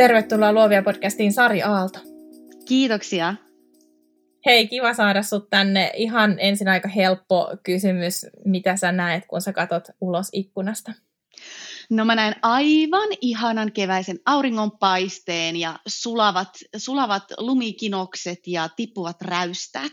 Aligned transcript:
Tervetuloa 0.00 0.52
Luovia 0.52 0.82
podcastiin 0.82 1.32
Sari 1.32 1.62
Aalto. 1.62 1.98
Kiitoksia. 2.68 3.34
Hei, 4.46 4.68
kiva 4.68 4.94
saada 4.94 5.22
sut 5.22 5.50
tänne. 5.50 5.90
Ihan 5.94 6.36
ensin 6.38 6.68
aika 6.68 6.88
helppo 6.88 7.56
kysymys. 7.62 8.26
Mitä 8.44 8.76
sä 8.76 8.92
näet, 8.92 9.26
kun 9.26 9.40
sä 9.40 9.52
katot 9.52 9.84
ulos 10.00 10.28
ikkunasta? 10.32 10.92
No 11.90 12.04
mä 12.04 12.14
näen 12.14 12.34
aivan 12.42 13.08
ihanan 13.20 13.72
keväisen 13.72 14.18
auringonpaisteen 14.26 15.56
ja 15.56 15.78
sulavat, 15.88 16.48
sulavat 16.76 17.24
lumikinokset 17.38 18.46
ja 18.46 18.68
tippuvat 18.76 19.22
räystäät. 19.22 19.92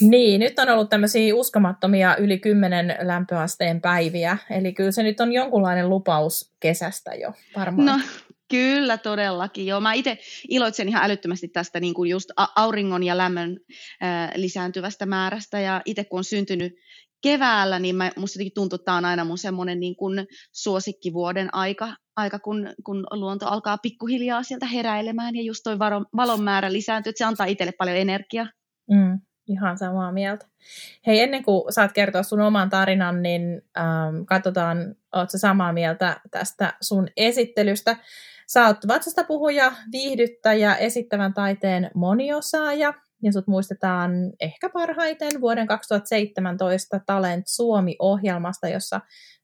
Niin, 0.00 0.40
nyt 0.40 0.58
on 0.58 0.68
ollut 0.68 0.90
tämmöisiä 0.90 1.34
uskomattomia 1.34 2.16
yli 2.16 2.38
10 2.38 2.96
lämpöasteen 3.02 3.80
päiviä, 3.80 4.38
eli 4.50 4.72
kyllä 4.72 4.90
se 4.90 5.02
nyt 5.02 5.20
on 5.20 5.32
jonkunlainen 5.32 5.88
lupaus 5.88 6.54
kesästä 6.60 7.14
jo 7.14 7.32
varmaan. 7.56 7.86
No, 7.86 8.04
Kyllä, 8.50 8.98
todellakin. 8.98 9.66
Joo, 9.66 9.80
mä 9.80 9.92
itse 9.92 10.18
iloitsen 10.48 10.88
ihan 10.88 11.04
älyttömästi 11.04 11.48
tästä 11.48 11.80
niin 11.80 11.94
kuin 11.94 12.10
just 12.10 12.30
auringon 12.56 13.02
ja 13.02 13.18
lämmön 13.18 13.60
äh, 14.02 14.30
lisääntyvästä 14.34 15.06
määrästä. 15.06 15.60
Ja 15.60 15.82
itse 15.84 16.04
kun 16.04 16.18
on 16.18 16.24
syntynyt 16.24 16.72
keväällä, 17.22 17.78
niin 17.78 17.96
mä, 17.96 18.10
musta 18.16 18.36
jotenkin 18.36 18.54
tuntuu, 18.54 18.74
että 18.74 18.84
tämä 18.84 18.98
on 18.98 19.04
aina 19.04 19.24
mun 19.24 19.38
semmoinen 19.38 19.80
niin 19.80 19.96
kuin 19.96 20.26
suosikkivuoden 20.52 21.54
aika, 21.54 21.96
aika 22.16 22.38
kun, 22.38 22.74
kun 22.84 23.06
luonto 23.10 23.46
alkaa 23.46 23.78
pikkuhiljaa 23.78 24.42
sieltä 24.42 24.66
heräilemään 24.66 25.36
ja 25.36 25.42
just 25.42 25.60
toi 25.64 25.78
valon 26.16 26.42
määrä 26.42 26.72
lisääntyy, 26.72 27.10
että 27.10 27.18
se 27.18 27.24
antaa 27.24 27.46
itselle 27.46 27.72
paljon 27.78 27.96
energiaa. 27.96 28.46
Mm. 28.90 29.20
Ihan 29.46 29.78
samaa 29.78 30.12
mieltä. 30.12 30.46
Hei, 31.06 31.20
ennen 31.20 31.42
kuin 31.42 31.72
saat 31.72 31.92
kertoa 31.92 32.22
sun 32.22 32.40
oman 32.40 32.70
tarinan, 32.70 33.22
niin 33.22 33.62
ähm, 33.78 34.24
katsotaan, 34.26 34.96
ootko 35.12 35.38
samaa 35.38 35.72
mieltä 35.72 36.20
tästä 36.30 36.74
sun 36.80 37.08
esittelystä. 37.16 37.96
Sä 38.46 38.66
oot 38.66 38.76
vatsasta 38.88 39.24
puhuja, 39.24 39.72
viihdyttäjä, 39.92 40.74
esittävän 40.74 41.34
taiteen 41.34 41.90
moniosaaja, 41.94 42.94
ja 43.22 43.32
sut 43.32 43.46
muistetaan 43.46 44.10
ehkä 44.40 44.68
parhaiten 44.68 45.40
vuoden 45.40 45.66
2017 45.66 47.00
Talent 47.06 47.44
Suomi-ohjelmasta, 47.46 48.68
jossa 48.68 49.00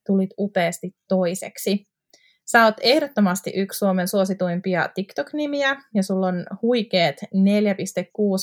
tulit 0.06 0.30
upeasti 0.38 0.96
toiseksi. 1.08 1.91
Sä 2.52 2.64
oot 2.64 2.74
ehdottomasti 2.80 3.52
yksi 3.54 3.78
Suomen 3.78 4.08
suosituimpia 4.08 4.88
TikTok-nimiä 4.94 5.76
ja 5.94 6.02
sulla 6.02 6.26
on 6.26 6.46
huikeet 6.62 7.16
4,6 7.22 7.28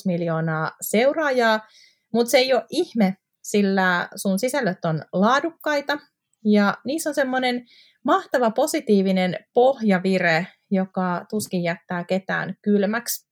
miljoonaa 0.06 0.72
seuraajaa, 0.82 1.68
mutta 2.14 2.32
se 2.32 2.38
ei 2.38 2.54
ole 2.54 2.66
ihme, 2.70 3.18
sillä 3.44 4.10
sun 4.16 4.40
sisällöt 4.40 4.86
on 4.86 5.02
laadukkaita 5.14 5.98
ja 6.46 6.78
niissä 6.86 7.10
on 7.10 7.14
semmoinen 7.14 7.66
mahtava 8.04 8.52
positiivinen 8.52 9.38
pohjavire, 9.54 10.48
joka 10.72 11.26
tuskin 11.30 11.64
jättää 11.64 12.04
ketään 12.04 12.56
kylmäksi. 12.62 13.30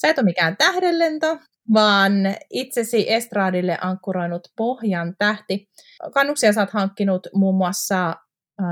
Sä 0.00 0.08
et 0.08 0.18
ole 0.18 0.24
mikään 0.24 0.56
tähdenlento, 0.56 1.38
vaan 1.72 2.12
itsesi 2.50 3.12
estraadille 3.12 3.78
ankkuroinut 3.80 4.48
pohjan 4.56 5.14
tähti. 5.18 5.68
Kannuksia 6.14 6.52
sä 6.52 6.60
oot 6.60 6.70
hankkinut 6.70 7.26
muun 7.34 7.56
muassa 7.56 8.16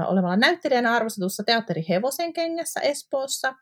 olemalla 0.08 0.36
näyttelijänä 0.36 0.92
arvostetussa 0.92 1.42
teatteri 1.44 1.84
Hevosen 1.88 2.32
kengässä 2.32 2.80
Espoossa. 2.80 3.54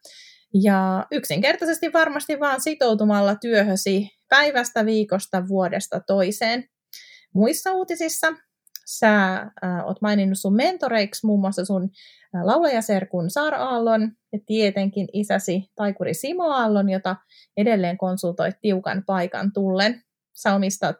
Ja 0.55 1.07
yksinkertaisesti 1.11 1.93
varmasti 1.93 2.41
vaan 2.41 2.61
sitoutumalla 2.61 3.35
työhösi 3.35 4.11
päivästä, 4.29 4.87
viikosta, 4.87 5.49
vuodesta 5.49 6.01
toiseen. 6.01 6.69
Muissa 7.35 7.73
uutisissa 7.73 8.27
sä 8.87 9.35
äh, 9.35 9.51
oot 9.85 10.03
maininnut 10.03 10.39
sun 10.39 10.57
mentoreiksi 10.57 11.27
muun 11.27 11.41
muassa 11.41 11.65
sun 11.65 11.91
laulajaserkun 12.45 13.31
Saara 13.31 13.59
Aallon 13.59 14.13
ja 14.33 14.39
tietenkin 14.47 15.09
isäsi 15.13 15.71
taikuri 15.75 16.15
Simo 16.15 16.45
Aallon, 16.45 16.89
jota 16.89 17.17
edelleen 17.57 17.99
konsultoit 17.99 18.57
tiukan 18.61 19.03
paikan 19.07 19.53
tullen. 19.53 20.03
Sä 20.35 20.55
omistat 20.55 20.97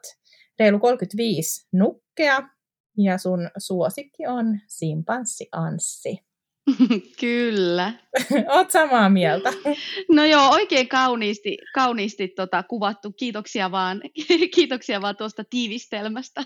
reilu 0.59 0.79
35 0.79 1.67
nukkea 1.73 2.49
ja 2.97 3.17
sun 3.17 3.49
suosikki 3.57 4.27
on 4.27 4.59
simpanssi 4.67 5.49
Anssi. 5.51 6.27
Kyllä. 7.19 7.93
Oot 8.55 8.71
samaa 8.71 9.09
mieltä. 9.09 9.49
No 10.11 10.25
joo, 10.25 10.49
oikein 10.49 10.87
kauniisti, 10.87 11.57
kauniisti 11.73 12.27
tota, 12.27 12.63
kuvattu. 12.63 13.11
Kiitoksia 13.11 13.71
vaan, 13.71 14.01
kiitoksia 14.55 15.01
vaan 15.01 15.15
tuosta 15.15 15.43
tiivistelmästä. 15.49 16.43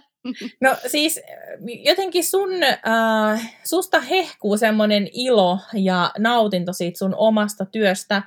No 0.61 0.75
siis 0.87 1.19
jotenkin 1.83 2.23
sun, 2.23 2.49
äh, 2.63 3.59
susta 3.63 3.99
hehkuu 3.99 4.57
semmoinen 4.57 5.07
ilo 5.13 5.59
ja 5.73 6.11
nautinto 6.17 6.73
siitä 6.73 6.97
sun 6.97 7.15
omasta 7.15 7.65
työstä, 7.65 8.23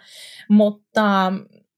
mutta 0.49 1.33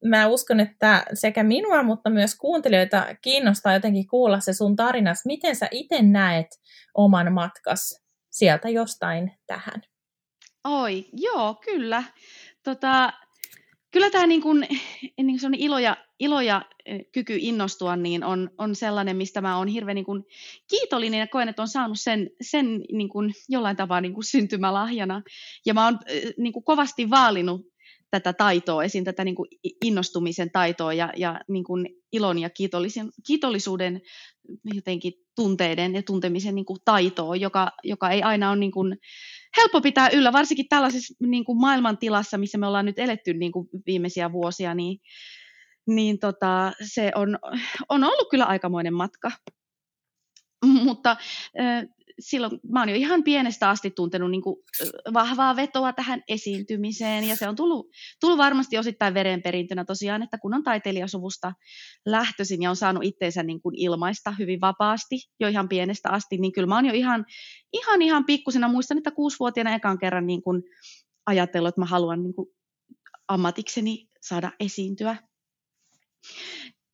mä 0.05 0.27
uskon, 0.27 0.59
että 0.59 1.05
sekä 1.13 1.43
minua, 1.43 1.83
mutta 1.83 2.09
myös 2.09 2.35
kuuntelijoita 2.35 3.05
kiinnostaa 3.21 3.73
jotenkin 3.73 4.07
kuulla 4.07 4.39
se 4.39 4.53
sun 4.53 4.75
tarinas. 4.75 5.25
Miten 5.25 5.55
sä 5.55 5.67
itse 5.71 6.01
näet 6.01 6.47
oman 6.93 7.33
matkas 7.33 8.03
sieltä 8.31 8.69
jostain 8.69 9.31
tähän? 9.47 9.81
Oi, 10.63 11.05
joo, 11.13 11.55
kyllä. 11.65 12.03
Tota, 12.63 13.13
kyllä 13.91 14.09
tämä 14.09 14.27
niin 14.27 14.41
kun, 14.41 14.65
niin 15.23 15.39
kun 15.41 15.55
ilo, 15.55 15.79
ja, 15.79 15.97
ilo 16.19 16.41
ja 16.41 16.61
kyky 17.13 17.37
innostua 17.39 17.95
niin 17.95 18.23
on, 18.23 18.49
on 18.57 18.75
sellainen, 18.75 19.17
mistä 19.17 19.41
mä 19.41 19.57
oon 19.57 19.67
hirveän 19.67 19.95
niin 19.95 20.05
kiitollinen 20.69 21.19
ja 21.19 21.27
koen, 21.27 21.49
että 21.49 21.61
on 21.61 21.67
saanut 21.67 21.99
sen, 21.99 22.29
sen 22.41 22.65
niin 22.91 23.09
kun, 23.09 23.31
jollain 23.49 23.77
tavalla 23.77 24.01
niin 24.01 24.13
kun, 24.13 24.23
syntymälahjana. 24.23 25.21
Ja 25.65 25.73
mä 25.73 25.85
oon 25.85 25.99
niin 26.37 26.53
kun, 26.53 26.63
kovasti 26.63 27.09
vaalinut 27.09 27.61
tätä 28.11 28.33
taitoa, 28.33 28.83
esim. 28.83 29.03
tätä 29.03 29.23
niin 29.23 29.35
kuin 29.35 29.49
innostumisen 29.85 30.51
taitoa 30.51 30.93
ja, 30.93 31.13
ja 31.17 31.39
niin 31.47 31.63
kuin 31.63 31.89
ilon 32.11 32.39
ja 32.39 32.49
kiitollisuuden 33.27 34.01
jotenkin 34.63 35.13
tunteiden 35.35 35.95
ja 35.95 36.03
tuntemisen 36.03 36.55
niin 36.55 36.65
kuin 36.65 36.79
taitoa, 36.85 37.35
joka, 37.35 37.71
joka 37.83 38.09
ei 38.09 38.23
aina 38.23 38.49
ole 38.49 38.59
niin 38.59 38.71
kuin 38.71 38.97
helppo 39.57 39.81
pitää 39.81 40.09
yllä, 40.09 40.33
varsinkin 40.33 40.69
tällaisessa 40.69 41.13
niin 41.19 41.45
kuin 41.45 41.59
maailmantilassa, 41.59 42.37
missä 42.37 42.57
me 42.57 42.67
ollaan 42.67 42.85
nyt 42.85 42.99
eletty 42.99 43.33
niin 43.33 43.51
kuin 43.51 43.67
viimeisiä 43.85 44.31
vuosia, 44.31 44.75
niin, 44.75 44.99
niin 45.87 46.19
tota, 46.19 46.71
se 46.83 47.11
on, 47.15 47.39
on 47.89 48.03
ollut 48.03 48.29
kyllä 48.29 48.45
aikamoinen 48.45 48.93
matka. 48.93 49.31
Mutta 50.85 51.17
silloin 52.19 52.59
mä 52.71 52.79
oon 52.79 52.89
jo 52.89 52.95
ihan 52.95 53.23
pienestä 53.23 53.69
asti 53.69 53.91
tuntenut 53.91 54.31
niin 54.31 54.41
kuin 54.41 54.55
vahvaa 55.13 55.55
vetoa 55.55 55.93
tähän 55.93 56.23
esiintymiseen 56.27 57.23
ja 57.23 57.35
se 57.35 57.49
on 57.49 57.55
tullut, 57.55 57.87
tullut 58.21 58.37
varmasti 58.37 58.77
osittain 58.77 59.13
verenperintönä 59.13 59.85
tosiaan, 59.85 60.23
että 60.23 60.37
kun 60.37 60.53
on 60.53 60.63
taiteilijasuvusta 60.63 61.53
lähtöisin 62.05 62.61
ja 62.61 62.69
on 62.69 62.75
saanut 62.75 63.03
itteensä 63.03 63.43
niin 63.43 63.61
kuin 63.61 63.75
ilmaista 63.75 64.31
hyvin 64.39 64.61
vapaasti 64.61 65.15
jo 65.39 65.47
ihan 65.47 65.69
pienestä 65.69 66.09
asti, 66.09 66.37
niin 66.37 66.51
kyllä 66.51 66.67
mä 66.67 66.75
oon 66.75 66.85
jo 66.85 66.93
ihan, 66.93 67.25
ihan, 67.73 68.01
ihan 68.01 68.25
pikkusena, 68.25 68.67
muistan, 68.67 68.97
että 68.97 69.11
kuusivuotiaana 69.11 69.75
ekan 69.75 69.99
kerran 69.99 70.27
niin 70.27 70.43
kuin 70.43 70.63
ajatellut, 71.25 71.69
että 71.69 71.81
mä 71.81 71.85
haluan 71.85 72.23
niin 72.23 72.33
kuin 72.33 72.49
ammatikseni 73.27 74.07
saada 74.21 74.51
esiintyä. 74.59 75.15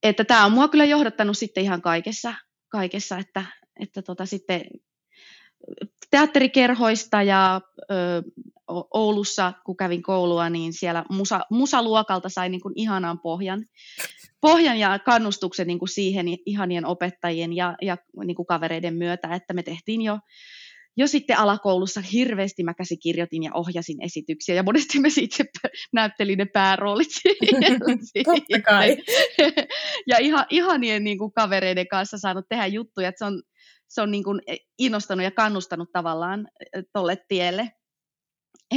Että 0.04 0.26
tämä 0.26 0.46
on 0.46 0.52
mua 0.52 0.68
kyllä 0.68 0.86
johdattanut 0.86 1.38
sitten 1.38 1.64
ihan 1.64 1.82
kaikessa, 1.82 2.34
kaikessa 2.70 3.18
että, 3.18 3.46
että 3.80 4.02
tota 4.02 4.26
sitten 4.26 4.62
teatterikerhoista 6.12 7.24
ja 7.24 7.62
ö, 7.92 8.24
Oulussa, 8.94 9.54
kun 9.66 9.78
kävin 9.78 10.04
koulua, 10.04 10.50
niin 10.50 10.74
siellä 10.74 11.06
musa, 11.10 11.40
musaluokalta 11.50 12.30
sai 12.30 12.50
niin 12.50 12.62
kuin 12.62 12.74
ihanan 12.76 13.20
pohjan, 13.20 13.66
pohjan 14.42 14.80
ja 14.80 15.00
kannustuksen 15.00 15.68
niin 15.68 15.80
kuin 15.80 15.90
siihen 15.90 16.26
ihanien 16.46 16.86
opettajien 16.86 17.54
ja, 17.54 17.76
ja 17.82 17.98
niin 18.26 18.36
kuin 18.36 18.46
kavereiden 18.46 18.96
myötä, 18.96 19.36
että 19.36 19.54
me 19.54 19.64
tehtiin 19.64 20.02
jo, 20.02 20.20
jo 20.98 21.08
sitten 21.08 21.38
alakoulussa 21.38 22.02
hirveästi. 22.02 22.64
Mä 22.64 22.74
käsikirjoitin 22.74 23.44
ja 23.44 23.52
ohjasin 23.54 24.04
esityksiä 24.04 24.56
ja 24.56 24.64
monesti 24.64 25.00
me 25.00 25.10
itse 25.22 25.46
näyttelin 25.94 26.38
ne 26.38 26.46
pääroolit 26.46 27.08
Totta 28.26 28.62
kai. 28.66 28.98
ja 30.08 30.18
ihan, 30.20 30.46
ihanien 30.50 31.04
niin 31.04 31.18
kuin 31.18 31.34
kavereiden 31.34 31.88
kanssa 31.88 32.18
saanut 32.18 32.46
tehdä 32.50 32.68
juttuja, 32.68 33.10
että 33.10 33.20
se 33.20 33.26
on 33.26 33.42
se 33.94 34.02
on 34.02 34.12
niin 34.12 34.24
kuin 34.24 34.42
innostanut 34.80 35.24
ja 35.24 35.32
kannustanut 35.32 35.92
tavallaan 35.92 36.48
tolle 36.94 37.18
tielle. 37.28 37.72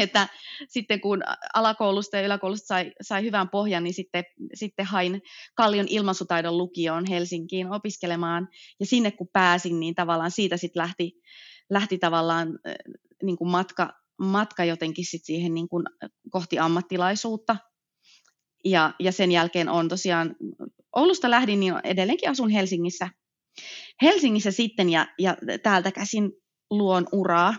Että 0.00 0.28
sitten 0.68 1.00
kun 1.00 1.22
alakoulusta 1.54 2.16
ja 2.16 2.26
yläkoulusta 2.26 2.66
sai, 2.66 2.92
sai 3.02 3.22
hyvän 3.22 3.48
pohjan, 3.48 3.84
niin 3.84 3.94
sitten, 3.94 4.24
sitten 4.54 4.86
hain 4.86 5.22
Kallion 5.54 5.86
ilmaisutaidon 5.88 6.58
lukioon 6.58 7.04
Helsinkiin 7.08 7.72
opiskelemaan. 7.72 8.48
Ja 8.80 8.86
sinne 8.86 9.10
kun 9.10 9.28
pääsin, 9.32 9.80
niin 9.80 9.94
tavallaan 9.94 10.30
siitä 10.30 10.56
sitten 10.56 10.80
lähti, 10.80 11.12
lähti 11.70 11.98
tavallaan 11.98 12.58
niin 13.22 13.36
kuin 13.36 13.50
matka, 13.50 13.92
matka 14.18 14.64
jotenkin 14.64 15.04
sit 15.04 15.24
siihen 15.24 15.54
niin 15.54 15.68
kuin 15.68 15.84
kohti 16.30 16.58
ammattilaisuutta. 16.58 17.56
Ja, 18.64 18.94
ja 19.00 19.12
sen 19.12 19.32
jälkeen 19.32 19.68
on 19.68 19.88
tosiaan, 19.88 20.36
Oulusta 20.96 21.30
lähdin, 21.30 21.60
niin 21.60 21.74
edelleenkin 21.84 22.30
asun 22.30 22.50
Helsingissä 22.50 23.08
Helsingissä 24.02 24.50
sitten 24.50 24.90
ja, 24.90 25.06
ja 25.18 25.36
täältä 25.62 25.92
käsin 25.92 26.32
luon 26.70 27.06
uraa. 27.12 27.54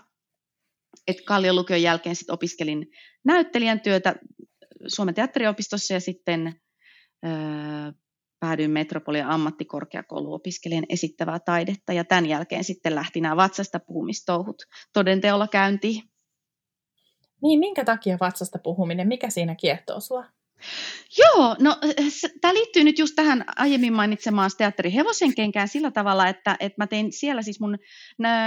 Et 1.07 1.21
Kallion 1.21 1.55
lukion 1.55 1.81
jälkeen 1.81 2.15
sit 2.15 2.29
opiskelin 2.29 2.88
näyttelijän 3.25 3.79
työtä 3.79 4.15
Suomen 4.88 5.15
teatteriopistossa 5.15 5.94
ja 5.94 5.99
sitten 5.99 6.61
öö, 7.25 7.31
päädyin 8.39 8.71
Metropolian 8.71 9.29
ammattikorkeakouluun 9.29 10.35
opiskelijan 10.35 10.85
esittävää 10.89 11.39
taidetta 11.39 11.94
ja 11.94 12.03
tämän 12.03 12.25
jälkeen 12.25 12.63
sitten 12.63 12.95
lähti 12.95 13.21
nämä 13.21 13.35
vatsasta 13.35 13.79
puhumistouhut 13.79 14.63
todenteolla 14.93 15.47
käyntiin. 15.47 16.03
Niin, 17.41 17.59
minkä 17.59 17.85
takia 17.85 18.17
vatsasta 18.21 18.59
puhuminen, 18.63 19.07
mikä 19.07 19.29
siinä 19.29 19.55
kiehtoo 19.55 20.00
sua? 20.00 20.25
Joo, 21.18 21.56
no 21.59 21.77
tämä 22.42 22.54
liittyy 22.54 22.83
nyt 22.83 23.00
just 23.00 23.15
tähän 23.15 23.45
aiemmin 23.56 23.94
mainitsemaan 23.94 24.51
teatteri 24.57 24.94
Hevosen 24.94 25.36
kenkään 25.36 25.68
sillä 25.68 25.92
tavalla, 25.92 26.27
että, 26.27 26.57
että 26.59 26.83
mä 26.83 26.88
tein 26.88 27.12
siellä 27.12 27.42
siis 27.42 27.59
mun 27.59 27.77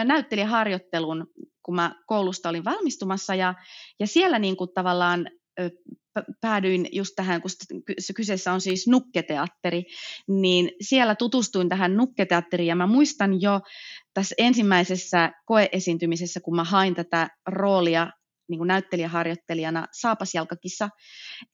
näyttelijäharjoittelun, 0.04 1.26
kun 1.62 1.74
mä 1.74 1.94
koulusta 2.06 2.48
olin 2.48 2.64
valmistumassa 2.64 3.34
ja, 3.34 3.54
ja 4.00 4.06
siellä 4.06 4.38
niin 4.38 4.56
kuin 4.56 4.70
tavallaan 4.74 5.26
päädyin 6.40 6.88
just 6.92 7.12
tähän, 7.16 7.42
kun 7.42 7.50
kyseessä 8.16 8.52
on 8.52 8.60
siis 8.60 8.88
nukketeatteri, 8.88 9.84
niin 10.28 10.70
siellä 10.80 11.14
tutustuin 11.14 11.68
tähän 11.68 11.96
nukketeatteriin 11.96 12.68
ja 12.68 12.76
mä 12.76 12.86
muistan 12.86 13.40
jo 13.42 13.60
tässä 14.14 14.34
ensimmäisessä 14.38 15.32
koeesiintymisessä, 15.46 16.40
kun 16.40 16.56
mä 16.56 16.64
hain 16.64 16.94
tätä 16.94 17.28
roolia 17.46 18.10
niin 18.50 18.66
näyttelijäharjoittelijana 18.66 19.86
Saapasjalkakissa 19.92 20.88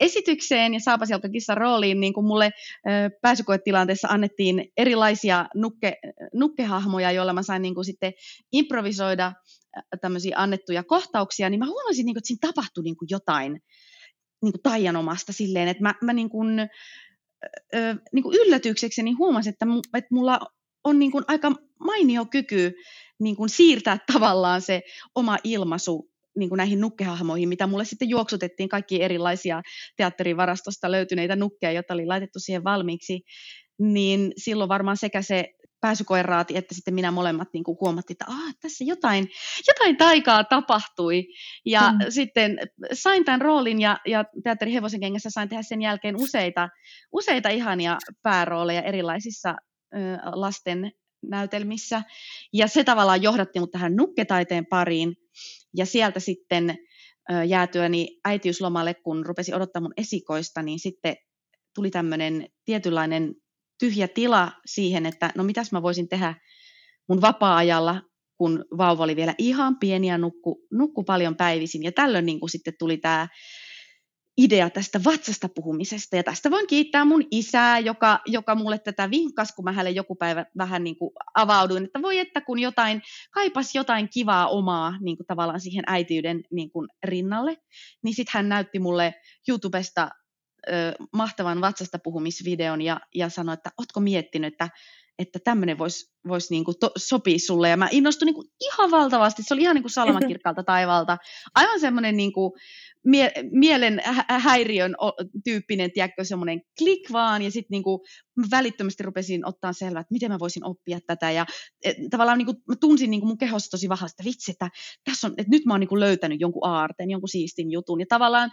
esitykseen 0.01 0.75
ja 0.75 0.81
Saapasjalkakissa 0.81 1.55
rooliin, 1.55 2.01
niin 2.01 2.13
kuin 2.13 2.27
mulle 2.27 2.51
pääsykoetilanteessa 3.23 4.09
annettiin 4.09 4.65
erilaisia 4.77 5.47
nukke, 5.55 5.97
nukkehahmoja, 6.35 7.13
joilla 7.13 7.33
mä 7.33 7.43
sain 7.43 7.63
niin 7.63 7.75
kuin 7.75 7.85
sitten 7.85 8.13
improvisoida 8.53 9.33
tämmöisiä 10.01 10.37
annettuja 10.39 10.85
kohtauksia, 10.85 11.51
niin 11.51 11.59
mä 11.59 11.67
huomasin, 11.67 12.07
niin 12.07 12.15
kuin, 12.15 12.21
että 12.21 12.29
siinä 12.29 12.49
tapahtui 12.49 12.85
niin 12.85 12.97
kuin 12.97 13.09
jotain 13.11 13.53
niin 14.43 14.53
kuin 14.53 14.63
taianomasta 14.63 15.33
silleen, 15.33 15.69
että 15.69 15.83
mä, 15.83 15.95
mä 16.03 16.13
niin 16.13 16.31
kuin, 16.31 16.57
niin 18.13 18.23
kuin 18.23 18.37
yllätyksekseni 18.41 19.13
huomasin, 19.13 19.53
että, 19.53 19.67
että 19.95 20.15
mulla 20.15 20.41
on 20.85 20.99
niin 20.99 21.13
kuin 21.13 21.25
aika 21.29 21.53
mainio 21.81 22.27
kyky 22.27 22.73
niin 23.21 23.37
kuin 23.37 23.49
siirtää 23.49 23.99
tavallaan 24.13 24.63
se 24.63 24.83
oma 25.15 25.39
ilmaisu 25.45 26.11
niin 26.37 26.49
kuin 26.49 26.57
näihin 26.57 26.81
nukkehahmoihin, 26.81 27.49
mitä 27.49 27.67
mulle 27.67 27.85
sitten 27.85 28.09
juoksutettiin 28.09 28.69
kaikki 28.69 29.03
erilaisia 29.03 29.63
teatterivarastosta 29.97 30.91
löytyneitä 30.91 31.37
nukkeja, 31.37 31.73
joita 31.73 31.95
oli 31.95 32.07
laitettu 32.07 32.39
siihen 32.39 32.65
valmiiksi, 32.65 33.21
niin 33.79 34.33
silloin 34.37 34.69
varmaan 34.69 34.97
sekä 34.97 35.23
se 35.23 35.45
pääsykoiraati 35.81 36.57
että 36.57 36.75
sitten 36.75 36.95
minä 36.95 37.11
molemmat 37.11 37.49
niin 37.53 37.65
kuin 37.65 37.79
huomattiin, 37.81 38.15
että 38.15 38.25
ah, 38.29 38.55
tässä 38.61 38.85
jotain, 38.85 39.29
jotain 39.69 39.97
taikaa 39.97 40.45
tapahtui. 40.45 41.25
Ja 41.65 41.93
mm. 41.93 41.99
sitten 42.09 42.59
sain 42.93 43.25
tämän 43.25 43.41
roolin 43.41 43.81
ja, 43.81 43.99
ja 44.07 44.25
Teatteri 44.45 44.73
Hevosen 44.73 45.01
kengässä 45.01 45.31
sain 45.31 45.49
tehdä 45.49 45.63
sen 45.63 45.83
jälkeen 45.83 46.17
useita, 46.17 46.69
useita 47.13 47.49
ihania 47.49 47.99
päärooleja 48.23 48.83
erilaisissa 48.83 49.55
ö, 49.95 49.99
lasten 50.33 50.93
näytelmissä. 51.23 52.03
Ja 52.53 52.67
se 52.67 52.85
tavallaan 52.85 53.23
johdatti 53.23 53.61
mut 53.61 53.71
tähän 53.71 53.97
nukketaiteen 53.97 54.67
pariin. 54.67 55.15
Ja 55.77 55.87
sieltä 55.87 56.21
sitten 56.21 56.79
jäätyäni 57.49 58.09
äitiyslomalle, 58.25 58.95
kun 58.95 59.27
rupesi 59.27 59.55
odottaa 59.55 59.83
mun 59.83 59.93
esikoista, 59.97 60.63
niin 60.63 60.79
sitten 60.79 61.17
tuli 61.75 61.91
tämmöinen 61.91 62.47
tietynlainen 62.65 63.35
tyhjä 63.81 64.09
tila 64.09 64.53
siihen, 64.67 65.07
että 65.07 65.33
no 65.35 65.45
mitäs 65.45 65.73
mä 65.73 65.83
voisin 65.83 66.09
tehdä 66.09 66.35
mun 67.09 67.21
vapaa-ajalla, 67.21 68.03
kun 68.39 68.65
vauva 68.79 69.05
oli 69.05 69.17
vielä 69.17 69.35
ihan 69.39 69.79
pieni 69.79 70.07
ja 70.07 70.19
nukku, 70.19 70.67
nukku 70.73 71.05
paljon 71.05 71.37
päivisin. 71.37 71.83
Ja 71.83 71.93
tällöin 71.93 72.27
niin 72.27 72.51
sitten 72.51 72.75
tuli 72.79 72.97
tämä 72.97 73.29
idea 74.37 74.71
tästä 74.71 75.01
vatsasta 75.05 75.49
puhumisesta. 75.49 76.17
Ja 76.17 76.23
tästä 76.23 76.51
voin 76.51 76.67
kiittää 76.67 77.05
mun 77.05 77.25
isää, 77.31 77.79
joka, 77.79 78.21
joka 78.27 78.55
mulle 78.55 78.79
tätä 78.79 79.11
vinkas, 79.11 79.53
kun 79.53 79.65
mä 79.65 79.73
hänelle 79.73 79.91
joku 79.91 80.15
päivä 80.15 80.47
vähän 80.59 80.85
niin 80.85 80.97
kuin 80.97 81.11
avauduin, 81.35 81.85
että 81.85 82.03
voi 82.03 82.19
että 82.19 82.41
kun 82.41 82.59
jotain, 82.59 83.03
kaipas 83.31 83.75
jotain 83.75 84.09
kivaa 84.09 84.49
omaa 84.49 84.95
niin 85.01 85.17
kuin 85.17 85.27
tavallaan 85.27 85.61
siihen 85.61 85.85
äitiyden 85.87 86.43
niin 86.53 86.71
kuin 86.71 86.89
rinnalle, 87.05 87.57
niin 88.05 88.15
sitten 88.15 88.33
hän 88.35 88.49
näytti 88.49 88.79
mulle 88.79 89.15
YouTubesta 89.49 90.09
ö, 90.69 90.73
mahtavan 91.13 91.61
vatsasta 91.61 91.99
puhumisvideon 91.99 92.83
ja, 92.83 93.01
ja 93.15 93.29
sanoi, 93.29 93.55
että 93.55 93.71
ootko 93.79 94.01
miettinyt, 94.01 94.53
että 94.53 94.69
että 95.19 95.39
tämmöinen 95.45 95.79
voisi 95.79 96.13
vois 96.29 96.51
niinku 96.51 96.75
to, 96.75 96.91
sopia 96.97 97.39
sulle. 97.39 97.69
Ja 97.69 97.77
mä 97.77 97.89
innostuin 97.91 98.27
niinku 98.27 98.45
ihan 98.61 98.91
valtavasti. 98.91 99.43
Se 99.43 99.55
oli 99.55 99.63
ihan 99.63 99.75
niinku 99.75 99.89
salamankirkkaalta 99.89 100.63
taivalta. 100.73 101.19
Aivan 101.55 101.81
semmoinen 101.81 102.17
niinku 102.17 102.57
mie- 103.05 103.33
mielen 103.51 104.03
häiriön 104.29 104.95
tyyppinen, 105.45 105.93
tiedätkö, 105.93 106.25
semmoinen 106.25 106.61
klik 106.79 107.13
vaan. 107.13 107.43
Ja 107.43 107.51
sitten 107.51 107.75
niinku 107.75 108.05
välittömästi 108.51 109.03
rupesin 109.03 109.47
ottaa 109.47 109.73
selvää, 109.73 110.01
että 110.01 110.15
miten 110.15 110.31
mä 110.31 110.39
voisin 110.39 110.65
oppia 110.65 110.99
tätä. 111.07 111.31
Ja 111.31 111.47
et, 111.85 111.97
tavallaan 112.11 112.39
niinku, 112.39 112.55
mä 112.69 112.77
tunsin 112.77 113.11
niinku 113.11 113.27
mun 113.27 113.39
kehossa 113.39 113.71
tosi 113.71 113.89
vahvasti, 113.89 114.15
että 114.15 114.29
vitsi, 114.29 114.51
että, 114.51 114.71
tässä 115.05 115.27
on, 115.27 115.35
että 115.37 115.51
nyt 115.51 115.65
mä 115.65 115.73
oon 115.73 115.81
niinku 115.81 116.01
löytänyt 116.01 116.41
jonkun 116.41 116.67
aarteen, 116.67 117.11
jonkun 117.11 117.29
siistin 117.29 117.71
jutun. 117.71 118.01
Ja 118.01 118.07
tavallaan 118.09 118.51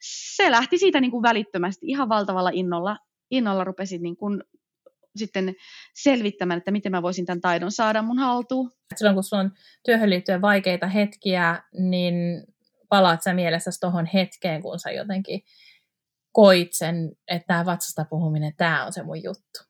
se 0.00 0.50
lähti 0.50 0.78
siitä 0.78 1.00
niinku 1.00 1.22
välittömästi 1.22 1.86
ihan 1.86 2.08
valtavalla 2.08 2.50
innolla 2.52 2.96
innolla 3.30 3.64
rupesin 3.64 4.02
niin 4.02 4.16
kuin 4.16 4.42
sitten 5.16 5.54
selvittämään, 5.94 6.58
että 6.58 6.70
miten 6.70 6.92
mä 6.92 7.02
voisin 7.02 7.26
tämän 7.26 7.40
taidon 7.40 7.72
saada 7.72 8.02
mun 8.02 8.18
haltuun. 8.18 8.70
Silloin 8.96 9.14
kun 9.14 9.24
sulla 9.24 9.42
on 9.42 9.52
työhön 9.84 10.10
liittyen 10.10 10.42
vaikeita 10.42 10.86
hetkiä, 10.86 11.62
niin 11.72 12.14
palaat 12.88 13.22
sä 13.22 13.34
mielessäsi 13.34 13.80
tuohon 13.80 14.06
hetkeen, 14.06 14.62
kun 14.62 14.78
sä 14.78 14.90
jotenkin 14.90 15.42
koit 16.32 16.68
sen, 16.72 17.12
että 17.28 17.46
tämä 17.46 17.66
vatsasta 17.66 18.04
puhuminen, 18.10 18.52
tämä 18.56 18.86
on 18.86 18.92
se 18.92 19.02
mun 19.02 19.22
juttu. 19.22 19.60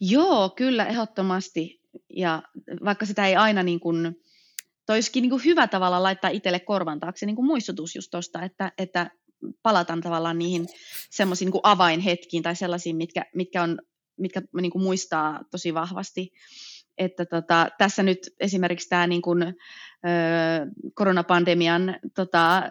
Joo, 0.00 0.50
kyllä, 0.56 0.86
ehdottomasti. 0.86 1.80
Ja 2.16 2.42
vaikka 2.84 3.06
sitä 3.06 3.26
ei 3.26 3.36
aina 3.36 3.62
niin 3.62 3.80
kuin, 3.80 4.16
toisikin 4.86 5.22
niin 5.22 5.30
kuin 5.30 5.44
hyvä 5.44 5.66
tavalla 5.66 6.02
laittaa 6.02 6.30
itselle 6.30 6.60
korvan 6.60 7.00
taakse 7.00 7.26
niin 7.26 7.36
kuin 7.36 7.46
muistutus 7.46 7.94
just 7.94 8.10
tuosta, 8.10 8.42
että, 8.42 8.72
että 8.78 9.10
palataan 9.62 10.00
tavallaan 10.00 10.38
niihin 10.38 10.66
semmoisiin 11.10 11.50
niin 11.50 11.60
avainhetkiin 11.62 12.42
tai 12.42 12.56
sellaisiin, 12.56 12.96
mitkä, 12.96 13.24
mitkä 13.34 13.62
on 13.62 13.78
mitkä 14.20 14.42
niin 14.60 14.70
kuin 14.70 14.82
muistaa 14.82 15.40
tosi 15.50 15.74
vahvasti. 15.74 16.30
Että 16.98 17.26
tota, 17.26 17.68
tässä 17.78 18.02
nyt 18.02 18.18
esimerkiksi 18.40 18.88
tämä 18.88 19.06
niin 19.06 19.22
kuin, 19.22 19.42
ö, 19.42 19.52
koronapandemian 20.94 21.96
tota, 22.14 22.62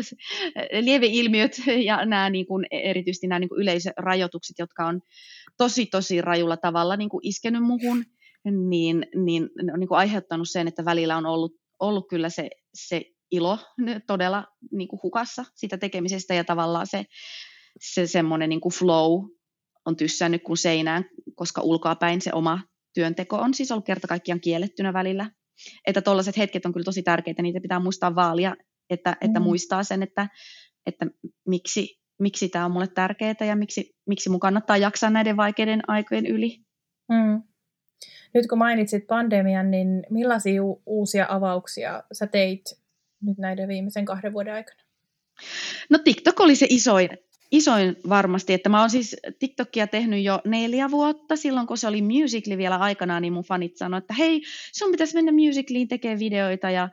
lieveilmiöt 0.80 1.52
ja 1.84 2.04
nämä 2.04 2.30
niin 2.30 2.46
kuin, 2.46 2.66
erityisesti 2.70 3.26
nämä 3.26 3.38
niin 3.38 3.48
kuin 3.48 3.62
yleisrajoitukset, 3.62 4.58
jotka 4.58 4.86
on 4.86 5.00
tosi 5.56 5.86
tosi 5.86 6.20
rajulla 6.20 6.56
tavalla 6.56 6.96
niin 6.96 7.08
kuin 7.08 7.26
iskenyt 7.26 7.62
muhun, 7.62 8.04
niin, 8.68 9.06
niin 9.14 9.48
ne 9.62 9.72
on 9.72 9.80
niin 9.80 9.88
kuin 9.88 9.98
aiheuttanut 9.98 10.48
sen, 10.50 10.68
että 10.68 10.84
välillä 10.84 11.16
on 11.16 11.26
ollut, 11.26 11.52
ollut 11.80 12.08
kyllä 12.08 12.28
se, 12.28 12.50
se 12.74 13.02
ilo 13.30 13.58
todella 14.06 14.44
niin 14.70 14.88
kuin 14.88 15.00
hukassa 15.02 15.44
sitä 15.54 15.78
tekemisestä 15.78 16.34
ja 16.34 16.44
tavallaan 16.44 16.86
se, 16.86 17.04
se 17.80 18.06
semmoinen 18.06 18.48
niin 18.48 18.60
flow 18.78 19.24
on 19.84 19.96
tyssännyt 19.96 20.42
kuin 20.42 20.56
seinään, 20.56 21.04
koska 21.34 21.62
ulkoapäin 21.62 22.20
se 22.20 22.30
oma 22.32 22.60
työnteko 22.94 23.36
on 23.36 23.54
siis 23.54 23.72
ollut 23.72 23.86
kerta 23.86 24.08
kaikkiaan 24.08 24.40
kiellettynä 24.40 24.92
välillä. 24.92 25.30
Että 25.86 26.02
tuollaiset 26.02 26.36
hetket 26.36 26.66
on 26.66 26.72
kyllä 26.72 26.84
tosi 26.84 27.02
tärkeitä, 27.02 27.42
niitä 27.42 27.60
pitää 27.60 27.80
muistaa 27.80 28.14
vaalia, 28.14 28.56
että, 28.90 29.16
että 29.20 29.40
mm. 29.40 29.44
muistaa 29.44 29.82
sen, 29.82 30.02
että, 30.02 30.28
että 30.86 31.06
miksi, 31.48 32.00
miksi 32.18 32.48
tämä 32.48 32.64
on 32.64 32.70
mulle 32.70 32.88
tärkeää 32.88 33.34
ja 33.40 33.56
miksi, 33.56 33.96
miksi 34.06 34.30
mun 34.30 34.40
kannattaa 34.40 34.76
jaksaa 34.76 35.10
näiden 35.10 35.36
vaikeiden 35.36 35.80
aikojen 35.88 36.26
yli. 36.26 36.58
Mm. 37.08 37.42
Nyt 38.34 38.46
kun 38.48 38.58
mainitsit 38.58 39.06
pandemian, 39.06 39.70
niin 39.70 40.06
millaisia 40.10 40.64
u- 40.64 40.82
uusia 40.86 41.26
avauksia 41.28 42.02
sä 42.12 42.26
teit 42.26 42.62
nyt 43.22 43.38
näiden 43.38 43.68
viimeisen 43.68 44.04
kahden 44.04 44.32
vuoden 44.32 44.54
aikana? 44.54 44.82
No 45.90 45.98
TikTok 45.98 46.40
oli 46.40 46.56
se 46.56 46.66
isoin, 46.70 47.08
isoin 47.52 47.96
varmasti, 48.08 48.52
että 48.52 48.68
mä 48.68 48.80
oon 48.80 48.90
siis 48.90 49.16
TikTokia 49.38 49.86
tehnyt 49.86 50.24
jo 50.24 50.40
neljä 50.44 50.90
vuotta. 50.90 51.36
Silloin 51.36 51.66
kun 51.66 51.78
se 51.78 51.88
oli 51.88 52.02
Musically 52.02 52.58
vielä 52.58 52.76
aikanaan, 52.76 53.22
niin 53.22 53.32
mun 53.32 53.44
fanit 53.44 53.76
sanoivat, 53.76 54.04
että 54.04 54.14
hei, 54.14 54.42
sun 54.72 54.90
pitäisi 54.90 55.14
mennä 55.14 55.32
Musicallyin 55.32 55.88
tekemään 55.88 56.18
videoita 56.18 56.70
ja 56.70 56.88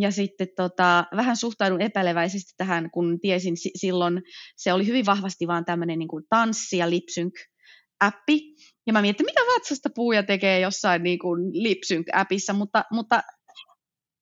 ja 0.00 0.10
sitten 0.10 0.48
tota, 0.56 1.04
vähän 1.16 1.36
suhtaudun 1.36 1.80
epäileväisesti 1.80 2.52
tähän, 2.56 2.90
kun 2.90 3.20
tiesin 3.20 3.56
si- 3.56 3.70
silloin, 3.74 4.22
se 4.56 4.72
oli 4.72 4.86
hyvin 4.86 5.06
vahvasti 5.06 5.46
vaan 5.46 5.64
tämmöinen 5.64 5.98
niin 5.98 6.08
kuin 6.08 6.24
tanssi- 6.28 6.76
ja 6.76 6.86
lipsync-appi. 6.86 8.38
Ja 8.86 8.92
mä 8.92 9.02
mietin, 9.02 9.26
mitä 9.26 9.40
vatsasta 9.40 9.88
puuja 9.94 10.22
tekee 10.22 10.60
jossain 10.60 11.02
niin 11.02 11.18
kuin 11.18 11.40
lipsync-appissa, 11.52 12.52
mutta, 12.52 12.84
mutta 12.92 13.22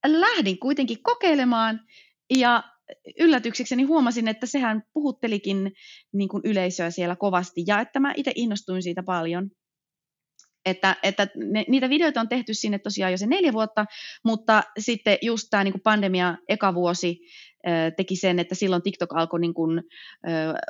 lähdin 0.06 0.58
kuitenkin 0.58 1.02
kokeilemaan 1.02 1.80
ja 2.38 2.62
yllätyksekseni 3.18 3.82
huomasin, 3.82 4.28
että 4.28 4.46
sehän 4.46 4.82
puhuttelikin 4.92 5.72
niin 6.12 6.28
kuin 6.28 6.42
yleisöä 6.44 6.90
siellä 6.90 7.16
kovasti 7.16 7.64
ja 7.66 7.80
että 7.80 8.00
mä 8.00 8.12
itse 8.16 8.32
innostuin 8.34 8.82
siitä 8.82 9.02
paljon. 9.02 9.50
Että, 10.64 10.96
että 11.02 11.28
ne, 11.36 11.64
niitä 11.68 11.88
videoita 11.88 12.20
on 12.20 12.28
tehty 12.28 12.54
sinne 12.54 12.78
tosiaan 12.78 13.12
jo 13.12 13.18
se 13.18 13.26
neljä 13.26 13.52
vuotta, 13.52 13.84
mutta 14.24 14.62
sitten 14.78 15.18
just 15.22 15.46
tämä 15.50 15.64
niin 15.64 15.80
pandemia 15.84 16.36
eka 16.48 16.74
vuosi 16.74 17.20
teki 17.96 18.16
sen, 18.16 18.38
että 18.38 18.54
silloin 18.54 18.82
TikTok 18.82 19.12
alkoi 19.12 19.40
niin 19.40 19.54
kuin, 19.54 19.82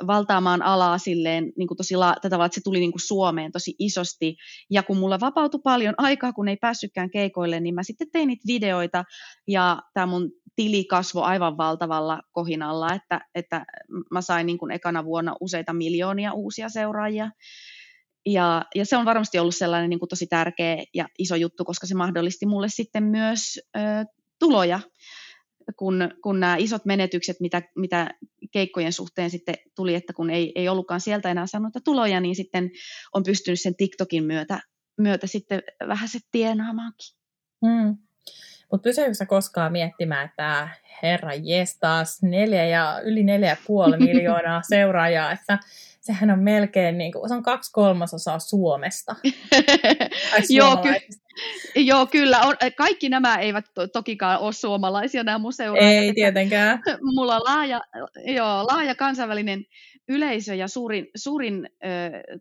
valtaamaan 0.07 0.61
alaa 0.61 0.97
silleen 0.97 1.53
niin 1.57 1.67
kuin 1.67 1.77
tosi 1.77 1.95
la- 1.95 2.15
tätä 2.21 2.37
vaan, 2.37 2.45
että 2.45 2.55
se 2.55 2.61
tuli 2.63 2.79
niin 2.79 2.91
kuin 2.91 3.07
Suomeen 3.07 3.51
tosi 3.51 3.75
isosti. 3.79 4.35
Ja 4.69 4.83
kun 4.83 4.97
mulla 4.97 5.19
vapautui 5.19 5.61
paljon 5.63 5.93
aikaa, 5.97 6.33
kun 6.33 6.47
ei 6.47 6.57
päässytkään 6.57 7.11
keikoille, 7.11 7.59
niin 7.59 7.75
mä 7.75 7.83
sitten 7.83 8.11
tein 8.11 8.27
niitä 8.27 8.43
videoita 8.47 9.03
ja 9.47 9.81
tämä 9.93 10.05
mun 10.05 10.31
tili 10.55 10.85
kasvoi 10.85 11.23
aivan 11.23 11.57
valtavalla 11.57 12.21
kohinalla, 12.31 12.93
että, 12.93 13.21
että 13.35 13.65
mä 14.11 14.21
sain 14.21 14.45
niin 14.45 14.57
kuin 14.57 14.71
ekana 14.71 15.05
vuonna 15.05 15.35
useita 15.39 15.73
miljoonia 15.73 16.33
uusia 16.33 16.69
seuraajia. 16.69 17.31
Ja, 18.25 18.65
ja 18.75 18.85
se 18.85 18.97
on 18.97 19.05
varmasti 19.05 19.39
ollut 19.39 19.55
sellainen 19.55 19.89
niin 19.89 19.99
kuin 19.99 20.09
tosi 20.09 20.27
tärkeä 20.27 20.83
ja 20.93 21.07
iso 21.19 21.35
juttu, 21.35 21.65
koska 21.65 21.87
se 21.87 21.95
mahdollisti 21.95 22.45
mulle 22.45 22.69
sitten 22.69 23.03
myös 23.03 23.59
ö, 23.77 23.79
tuloja 24.39 24.79
kun, 25.75 26.11
kun 26.23 26.39
nämä 26.39 26.55
isot 26.55 26.85
menetykset, 26.85 27.39
mitä, 27.39 27.61
mitä 27.75 28.09
keikkojen 28.51 28.93
suhteen 28.93 29.29
sitten 29.29 29.55
tuli, 29.75 29.95
että 29.95 30.13
kun 30.13 30.29
ei, 30.29 30.51
ei 30.55 30.69
ollutkaan 30.69 31.01
sieltä 31.01 31.31
enää 31.31 31.47
saanut 31.47 31.73
tuloja, 31.83 32.19
niin 32.19 32.35
sitten 32.35 32.71
on 33.13 33.23
pystynyt 33.23 33.61
sen 33.61 33.75
TikTokin 33.75 34.23
myötä, 34.23 34.59
myötä 34.97 35.27
sitten 35.27 35.63
vähän 35.87 36.09
se 36.09 36.19
tienaamaankin. 36.31 37.15
Mm. 37.61 37.97
Mutta 38.71 38.83
pysyykö 38.83 39.25
koskaan 39.27 39.71
miettimään, 39.71 40.25
että 40.25 40.69
herra 41.03 41.33
jes 41.33 41.79
taas 41.79 42.23
neljä 42.23 42.65
ja 42.65 43.01
yli 43.03 43.23
neljä 43.23 43.57
puoli 43.67 43.97
miljoonaa 44.07 44.61
seuraajaa, 44.61 45.31
että 45.31 45.59
sehän 46.01 46.31
on 46.31 46.39
melkein 46.39 46.97
niin 46.97 47.11
kuin, 47.11 47.29
se 47.29 47.35
on 47.35 47.43
kaksi 47.43 47.71
kolmasosaa 47.71 48.39
Suomesta. 48.39 49.15
Joo, 50.49 50.77
ky- 50.77 51.15
Joo, 51.75 52.05
kyllä. 52.05 52.39
On, 52.39 52.55
kaikki 52.77 53.09
nämä 53.09 53.35
eivät 53.37 53.65
to- 53.73 53.87
tokikaan 53.87 54.39
ole 54.39 54.53
suomalaisia, 54.53 55.23
nämä 55.23 55.37
museuraajat. 55.37 56.03
Ei 56.03 56.13
tietenkään. 56.13 56.81
Mulla 57.01 57.35
on 57.35 57.41
laaja, 57.43 57.81
joo, 58.25 58.63
laaja 58.67 58.95
kansainvälinen 58.95 59.65
yleisö 60.09 60.55
ja 60.55 60.67
suurin, 60.67 61.07
suurin 61.15 61.69
ö, 61.83 61.87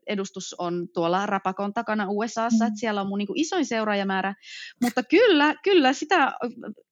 edustus 0.07 0.55
on 0.59 0.88
tuolla 0.95 1.26
Rapakon 1.26 1.75
takana 1.75 2.07
USAssa, 2.09 2.64
mm. 2.64 2.69
että 2.69 2.81
siellä 2.81 3.00
on 3.00 3.09
mun 3.09 3.19
niin 3.19 3.26
kuin, 3.26 3.40
isoin 3.40 3.67
seuraajamäärä, 3.67 4.35
mutta 4.83 5.02
kyllä, 5.02 5.55
kyllä 5.64 5.93
sitä 5.93 6.33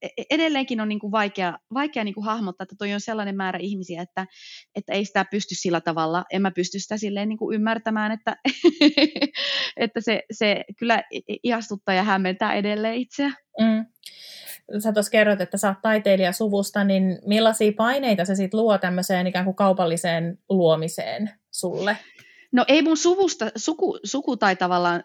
e, 0.03 0.09
edelleenkin 0.31 0.81
on 0.81 0.89
niin 0.89 0.99
kuin, 0.99 1.11
vaikea, 1.11 1.59
vaikea 1.75 2.05
niin 2.05 2.15
kuin, 2.15 2.25
hahmottaa, 2.25 2.63
että 2.63 2.77
toi 2.79 2.95
on 2.95 3.01
sellainen 3.01 3.37
määrä 3.37 3.59
ihmisiä, 3.59 4.03
että, 4.03 4.27
että 4.75 4.93
ei 4.93 5.05
sitä 5.05 5.25
pysty 5.31 5.55
sillä 5.55 5.81
tavalla, 5.81 6.25
en 6.33 6.43
mä 6.43 6.51
pysty 6.51 6.79
sitä 6.79 6.97
silleen 6.97 7.29
niin 7.29 7.39
kuin, 7.39 7.55
ymmärtämään, 7.55 8.13
että, 8.13 8.37
että 9.77 10.01
se, 10.01 10.23
se 10.33 10.65
kyllä 10.79 11.03
ihastuttaa 11.43 11.95
ja 11.95 12.03
hämmentää 12.03 12.55
edelleen 12.55 12.95
itseä. 12.95 13.33
Mm 13.61 13.85
sä 14.83 14.93
tuossa 14.93 15.11
kerrot, 15.11 15.41
että 15.41 15.57
sä 15.57 15.69
oot 15.69 15.83
taiteilija 15.83 16.33
suvusta, 16.33 16.85
niin 16.85 17.19
millaisia 17.27 17.73
paineita 17.77 18.25
se 18.25 18.35
sitten 18.35 18.61
luo 18.61 18.79
tämmöiseen 18.79 19.27
ikään 19.27 19.45
kuin 19.45 19.57
kaupalliseen 19.57 20.39
luomiseen 20.49 21.31
sulle? 21.51 21.97
No 22.53 22.65
ei 22.69 22.83
mun 22.83 22.97
suvusta, 22.97 23.51
suku, 23.57 23.99
suku 24.05 24.37
tai 24.37 24.57
tavallaan 24.57 25.03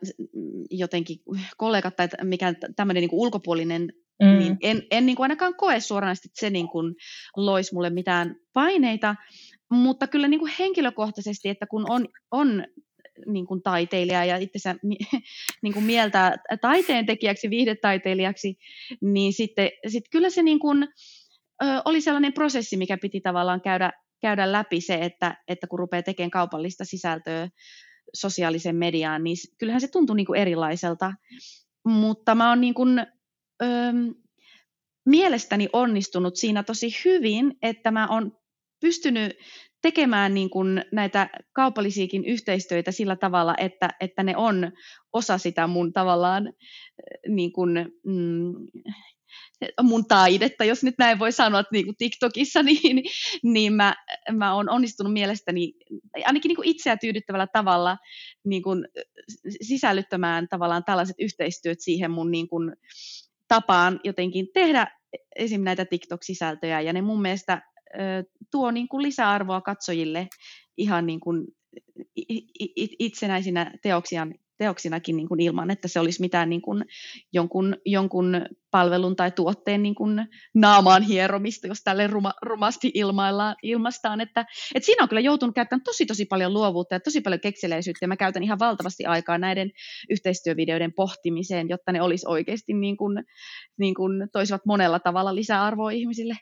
jotenkin 0.70 1.18
kollegat 1.58 1.96
tai 1.96 2.08
mikä 2.24 2.54
tämmöinen 2.76 3.02
niin 3.02 3.10
ulkopuolinen, 3.12 3.94
mm. 4.24 4.40
niin 4.40 4.58
en, 4.62 4.84
en 4.92 5.06
niin 5.06 5.16
kuin 5.16 5.24
ainakaan 5.24 5.56
koe 5.56 5.80
suoranaisesti, 5.80 6.28
että 6.28 6.40
se 6.40 6.50
niin 6.50 6.68
kuin 6.68 6.96
loisi 7.38 7.74
mulle 7.74 7.90
mitään 7.90 8.36
paineita, 8.54 9.16
mutta 9.70 10.08
kyllä 10.08 10.28
niin 10.28 10.40
kuin 10.40 10.54
henkilökohtaisesti, 10.60 11.50
että 11.50 11.68
kun 11.68 11.92
on, 11.92 12.08
on 12.32 12.64
niin 13.26 13.46
kuin 13.46 13.64
taiteilija 13.64 14.26
ja 14.26 14.38
itsensä 14.38 14.76
niin 15.64 15.74
kuin 15.74 15.86
mieltää 15.86 16.36
taiteen 16.62 17.06
tekijäksi, 17.06 17.50
viihdetaiteilijaksi, 17.50 18.58
niin 19.02 19.34
sitten 19.34 19.70
sit 19.88 20.04
kyllä 20.12 20.30
se 20.30 20.44
niin 20.44 20.60
kuin, 20.60 20.88
oli 21.86 22.02
sellainen 22.02 22.34
prosessi, 22.34 22.78
mikä 22.78 22.98
piti 22.98 23.22
tavallaan 23.22 23.62
käydä, 23.62 23.92
käydä 24.22 24.52
läpi 24.52 24.82
se, 24.82 24.96
että, 24.96 25.38
että 25.48 25.68
kun 25.68 25.80
rupeaa 25.80 26.04
tekemään 26.04 26.32
kaupallista 26.32 26.86
sisältöä 26.86 27.50
sosiaalisen 28.14 28.76
mediaan, 28.76 29.24
niin 29.24 29.38
kyllähän 29.58 29.82
se 29.82 29.88
tuntui 29.88 30.16
niin 30.16 30.26
kuin 30.26 30.40
erilaiselta. 30.40 31.14
Mutta 31.86 32.36
mä 32.36 32.50
oon 32.50 32.62
niin 32.62 32.74
kuin, 32.74 33.00
ö, 33.64 33.66
mielestäni 35.06 35.70
onnistunut 35.74 36.36
siinä 36.36 36.64
tosi 36.64 36.90
hyvin, 37.06 37.58
että 37.62 37.92
mä 37.92 38.08
oon 38.08 38.38
pystynyt 38.82 39.38
tekemään 39.84 40.34
niin 40.34 40.50
kuin 40.50 40.86
näitä 40.92 41.30
kaupallisiakin 41.54 42.26
yhteistyötä 42.26 42.92
sillä 42.92 43.16
tavalla, 43.16 43.56
että, 43.58 43.90
että 44.00 44.24
ne 44.24 44.38
on 44.38 44.72
osa 45.14 45.38
sitä 45.38 45.68
mun 45.68 45.94
tavallaan 45.94 46.48
eh, 46.48 46.54
niin 47.28 47.54
kuin, 47.54 47.72
mm, 48.06 48.54
mun 49.82 50.06
taidetta, 50.06 50.64
jos 50.64 50.84
nyt 50.84 50.96
näin 50.98 51.20
voi 51.20 51.32
sanoa, 51.32 51.60
että 51.60 51.70
niin 51.72 51.86
kuin 51.86 51.98
TikTokissa, 51.98 52.64
niin, 52.74 53.04
niin 53.44 53.74
mä, 53.74 53.96
mä 54.32 54.56
oon 54.56 54.70
onnistunut 54.70 55.14
mielestäni 55.14 55.74
ainakin 56.26 56.50
niin 56.50 56.56
kuin 56.56 56.68
itseä 56.68 56.98
tyydyttävällä 56.98 57.48
tavalla 57.54 57.98
niin 58.46 58.64
kuin 58.64 58.88
sisällyttämään 59.62 60.48
tavallaan 60.48 60.84
tällaiset 60.84 61.16
yhteistyöt 61.20 61.80
siihen 61.82 62.12
mun 62.12 62.32
niin 62.32 62.48
kuin 62.48 62.74
tapaan 63.48 64.00
jotenkin 64.04 64.48
tehdä 64.54 64.88
esim. 65.36 65.62
näitä 65.62 65.86
TikTok-sisältöjä, 65.86 66.82
ja 66.82 66.94
ne 66.94 67.02
mun 67.02 67.22
mielestä 67.22 67.73
tuo 68.52 68.72
niin 68.72 68.88
kuin 68.88 69.04
lisäarvoa 69.04 69.62
katsojille 69.62 70.28
ihan 70.78 71.06
niin 71.06 71.20
kuin 71.20 71.48
itsenäisinä 73.00 73.72
teoksia, 73.82 74.28
teoksinakin 74.58 75.18
niin 75.18 75.28
kuin 75.28 75.40
ilman, 75.40 75.72
että 75.72 75.88
se 75.88 76.00
olisi 76.00 76.22
mitään 76.22 76.50
niin 76.50 76.62
kuin 76.62 76.86
jonkun, 77.34 77.76
jonkun 77.86 78.46
palvelun 78.72 79.16
tai 79.16 79.32
tuotteen 79.32 79.84
niin 79.84 79.96
kuin 79.96 80.28
naamaan 80.54 81.02
hieromista, 81.02 81.68
jos 81.68 81.84
tälle 81.84 82.08
ruma, 82.08 82.34
rumasti 82.42 82.92
ilmaillaan, 82.94 83.56
ilmastaan. 83.64 84.22
Että, 84.22 84.46
että 84.76 84.86
siinä 84.86 85.04
on 85.04 85.10
kyllä 85.10 85.22
joutunut 85.22 85.56
käyttämään 85.56 85.84
tosi 85.84 86.06
tosi 86.06 86.26
paljon 86.26 86.54
luovuutta 86.54 86.96
ja 86.96 87.00
tosi 87.00 87.22
paljon 87.22 87.42
kekseleisyyttä 87.42 88.08
mä 88.08 88.18
käytän 88.18 88.44
ihan 88.44 88.60
valtavasti 88.60 89.06
aikaa 89.06 89.38
näiden 89.38 89.72
yhteistyövideoiden 90.10 90.94
pohtimiseen, 90.94 91.70
jotta 91.70 91.92
ne 91.92 92.02
olisi 92.02 92.26
oikeasti 92.30 92.74
niin 92.74 92.98
kuin, 92.98 93.24
niin 93.78 93.96
kuin 93.96 94.30
toisivat 94.32 94.66
monella 94.66 95.00
tavalla 95.00 95.36
lisäarvoa 95.36 95.92
ihmisille. 95.92 96.36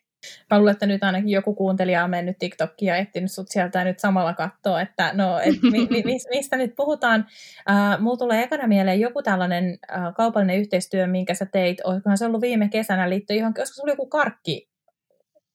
Mä 0.50 0.58
luulen, 0.58 0.72
että 0.72 0.86
nyt 0.86 1.04
ainakin 1.04 1.30
joku 1.30 1.56
kuuntelija 1.56 2.04
on 2.04 2.10
mennyt 2.10 2.38
TikTokkiin 2.40 2.88
ja 2.88 2.98
etsinyt 2.98 3.32
sut 3.32 3.48
sieltä 3.50 3.80
ja 3.80 3.86
nyt 3.86 4.00
samalla 4.00 4.34
katsoa, 4.34 4.82
että 4.82 5.12
no, 5.14 5.40
et 5.40 5.56
mi, 5.72 5.88
mi, 5.90 6.18
mistä 6.30 6.58
nyt 6.58 6.76
puhutaan. 6.76 7.26
Uh, 7.70 8.02
mulla 8.04 8.18
tulee 8.18 8.44
ekana 8.44 8.68
mieleen 8.68 9.00
joku 9.00 9.24
tällainen 9.24 9.66
uh, 9.72 10.14
kaupallinen 10.16 10.60
yhteistyö, 10.60 11.08
minkä 11.08 11.34
sä 11.34 11.46
teit, 11.46 11.82
olisikohan 11.84 12.18
se 12.18 12.26
ollut 12.26 12.42
viime 12.42 12.70
kesänä 12.70 13.10
liittyen 13.10 13.40
johonkin, 13.40 13.62
olisiko 13.62 13.76
se 13.76 13.84
oli 13.84 13.92
joku 13.92 14.08
karkki, 14.08 14.70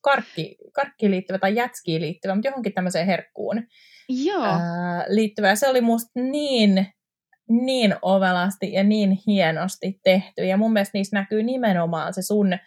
karkki, 0.00 0.56
karkkiin 0.72 1.10
liittyvä 1.10 1.38
tai 1.38 1.54
jätskiin 1.54 2.02
liittyvä, 2.02 2.34
mutta 2.34 2.48
johonkin 2.48 2.72
tämmöiseen 2.72 3.06
herkkuun 3.06 3.62
Joo. 4.08 4.42
Uh, 4.42 5.04
liittyvä. 5.08 5.48
Ja 5.48 5.56
se 5.56 5.68
oli 5.68 5.80
musta 5.80 6.10
niin 6.20 6.86
niin 7.48 7.94
ovelasti 8.02 8.72
ja 8.72 8.84
niin 8.84 9.18
hienosti 9.26 10.00
tehty. 10.04 10.44
Ja 10.44 10.56
mun 10.56 10.72
mielestä 10.72 10.98
niissä 10.98 11.16
näkyy 11.16 11.42
nimenomaan 11.42 12.14
se 12.14 12.22
sun 12.22 12.58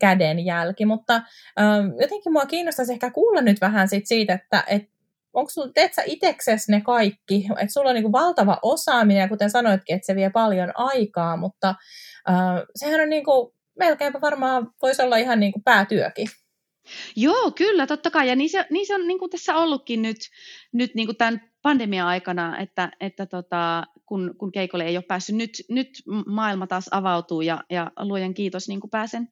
kädenjälki, 0.00 0.84
mutta 0.84 1.14
ähm, 1.60 1.86
jotenkin 2.00 2.32
mua 2.32 2.46
kiinnostaisi 2.46 2.92
ehkä 2.92 3.10
kuulla 3.10 3.40
nyt 3.40 3.60
vähän 3.60 3.88
sit 3.88 4.06
siitä, 4.06 4.34
että 4.34 4.64
et, 4.66 4.82
onko 5.32 5.50
sulla, 5.50 5.72
teet 5.74 5.94
sä 5.94 6.02
itseksesi 6.06 6.72
ne 6.72 6.80
kaikki, 6.80 7.46
että 7.50 7.72
sulla 7.72 7.88
on 7.88 7.94
niinku 7.94 8.12
valtava 8.12 8.58
osaaminen, 8.62 9.20
ja 9.20 9.28
kuten 9.28 9.50
sanoitkin, 9.50 9.96
että 9.96 10.06
se 10.06 10.14
vie 10.14 10.30
paljon 10.30 10.72
aikaa, 10.74 11.36
mutta 11.36 11.74
äh, 12.30 12.36
sehän 12.76 13.00
on 13.00 13.08
niinku, 13.08 13.54
melkeinpä 13.78 14.20
varmaan 14.20 14.70
voisi 14.82 15.02
olla 15.02 15.16
ihan 15.16 15.40
niinku 15.40 15.60
päätyökin. 15.64 16.28
Joo, 17.16 17.50
kyllä, 17.50 17.86
totta 17.86 18.10
kai. 18.10 18.28
Ja 18.28 18.36
niin 18.36 18.50
se, 18.50 18.66
niin 18.70 18.86
se 18.86 18.94
on 18.94 19.08
niin 19.08 19.18
kuin 19.18 19.30
tässä 19.30 19.56
ollutkin 19.56 20.02
nyt, 20.02 20.16
nyt 20.72 20.94
niin 20.94 21.06
kuin 21.06 21.16
tämän 21.16 21.40
pandemia-aikana, 21.62 22.58
että, 22.58 22.90
että 23.00 23.26
tota, 23.26 23.84
kun, 24.06 24.34
kun 24.38 24.52
keikolle 24.52 24.84
ei 24.84 24.96
ole 24.96 25.04
päässyt. 25.08 25.36
Nyt, 25.36 25.50
nyt 25.68 25.88
maailma 26.26 26.66
taas 26.66 26.88
avautuu 26.90 27.40
ja, 27.40 27.64
ja 27.70 27.90
luojan 27.98 28.34
kiitos 28.34 28.68
niin 28.68 28.80
kuin 28.80 28.90
pääsen, 28.90 29.28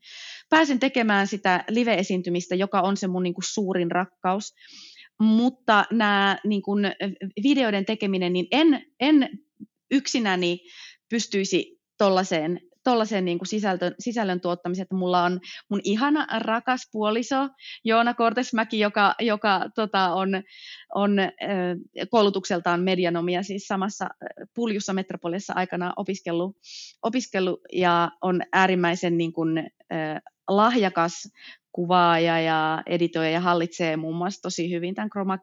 pääsen 0.50 0.78
tekemään 0.78 1.26
sitä 1.26 1.64
live-esiintymistä, 1.68 2.54
joka 2.54 2.80
on 2.80 2.96
se 2.96 3.06
mun 3.06 3.22
niin 3.22 3.34
kuin 3.34 3.44
suurin 3.44 3.90
rakkaus. 3.90 4.54
Mutta 5.20 5.84
nämä 5.90 6.38
niin 6.44 6.62
kuin 6.62 6.84
videoiden 7.42 7.84
tekeminen, 7.84 8.32
niin 8.32 8.46
en, 8.50 8.86
en 9.00 9.28
yksinäni 9.90 10.60
pystyisi 11.10 11.80
tuollaiseen 11.98 12.60
tuollaisen 12.86 13.24
niin 13.24 13.38
kuin 13.38 13.48
sisältön, 13.48 13.94
sisällön 13.98 14.40
tuottamiseen, 14.40 14.82
että 14.82 14.94
mulla 14.94 15.22
on 15.22 15.40
mun 15.68 15.80
ihana 15.84 16.26
rakas 16.38 16.88
puoliso 16.92 17.48
Joona 17.84 18.14
Kortesmäki, 18.14 18.78
joka, 18.78 19.14
joka 19.20 19.60
tota, 19.74 20.14
on, 20.14 20.28
on 20.94 21.16
koulutukseltaan 22.10 22.80
medianomia, 22.80 23.42
siis 23.42 23.66
samassa 23.66 24.08
Puljussa 24.54 24.92
Metropoliassa 24.92 25.52
aikana 25.56 25.92
opiskellut, 25.96 26.56
opiskellut 27.02 27.60
ja 27.72 28.10
on 28.22 28.42
äärimmäisen 28.52 29.18
niin 29.18 29.32
kuin, 29.32 29.70
lahjakas 30.48 31.28
kuvaaja 31.76 32.40
ja 32.40 32.82
editoija 32.86 33.30
ja 33.30 33.40
hallitsee 33.40 33.96
muun 33.96 34.16
muassa 34.16 34.42
tosi 34.42 34.70
hyvin 34.70 34.94
tämän 34.94 35.10
chroma 35.10 35.38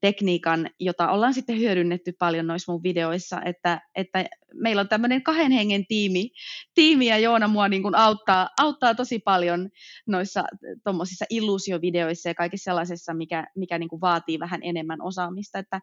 tekniikan, 0.00 0.70
jota 0.80 1.10
ollaan 1.10 1.34
sitten 1.34 1.58
hyödynnetty 1.58 2.12
paljon 2.18 2.46
noissa 2.46 2.72
mun 2.72 2.82
videoissa, 2.82 3.42
että, 3.44 3.80
että 3.94 4.24
meillä 4.54 4.80
on 4.80 4.88
tämmöinen 4.88 5.22
kahden 5.22 5.52
hengen 5.52 5.86
tiimi, 5.86 6.30
tiimi 6.74 7.06
ja 7.06 7.18
Joona 7.18 7.48
mua 7.48 7.68
niin 7.68 7.82
kuin 7.82 7.94
auttaa, 7.94 8.48
auttaa 8.60 8.94
tosi 8.94 9.18
paljon 9.18 9.68
noissa 10.06 10.44
tuommoisissa 10.84 11.24
illuusiovideoissa 11.30 12.28
ja 12.28 12.34
kaikissa 12.34 12.64
sellaisessa, 12.64 13.14
mikä, 13.14 13.46
mikä 13.56 13.78
niin 13.78 13.88
kuin 13.88 14.00
vaatii 14.00 14.38
vähän 14.38 14.60
enemmän 14.62 15.02
osaamista, 15.02 15.58
että, 15.58 15.80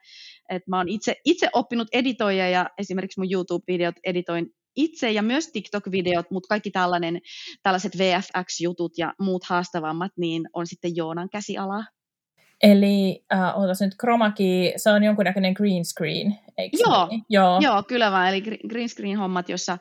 että 0.50 0.70
mä 0.70 0.78
oon 0.78 0.90
itse, 0.90 1.16
itse 1.26 1.50
oppinut 1.54 1.88
editoija 1.94 2.50
ja 2.50 2.70
esimerkiksi 2.78 3.20
mun 3.20 3.32
YouTube-videot 3.32 3.96
editoin 4.04 4.48
itse 4.76 5.12
ja 5.12 5.24
myös 5.24 5.48
TikTok-videot, 5.52 6.32
mutta 6.32 6.48
kaikki 6.48 6.72
tällainen, 6.72 7.22
tällaiset 7.64 7.98
VFX-jutut 7.98 8.98
ja 8.98 9.14
muut 9.20 9.44
haastavammat, 9.44 10.12
niin 10.18 10.50
on 10.54 10.68
sitten 10.68 10.96
Joonan 10.96 11.30
käsialaa. 11.30 11.84
Eli 12.64 13.26
äh, 13.34 13.60
ootas 13.60 13.82
nyt, 13.82 13.96
Chromaki, 14.00 14.74
se 14.76 14.90
on 14.90 15.04
jonkunnäköinen 15.04 15.54
green 15.54 15.86
screen, 15.86 16.40
eikö 16.58 16.78
joo, 16.80 17.08
niin? 17.08 17.22
joo. 17.30 17.60
joo, 17.62 17.84
kyllä 17.84 18.12
vaan, 18.12 18.30
eli 18.30 18.42
green 18.70 18.90
screen 18.90 19.18
hommat, 19.18 19.50
jossa, 19.50 19.78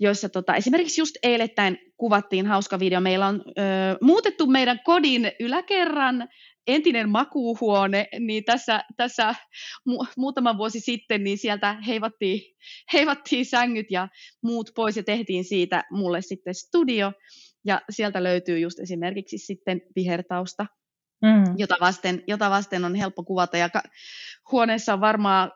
jossa 0.00 0.28
tota, 0.28 0.54
esimerkiksi 0.54 1.00
just 1.00 1.16
eilettäin 1.22 1.78
kuvattiin 1.96 2.46
hauska 2.46 2.78
video. 2.78 3.00
Meillä 3.00 3.26
on 3.26 3.42
ö, 3.46 3.62
muutettu 4.00 4.46
meidän 4.46 4.80
kodin 4.84 5.32
yläkerran 5.40 6.28
entinen 6.66 7.08
makuuhuone, 7.08 8.08
niin 8.18 8.44
tässä, 8.44 8.84
tässä 8.96 9.34
mu- 9.90 10.12
muutama 10.16 10.58
vuosi 10.58 10.80
sitten 10.80 11.24
niin 11.24 11.38
sieltä 11.38 11.76
heivattiin, 11.86 12.40
heivattiin 12.92 13.46
sängyt 13.46 13.86
ja 13.90 14.08
muut 14.42 14.70
pois 14.74 14.96
ja 14.96 15.02
tehtiin 15.02 15.44
siitä 15.44 15.84
mulle 15.90 16.22
sitten 16.22 16.54
studio. 16.54 17.12
Ja 17.64 17.80
sieltä 17.90 18.22
löytyy 18.22 18.58
just 18.58 18.78
esimerkiksi 18.80 19.38
sitten 19.38 19.80
vihertausta 19.96 20.66
mm. 21.22 21.54
jota, 21.56 21.74
vasten, 21.80 22.24
jota 22.26 22.50
vasten 22.50 22.84
on 22.84 22.94
helppo 22.94 23.24
kuvata. 23.24 23.56
Ja 23.56 23.68
ka- 23.68 23.82
huoneessa 24.52 24.92
on 24.92 25.00
varmaan, 25.00 25.52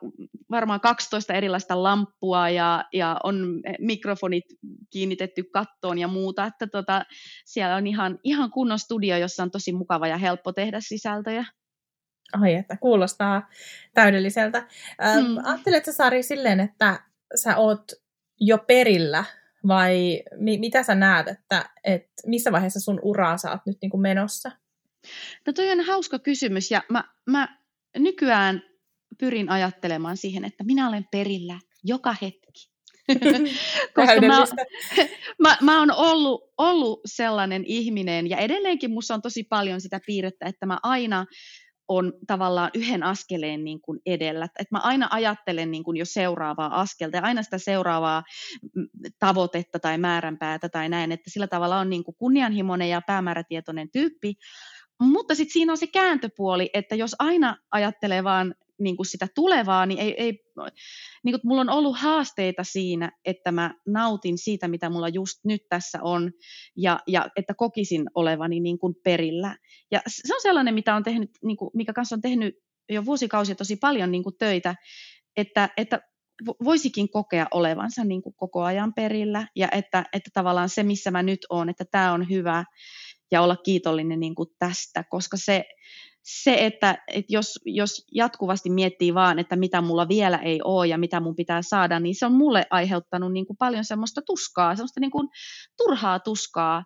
varmaan 0.51 0.81
12 0.81 1.33
erilaista 1.33 1.83
lamppua 1.83 2.49
ja, 2.49 2.85
ja 2.93 3.17
on 3.23 3.61
mikrofonit 3.79 4.45
kiinnitetty 4.89 5.43
kattoon 5.43 5.97
ja 5.97 6.07
muuta, 6.07 6.45
että 6.45 6.67
tota, 6.67 7.05
siellä 7.45 7.75
on 7.75 7.87
ihan, 7.87 8.19
ihan 8.23 8.51
kunnon 8.51 8.79
studio, 8.79 9.17
jossa 9.17 9.43
on 9.43 9.51
tosi 9.51 9.73
mukava 9.73 10.07
ja 10.07 10.17
helppo 10.17 10.53
tehdä 10.53 10.77
sisältöjä. 10.81 11.45
Ai, 12.41 12.53
että 12.53 12.77
kuulostaa 12.77 13.49
täydelliseltä. 13.93 14.57
Ähm, 15.03 15.25
mm. 15.25 15.37
Ajatteletko 15.43 15.91
Sari 15.91 16.23
silleen, 16.23 16.59
että 16.59 16.99
sä 17.35 17.57
oot 17.57 17.91
jo 18.39 18.57
perillä 18.57 19.23
vai 19.67 20.23
mi- 20.37 20.57
mitä 20.57 20.83
sä 20.83 20.95
näet, 20.95 21.27
että, 21.27 21.69
että 21.83 22.13
missä 22.25 22.51
vaiheessa 22.51 22.79
sun 22.79 22.99
uraa 23.03 23.37
sä 23.37 23.51
oot 23.51 23.61
nyt 23.65 23.77
niin 23.81 23.89
kuin 23.89 24.01
menossa? 24.01 24.51
No 25.47 25.53
toi 25.53 25.71
on 25.71 25.85
hauska 25.85 26.19
kysymys 26.19 26.71
ja 26.71 26.83
mä, 26.89 27.03
mä 27.25 27.57
nykyään 27.97 28.70
pyrin 29.21 29.49
ajattelemaan 29.49 30.17
siihen, 30.17 30.45
että 30.45 30.63
minä 30.63 30.87
olen 30.87 31.05
perillä 31.11 31.59
joka 31.83 32.15
hetki. 32.21 32.71
Koska 33.95 34.21
mä, 34.27 34.45
mä, 35.49 35.57
mä 35.61 35.79
oon 35.79 35.91
ollut, 35.91 36.41
ollut 36.57 37.01
sellainen 37.05 37.63
ihminen 37.65 38.29
ja 38.29 38.37
edelleenkin 38.37 38.91
musta 38.91 39.13
on 39.13 39.21
tosi 39.21 39.43
paljon 39.43 39.81
sitä 39.81 39.99
piirrettä, 40.05 40.45
että 40.45 40.65
mä 40.65 40.77
aina 40.83 41.25
on 41.87 42.13
tavallaan 42.27 42.71
yhden 42.73 43.03
askeleen 43.03 43.63
niin 43.63 43.81
kuin 43.81 43.99
edellä. 44.05 44.47
Et 44.59 44.71
mä 44.71 44.79
aina 44.79 45.07
ajattelen 45.11 45.71
niin 45.71 45.83
kuin 45.83 45.97
jo 45.97 46.05
seuraavaa 46.05 46.81
askelta 46.81 47.17
ja 47.17 47.23
aina 47.23 47.43
sitä 47.43 47.57
seuraavaa 47.57 48.23
mm, 48.75 48.87
tavoitetta 49.19 49.79
tai 49.79 49.97
määränpäätä 49.97 50.69
tai 50.69 50.89
näin, 50.89 51.11
että 51.11 51.29
sillä 51.29 51.47
tavalla 51.47 51.79
on 51.79 51.89
niin 51.89 52.03
kuin 52.03 52.15
kunnianhimoinen 52.15 52.89
ja 52.89 53.01
päämäärätietoinen 53.07 53.91
tyyppi, 53.91 54.33
mutta 55.01 55.35
sitten 55.35 55.53
siinä 55.53 55.73
on 55.73 55.77
se 55.77 55.87
kääntöpuoli, 55.87 56.69
että 56.73 56.95
jos 56.95 57.15
aina 57.19 57.57
ajattelee 57.71 58.23
vaan 58.23 58.55
niin 58.81 58.97
kuin 58.97 59.05
sitä 59.05 59.27
tulevaa, 59.35 59.85
niin, 59.85 59.99
ei, 59.99 60.15
ei, 60.17 60.39
niin 61.23 61.33
kuin, 61.33 61.41
mulla 61.43 61.61
on 61.61 61.69
ollut 61.69 61.99
haasteita 61.99 62.63
siinä, 62.63 63.11
että 63.25 63.51
mä 63.51 63.73
nautin 63.87 64.37
siitä, 64.37 64.67
mitä 64.67 64.89
mulla 64.89 65.09
just 65.09 65.39
nyt 65.45 65.61
tässä 65.69 65.99
on, 66.01 66.31
ja, 66.77 66.99
ja 67.07 67.29
että 67.35 67.53
kokisin 67.53 68.05
olevani 68.15 68.59
niin 68.59 68.79
kuin 68.79 68.95
perillä. 69.03 69.57
Ja 69.91 70.01
se 70.07 70.35
on 70.35 70.41
sellainen, 70.41 70.73
mitä 70.73 70.95
on 70.95 71.03
tehnyt, 71.03 71.29
niin 71.43 71.57
kuin, 71.57 71.71
mikä 71.73 71.93
kanssa 71.93 72.15
on 72.15 72.21
tehnyt 72.21 72.55
jo 72.89 73.05
vuosikausia 73.05 73.55
tosi 73.55 73.75
paljon 73.75 74.11
niin 74.11 74.23
kuin 74.23 74.35
töitä, 74.39 74.75
että, 75.37 75.69
että 75.77 75.99
voisikin 76.63 77.09
kokea 77.09 77.47
olevansa 77.51 78.03
niin 78.03 78.21
kuin 78.21 78.35
koko 78.35 78.63
ajan 78.63 78.93
perillä, 78.93 79.47
ja 79.55 79.67
että, 79.71 80.05
että 80.13 80.29
tavallaan 80.33 80.69
se, 80.69 80.83
missä 80.83 81.11
mä 81.11 81.23
nyt 81.23 81.39
oon, 81.49 81.69
että 81.69 81.85
tämä 81.91 82.13
on 82.13 82.29
hyvä, 82.29 82.63
ja 83.31 83.41
olla 83.41 83.55
kiitollinen 83.55 84.19
niin 84.19 84.35
kuin 84.35 84.49
tästä, 84.59 85.03
koska 85.09 85.37
se, 85.37 85.65
se 86.23 86.65
että, 86.65 86.97
että 87.07 87.33
jos, 87.33 87.59
jos 87.65 88.05
jatkuvasti 88.11 88.69
miettii 88.69 89.13
vaan, 89.13 89.39
että 89.39 89.55
mitä 89.55 89.81
mulla 89.81 90.07
vielä 90.07 90.37
ei 90.37 90.59
ole 90.63 90.87
ja 90.87 90.97
mitä 90.97 91.19
mun 91.19 91.35
pitää 91.35 91.61
saada, 91.61 91.99
niin 91.99 92.15
se 92.15 92.25
on 92.25 92.33
mulle 92.33 92.65
aiheuttanut 92.69 93.33
niin 93.33 93.45
kuin 93.45 93.57
paljon 93.57 93.85
semmoista 93.85 94.21
tuskaa, 94.21 94.75
semmoista 94.75 94.99
niin 94.99 95.11
kuin 95.11 95.27
turhaa 95.77 96.19
tuskaa, 96.19 96.83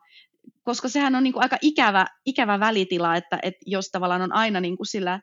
koska 0.64 0.90
sehän 0.90 1.16
on 1.16 1.24
niin 1.24 1.34
kuin 1.34 1.44
aika 1.44 1.58
ikävä, 1.62 2.06
ikävä 2.26 2.60
välitila, 2.60 3.16
että, 3.16 3.40
että 3.44 3.64
jos 3.66 3.90
tavallaan 3.90 4.22
on 4.22 4.34
aina 4.34 4.60
niin 4.60 4.78
kuin 4.78 4.88
sillä 4.88 5.20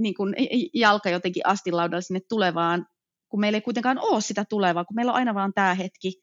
niin 0.00 0.14
kuin 0.14 0.34
jalka 0.74 1.10
jotenkin 1.10 1.46
astilaudalla 1.46 2.00
sinne 2.00 2.20
tulevaan, 2.28 2.86
kun 3.28 3.40
meillä 3.40 3.56
ei 3.56 3.62
kuitenkaan 3.62 3.98
ole 3.98 4.20
sitä 4.20 4.44
tulevaa, 4.48 4.84
kun 4.84 4.94
meillä 4.94 5.12
on 5.12 5.18
aina 5.18 5.34
vaan 5.34 5.52
tämä 5.54 5.74
hetki, 5.74 6.20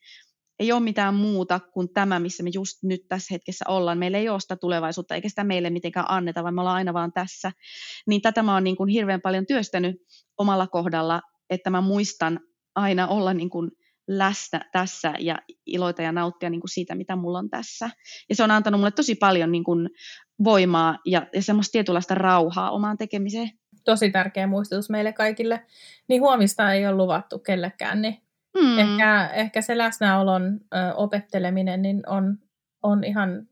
ei 0.60 0.72
ole 0.72 0.80
mitään 0.80 1.16
muuta 1.16 1.60
kuin 1.60 1.90
tämä, 1.94 2.20
missä 2.20 2.44
me 2.44 2.50
just 2.54 2.84
nyt 2.84 3.02
tässä 3.08 3.34
hetkessä 3.34 3.66
ollaan. 3.68 3.98
Meillä 3.98 4.18
ei 4.18 4.30
ole 4.30 4.40
sitä 4.40 4.56
tulevaisuutta, 4.56 5.16
eikä 5.16 5.30
sitä 5.30 5.44
meille 5.44 5.70
mitenkään 5.70 6.06
anneta, 6.10 6.44
vaan 6.44 6.56
me 6.56 6.62
ollaan 6.62 6.78
aina 6.78 6.94
vaan 6.94 7.14
tässä. 7.14 7.52
Niin 8.08 8.22
tätä 8.22 8.44
mä 8.44 8.54
oon 8.54 8.64
niin 8.64 8.76
kuin 8.76 8.90
hirveän 8.90 9.22
paljon 9.22 9.46
työstänyt 9.46 9.96
omalla 10.38 10.68
kohdalla, 10.68 11.22
että 11.50 11.70
mä 11.70 11.82
muistan 11.82 12.40
aina 12.76 13.08
olla 13.08 13.34
niin 13.34 13.50
kuin 13.50 13.72
läsnä 14.08 14.62
tässä 14.72 15.14
ja 15.20 15.38
iloita 15.66 16.02
ja 16.02 16.12
nauttia 16.12 16.50
niin 16.50 16.62
kuin 16.62 16.70
siitä, 16.70 16.96
mitä 16.96 17.16
mulla 17.16 17.40
on 17.40 17.50
tässä. 17.50 17.90
Ja 18.30 18.36
se 18.36 18.44
on 18.44 18.52
antanut 18.52 18.80
mulle 18.80 18.92
tosi 18.92 19.16
paljon 19.16 19.52
niin 19.52 19.64
kuin 19.64 19.90
voimaa 20.44 20.98
ja, 21.06 21.28
ja 21.34 21.42
semmoista 21.42 21.72
tietynlaista 21.72 22.16
rauhaa 22.16 22.72
omaan 22.72 22.98
tekemiseen. 22.98 23.52
Tosi 23.86 24.12
tärkeä 24.12 24.48
muistutus 24.48 24.90
meille 24.90 25.14
kaikille. 25.14 25.66
Niin 26.10 26.22
huomista 26.22 26.74
ei 26.74 26.88
ole 26.88 26.96
luvattu 26.96 27.40
kellekään, 27.40 28.02
niin 28.02 28.25
Mm. 28.62 28.80
Ehkä, 28.80 29.30
ehkä 29.34 29.62
se 29.62 29.78
läsnäolon 29.78 30.60
ö, 30.76 30.94
opetteleminen 30.96 31.82
niin 31.82 32.10
on, 32.10 32.38
on 32.84 33.04
ihan 33.04 33.48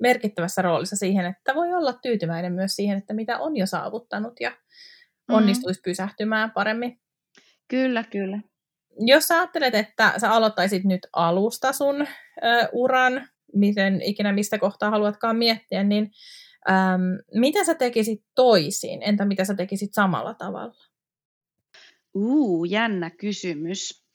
merkittävässä 0.00 0.62
roolissa 0.62 0.96
siihen, 0.96 1.26
että 1.26 1.54
voi 1.54 1.74
olla 1.74 1.92
tyytyväinen 1.92 2.52
myös 2.52 2.76
siihen, 2.76 2.98
että 2.98 3.14
mitä 3.14 3.38
on 3.38 3.56
jo 3.56 3.66
saavuttanut 3.66 4.40
ja 4.40 4.50
mm. 5.28 5.34
onnistuisi 5.34 5.80
mm. 5.80 5.82
pysähtymään 5.84 6.50
paremmin. 6.50 7.00
Kyllä, 7.68 8.04
kyllä. 8.04 8.38
Jos 8.98 9.28
sä 9.28 9.38
ajattelet, 9.38 9.74
että 9.74 10.12
sä 10.16 10.32
aloittaisit 10.32 10.84
nyt 10.84 11.06
alusta 11.12 11.72
sun 11.72 12.00
ö, 12.00 12.68
uran, 12.72 13.28
miten 13.54 14.02
ikinä 14.02 14.32
mistä 14.32 14.58
kohtaa 14.58 14.90
haluatkaan 14.90 15.36
miettiä, 15.36 15.84
niin 15.84 16.10
äm, 16.70 17.02
mitä 17.34 17.64
sä 17.64 17.74
tekisit 17.74 18.24
toisin? 18.34 19.02
Entä 19.02 19.24
mitä 19.24 19.44
sä 19.44 19.54
tekisit 19.54 19.94
samalla 19.94 20.34
tavalla? 20.34 20.74
Uu, 22.14 22.64
jännä 22.64 23.10
kysymys 23.10 24.05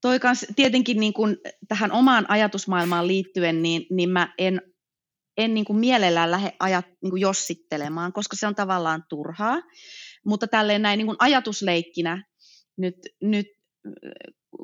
toi 0.00 0.20
kans, 0.20 0.46
tietenkin 0.56 1.00
niin 1.00 1.12
kuin 1.12 1.36
tähän 1.68 1.92
omaan 1.92 2.30
ajatusmaailmaan 2.30 3.06
liittyen, 3.06 3.62
niin, 3.62 3.86
niin 3.90 4.10
mä 4.10 4.34
en, 4.38 4.62
en 5.36 5.54
niin 5.54 5.64
kuin 5.64 5.78
mielellään 5.78 6.30
lähde 6.30 6.52
ajat, 6.58 6.86
niin 7.02 7.10
kuin 7.10 7.20
jossittelemaan, 7.20 8.12
koska 8.12 8.36
se 8.36 8.46
on 8.46 8.54
tavallaan 8.54 9.04
turhaa. 9.08 9.62
Mutta 10.26 10.46
tälleen 10.46 10.82
näin 10.82 10.98
niin 10.98 11.06
kuin 11.06 11.16
ajatusleikkinä 11.18 12.24
nyt, 12.76 12.94
nyt 13.22 13.46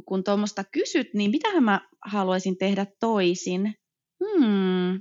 kun 0.07 0.25
tuommoista 0.25 0.65
kysyt, 0.65 1.09
niin 1.15 1.31
mitähän 1.31 1.65
mä 1.65 1.89
haluaisin 2.05 2.59
tehdä 2.59 2.87
toisin? 3.01 3.75
Hmm. 4.25 5.01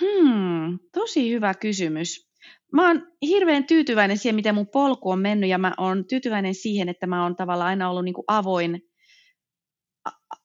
Hmm, 0.00 0.78
tosi 0.92 1.30
hyvä 1.30 1.54
kysymys 1.54 2.31
mä 2.72 2.88
oon 2.88 3.06
hirveän 3.22 3.66
tyytyväinen 3.66 4.18
siihen, 4.18 4.34
miten 4.34 4.54
mun 4.54 4.68
polku 4.68 5.10
on 5.10 5.18
mennyt 5.18 5.50
ja 5.50 5.58
mä 5.58 5.74
oon 5.78 6.04
tyytyväinen 6.06 6.54
siihen, 6.54 6.88
että 6.88 7.06
mä 7.06 7.22
oon 7.22 7.36
tavallaan 7.36 7.68
aina 7.68 7.90
ollut 7.90 8.04
niin 8.04 8.14
kuin 8.14 8.24
avoin, 8.28 8.80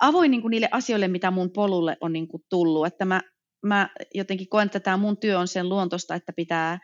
avoin 0.01 0.31
niin 0.31 0.41
kuin 0.41 0.51
niille 0.51 0.69
asioille, 0.71 1.07
mitä 1.07 1.31
mun 1.31 1.51
polulle 1.51 1.97
on 2.01 2.13
niin 2.13 2.27
kuin 2.27 2.43
tullut. 2.49 2.87
Että 2.87 3.05
mä, 3.05 3.21
mä 3.65 3.89
jotenkin 4.13 4.49
koen, 4.49 4.65
että 4.65 4.79
tämä 4.79 4.97
mun 4.97 5.17
työ 5.17 5.39
on 5.39 5.47
sen 5.47 5.69
luontosta, 5.69 6.15
että 6.15 6.33
pitää, 6.35 6.79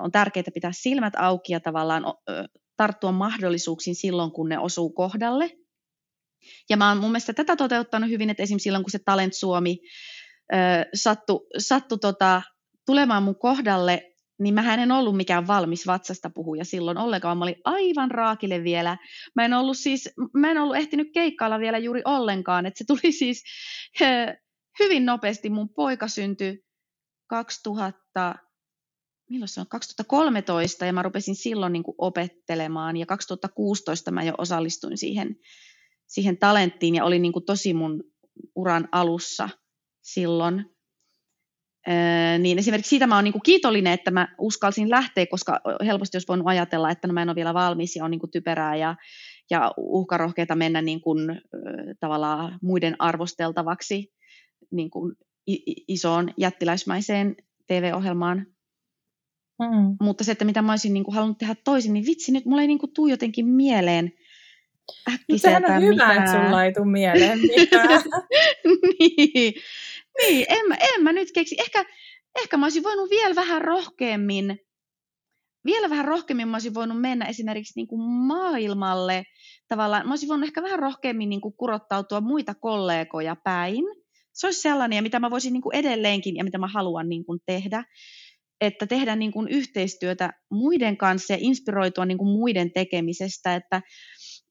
on 0.00 0.12
tärkeää 0.12 0.44
pitää 0.54 0.72
silmät 0.74 1.14
auki 1.16 1.52
ja 1.52 1.60
tavallaan 1.60 2.04
tarttua 2.76 3.12
mahdollisuuksiin 3.12 3.96
silloin, 3.96 4.30
kun 4.30 4.48
ne 4.48 4.58
osuu 4.58 4.92
kohdalle. 4.92 5.50
Ja 6.70 6.76
mä 6.76 6.88
oon 6.88 6.98
mun 6.98 7.10
mielestä 7.10 7.32
tätä 7.32 7.56
toteuttanut 7.56 8.10
hyvin, 8.10 8.30
että 8.30 8.42
esimerkiksi 8.42 8.64
silloin, 8.64 8.84
kun 8.84 8.90
se 8.90 8.98
Talent 9.04 9.34
Suomi 9.34 9.78
sattui 10.94 11.46
sattu 11.58 11.98
tota, 11.98 12.42
tulemaan 12.86 13.22
mun 13.22 13.38
kohdalle, 13.38 14.09
niin 14.40 14.54
mä 14.54 14.74
en 14.74 14.92
ollut 14.92 15.16
mikään 15.16 15.46
valmis 15.46 15.86
vatsasta 15.86 16.30
puhuja 16.30 16.64
silloin 16.64 16.98
ollenkaan. 16.98 17.38
Mä 17.38 17.44
olin 17.44 17.60
aivan 17.64 18.10
raakille 18.10 18.64
vielä. 18.64 18.98
Mä 19.36 19.44
en 19.44 19.54
ollut 19.54 19.78
siis, 19.78 20.10
mä 20.34 20.50
en 20.50 20.58
ollut 20.58 20.76
ehtinyt 20.76 21.08
keikkailla 21.14 21.58
vielä 21.58 21.78
juuri 21.78 22.02
ollenkaan, 22.04 22.66
että 22.66 22.78
se 22.78 22.84
tuli 22.84 23.12
siis 23.12 23.42
hyvin 24.78 25.06
nopeasti 25.06 25.50
mun 25.50 25.68
poika 25.68 26.08
syntyi 26.08 26.64
2000, 27.26 28.34
milloin 29.30 29.48
se 29.48 29.60
on, 29.60 29.66
2013 29.68 30.86
ja 30.86 30.92
mä 30.92 31.02
rupesin 31.02 31.36
silloin 31.36 31.72
niin 31.72 31.84
opettelemaan 31.98 32.96
ja 32.96 33.06
2016 33.06 34.10
mä 34.10 34.22
jo 34.22 34.34
osallistuin 34.38 34.98
siihen, 34.98 35.36
siihen 36.06 36.38
talenttiin 36.38 36.94
ja 36.94 37.04
olin 37.04 37.22
niin 37.22 37.32
tosi 37.46 37.74
mun 37.74 38.04
uran 38.54 38.88
alussa 38.92 39.48
silloin. 40.02 40.79
Niin 42.38 42.58
esimerkiksi 42.58 42.88
siitä 42.88 43.06
mä 43.06 43.14
oon 43.14 43.24
niin 43.24 43.32
kuin 43.32 43.42
kiitollinen, 43.42 43.92
että 43.92 44.10
mä 44.10 44.28
uskalsin 44.38 44.90
lähteä, 44.90 45.26
koska 45.26 45.60
helposti 45.86 46.16
olisi 46.16 46.28
voinut 46.28 46.46
ajatella, 46.46 46.90
että 46.90 47.08
no 47.08 47.14
mä 47.14 47.22
en 47.22 47.28
ole 47.28 47.36
vielä 47.36 47.54
valmis 47.54 47.96
ja 47.96 48.04
on 48.04 48.10
niin 48.10 48.20
kuin 48.20 48.30
typerää 48.30 48.76
ja, 48.76 48.96
ja 49.50 49.72
uhkarohkeita 49.76 50.56
mennä 50.56 50.82
niin 50.82 51.00
kuin, 51.00 51.40
tavallaan 52.00 52.58
muiden 52.62 52.96
arvosteltavaksi 52.98 54.12
niin 54.70 54.90
kuin 54.90 55.12
isoon 55.88 56.34
jättiläismäiseen 56.38 57.36
TV-ohjelmaan. 57.66 58.46
Mm. 59.58 59.96
Mutta 60.00 60.24
se, 60.24 60.32
että 60.32 60.44
mitä 60.44 60.62
mä 60.62 60.72
olisin 60.72 60.94
niin 60.94 61.04
kuin 61.04 61.14
halunnut 61.14 61.38
tehdä 61.38 61.54
toisin, 61.64 61.92
niin 61.92 62.06
vitsi, 62.06 62.32
nyt 62.32 62.44
mulla 62.44 62.62
ei 62.62 62.68
niin 62.68 62.78
kuin 62.78 62.92
tuu 62.94 63.06
jotenkin 63.06 63.46
mieleen 63.46 64.12
äkkiseltä 65.14 65.66
Sehän 65.66 65.76
on 65.76 65.82
hyvä, 65.82 65.92
mitään. 65.92 66.18
että 66.18 66.32
sulla 66.32 66.64
ei 66.64 66.72
mieleen 66.84 67.38
mitään. 67.56 68.02
niin, 68.98 69.54
niin 70.22 70.46
en, 70.48 70.68
mä, 70.68 70.74
en 70.74 71.02
mä 71.02 71.12
nyt 71.12 71.28
keksi. 71.34 71.56
Ehkä, 71.58 71.84
ehkä 72.42 72.56
mä 72.56 72.66
olisin 72.66 72.82
voinut 72.82 73.10
vielä 73.10 73.34
vähän 73.34 73.62
rohkeammin, 73.62 74.58
vielä 75.64 75.90
vähän 75.90 76.04
rohkeammin 76.04 76.48
mä 76.48 76.54
olisin 76.54 76.74
voinut 76.74 77.00
mennä 77.00 77.26
esimerkiksi 77.26 77.72
niin 77.76 77.88
kuin 77.88 78.02
maailmalle. 78.02 79.24
Tavallaan, 79.68 80.06
mä 80.06 80.12
olisin 80.12 80.28
voinut 80.28 80.48
ehkä 80.48 80.62
vähän 80.62 80.78
rohkeammin 80.78 81.28
niin 81.28 81.40
kuin 81.40 81.54
kurottautua 81.56 82.20
muita 82.20 82.54
kollegoja 82.54 83.36
päin. 83.44 83.84
Se 84.32 84.46
olisi 84.46 84.60
sellainen, 84.60 85.02
mitä 85.02 85.20
mä 85.20 85.30
voisin 85.30 85.52
niin 85.52 85.62
kuin 85.62 85.76
edelleenkin 85.76 86.36
ja 86.36 86.44
mitä 86.44 86.58
mä 86.58 86.66
haluan 86.66 87.08
niin 87.08 87.24
kuin 87.24 87.40
tehdä 87.46 87.84
että 88.60 88.86
tehdä 88.86 89.16
niin 89.16 89.32
kuin 89.32 89.48
yhteistyötä 89.48 90.32
muiden 90.50 90.96
kanssa 90.96 91.32
ja 91.32 91.38
inspiroitua 91.40 92.04
niin 92.06 92.18
kuin 92.18 92.28
muiden 92.28 92.72
tekemisestä. 92.72 93.54
Että, 93.54 93.82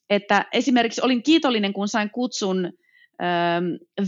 että 0.10 0.46
esimerkiksi 0.54 1.02
olin 1.02 1.24
kiitollinen, 1.24 1.74
kun 1.74 1.88
sain 1.88 2.10
kutsun 2.10 2.72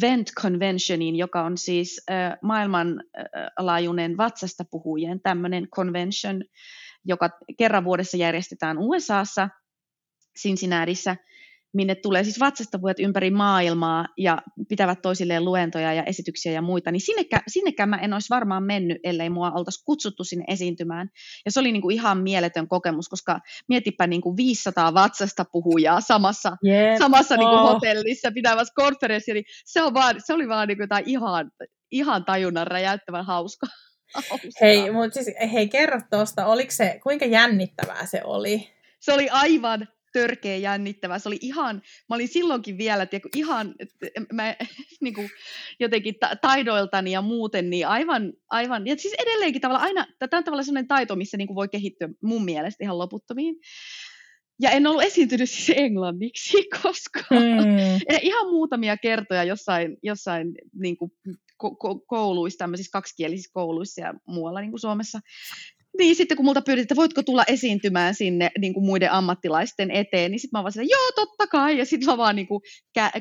Vent 0.02 0.32
Conventioniin, 0.41 1.15
joka 1.15 1.43
on 1.43 1.58
siis 1.58 2.06
maailmanlaajuinen 2.41 4.17
vatsasta 4.17 4.65
puhujien 4.71 5.21
tämmöinen 5.21 5.67
convention, 5.67 6.43
joka 7.06 7.30
kerran 7.58 7.84
vuodessa 7.84 8.17
järjestetään 8.17 8.78
USAssa, 8.78 9.50
Cincinnatiissa– 10.41 11.15
minne 11.73 11.95
tulee 11.95 12.23
siis 12.23 12.39
vatsasta 12.39 12.79
ympäri 12.99 13.31
maailmaa 13.31 14.05
ja 14.17 14.38
pitävät 14.69 15.01
toisilleen 15.01 15.45
luentoja 15.45 15.93
ja 15.93 16.03
esityksiä 16.03 16.51
ja 16.51 16.62
muita, 16.62 16.91
niin 16.91 17.01
sinnekään, 17.01 17.43
sinnekään 17.47 17.89
mä 17.89 17.97
en 17.97 18.13
olisi 18.13 18.29
varmaan 18.29 18.63
mennyt, 18.63 18.97
ellei 19.03 19.29
mua 19.29 19.51
oltaisi 19.51 19.84
kutsuttu 19.86 20.23
sinne 20.23 20.45
esiintymään. 20.47 21.10
Ja 21.45 21.51
se 21.51 21.60
oli 21.60 21.71
niin 21.71 21.81
kuin 21.81 21.93
ihan 21.93 22.17
mieletön 22.17 22.67
kokemus, 22.67 23.10
koska 23.10 23.39
mietipä 23.69 24.07
niin 24.07 24.21
kuin 24.21 24.38
500 24.38 24.93
vatsasta 24.93 25.45
puhujaa 25.51 26.01
samassa, 26.01 26.57
yep. 26.65 26.97
samassa 26.97 27.38
niin 27.38 27.49
kuin 27.49 27.60
oh. 27.60 27.73
hotellissa 27.73 28.31
pitävässä 28.31 28.73
konferenssia, 28.75 29.34
niin 29.34 29.45
se, 29.65 29.81
on 29.81 29.93
vaan, 29.93 30.15
se 30.25 30.34
oli 30.34 30.47
vaan 30.47 30.67
niin 30.67 30.77
kuin 30.77 30.84
jotain 30.84 31.10
ihan, 31.10 31.51
ihan 31.91 32.25
tajunnan 32.25 32.67
räjäyttävän 32.67 33.25
hauska. 33.25 33.67
Hei, 34.62 34.91
mutta 34.91 35.23
siis, 35.23 35.36
hei, 35.53 35.69
kerro 35.69 35.99
tuosta, 36.10 36.45
oliko 36.45 36.71
se, 36.71 36.99
kuinka 37.03 37.25
jännittävää 37.25 38.05
se 38.05 38.21
oli? 38.23 38.69
Se 38.99 39.13
oli 39.13 39.29
aivan 39.29 39.88
törkeä 40.13 40.58
jännittävää. 40.58 41.19
Se 41.19 41.30
oli 41.30 41.38
ihan, 41.41 41.82
mä 42.10 42.15
olin 42.15 42.28
silloinkin 42.28 42.78
vielä, 42.78 43.06
tiedä, 43.06 43.30
ihan 43.36 43.76
mä, 44.34 44.56
niin 45.02 45.13
kuin, 45.13 45.30
jotenkin 45.80 46.15
ta- 46.19 46.36
taidoiltani 46.36 47.12
ja 47.12 47.21
muuten, 47.21 47.69
niin 47.69 47.88
aivan, 47.88 48.34
aivan, 48.50 48.88
ja 48.88 48.95
siis 48.97 49.13
edelleenkin 49.13 49.62
tavallaan 49.62 49.86
aina, 49.86 50.06
tämä 50.19 50.38
on 50.38 50.43
tavallaan 50.43 50.65
sellainen 50.65 50.88
taito, 50.88 51.15
missä 51.15 51.38
niin 51.38 51.47
kuin 51.47 51.56
voi 51.56 51.69
kehittyä 51.69 52.10
mun 52.24 52.45
mielestä 52.45 52.84
ihan 52.84 52.97
loputtomiin. 52.97 53.56
Ja 54.62 54.71
en 54.71 54.88
ollut 54.88 55.04
esiintynyt 55.04 55.50
siis 55.50 55.78
englanniksi 55.78 56.58
koskaan. 56.84 57.41
Mm. 57.41 58.17
Ihan 58.21 58.47
muutamia 58.47 58.97
kertoja 58.97 59.43
jossain, 59.43 59.97
jossain 60.04 60.54
niin 60.74 60.97
kuin 60.97 61.12
ko- 61.63 62.06
kouluissa, 62.08 62.58
tämmöisissä 62.58 62.91
kaksikielisissä 62.91 63.52
kouluissa 63.54 64.02
ja 64.02 64.13
muualla 64.28 64.62
niin 64.62 64.71
kuin 64.71 64.80
Suomessa. 64.80 65.19
Niin, 66.01 66.15
sitten 66.15 66.37
kun 66.37 66.45
multa 66.45 66.61
pyydettiin, 66.61 66.83
että 66.83 66.95
voitko 66.95 67.23
tulla 67.23 67.43
esiintymään 67.47 68.15
sinne 68.15 68.51
niin 68.59 68.73
kuin 68.73 68.85
muiden 68.85 69.11
ammattilaisten 69.11 69.91
eteen, 69.91 70.31
niin 70.31 70.39
sitten 70.39 70.59
mä 70.59 70.63
vaan 70.63 70.69
että 70.69 70.93
joo, 70.93 71.11
totta 71.15 71.47
kai. 71.47 71.77
Ja 71.77 71.85
sitten 71.85 72.09
mä 72.09 72.17
vaan 72.17 72.35
niin 72.35 72.47
kuin 72.47 72.61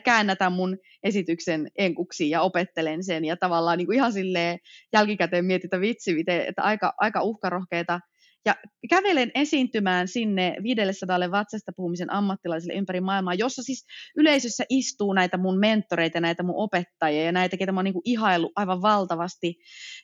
käännätän 0.05 0.53
mun 0.53 0.77
esityksen 1.03 1.69
enkuksiin 1.79 2.31
ja 2.31 2.41
opettelen 2.41 3.05
sen. 3.05 3.25
Ja 3.25 3.37
tavallaan 3.37 3.79
niin 3.79 3.87
kuin 3.87 3.97
ihan 3.97 4.13
silleen 4.13 4.59
jälkikäteen 4.93 5.45
mietitä 5.45 5.81
vitsi, 5.81 6.15
miten, 6.15 6.45
että 6.49 6.63
aika, 6.63 6.93
aika 6.99 7.23
uhkarohkeita. 7.23 8.01
Ja 8.45 8.55
kävelen 8.91 9.31
esiintymään 9.35 10.09
sinne 10.09 10.57
500 10.63 11.19
vatsasta 11.31 11.73
puhumisen 11.77 12.13
ammattilaisille 12.13 12.75
ympäri 12.75 13.01
maailmaa, 13.01 13.35
jossa 13.35 13.63
siis 13.63 13.87
yleisössä 14.17 14.65
istuu 14.69 15.13
näitä 15.13 15.37
mun 15.37 15.59
mentoreita, 15.59 16.21
näitä 16.21 16.43
mun 16.43 16.57
opettajia 16.57 17.25
ja 17.25 17.33
näitä, 17.33 17.57
ketä 17.57 17.73
mä 17.73 17.79
oon 17.79 17.85
niin 17.85 17.95
ihailu 18.05 18.53
aivan 18.57 18.83
valtavasti. 18.83 19.55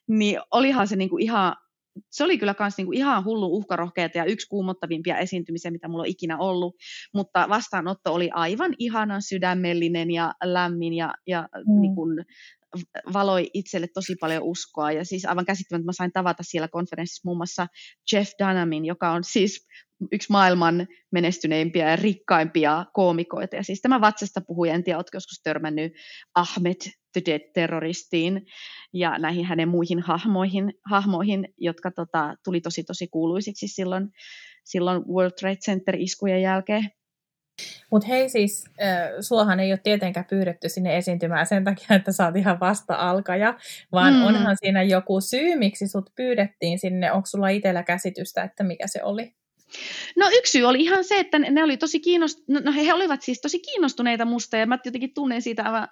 Niin 0.08 0.40
olihan 0.50 0.88
se 0.88 0.96
niin 0.96 1.10
kuin 1.10 1.22
ihan 1.22 1.56
se 2.10 2.24
oli 2.24 2.38
kyllä 2.38 2.54
kans 2.54 2.76
niinku 2.76 2.92
ihan 2.92 3.24
hullu 3.24 3.46
uhkarohkeita 3.46 4.18
ja 4.18 4.24
yksi 4.24 4.48
kuumottavimpia 4.48 5.18
esiintymisiä, 5.18 5.70
mitä 5.70 5.88
mulla 5.88 6.02
on 6.02 6.08
ikinä 6.08 6.38
ollut, 6.38 6.76
mutta 7.14 7.48
vastaanotto 7.48 8.14
oli 8.14 8.30
aivan 8.32 8.74
ihanan 8.78 9.22
sydämellinen 9.22 10.10
ja 10.10 10.34
lämmin 10.44 10.94
ja, 10.94 11.14
ja 11.26 11.48
mm. 11.66 11.80
niin 11.80 11.94
kun, 11.94 12.24
valoi 13.12 13.50
itselle 13.54 13.86
tosi 13.94 14.16
paljon 14.20 14.42
uskoa. 14.42 14.92
Ja 14.92 15.04
siis 15.04 15.24
aivan 15.24 15.44
käsittämättä 15.44 15.86
mä 15.86 15.92
sain 15.92 16.12
tavata 16.12 16.42
siellä 16.42 16.68
konferenssissa 16.68 17.22
muun 17.24 17.36
muassa 17.36 17.66
Jeff 18.12 18.32
Dunhamin, 18.38 18.84
joka 18.84 19.12
on 19.12 19.24
siis 19.24 19.66
yksi 20.12 20.32
maailman 20.32 20.86
menestyneimpiä 21.12 21.90
ja 21.90 21.96
rikkaimpia 21.96 22.84
koomikoita. 22.92 23.56
Ja 23.56 23.62
siis 23.64 23.80
tämä 23.80 24.00
vatsasta 24.00 24.40
puhuja, 24.40 24.74
en 24.74 24.84
tiedä, 24.84 24.98
oletko 24.98 25.16
joskus 25.16 25.40
törmännyt 25.42 25.92
Ahmed 26.34 26.76
the 27.12 27.22
Dead-terroristiin 27.26 28.46
ja 28.92 29.18
näihin 29.18 29.44
hänen 29.44 29.68
muihin 29.68 30.00
hahmoihin, 30.00 30.72
hahmoihin 30.90 31.48
jotka 31.58 31.90
tota, 31.90 32.34
tuli 32.44 32.60
tosi 32.60 32.84
tosi 32.84 33.08
kuuluisiksi 33.08 33.68
silloin, 33.68 34.08
silloin 34.64 35.02
World 35.08 35.32
Trade 35.40 35.56
Center-iskujen 35.56 36.42
jälkeen. 36.42 36.90
Mutta 37.90 38.08
hei 38.08 38.28
siis, 38.28 38.64
äh, 38.82 39.08
suohan 39.20 39.60
ei 39.60 39.72
ole 39.72 39.80
tietenkään 39.82 40.26
pyydetty 40.30 40.68
sinne 40.68 40.96
esiintymään 40.96 41.46
sen 41.46 41.64
takia, 41.64 41.96
että 41.96 42.12
sä 42.12 42.24
oot 42.24 42.36
ihan 42.36 42.60
vasta-alkaja, 42.60 43.58
vaan 43.92 44.14
mm. 44.14 44.24
onhan 44.24 44.56
siinä 44.60 44.82
joku 44.82 45.20
syy, 45.20 45.56
miksi 45.56 45.88
sut 45.88 46.10
pyydettiin 46.16 46.78
sinne. 46.78 47.12
Onko 47.12 47.26
sulla 47.26 47.48
itsellä 47.48 47.82
käsitystä, 47.82 48.42
että 48.42 48.64
mikä 48.64 48.86
se 48.86 49.02
oli? 49.02 49.34
No 50.16 50.28
yksi 50.32 50.52
syy 50.52 50.64
oli 50.64 50.80
ihan 50.80 51.04
se, 51.04 51.18
että 51.18 51.38
ne 51.38 51.64
oli 51.64 51.76
tosi 51.76 52.00
kiinnost... 52.00 52.38
no, 52.48 52.60
no 52.64 52.72
he 52.72 52.92
olivat 52.92 53.22
siis 53.22 53.40
tosi 53.40 53.58
kiinnostuneita 53.58 54.24
musta 54.24 54.56
ja 54.56 54.66
mä 54.66 54.78
jotenkin 54.84 55.14
tunnen 55.14 55.42
siitä 55.42 55.62
aivan 55.62 55.88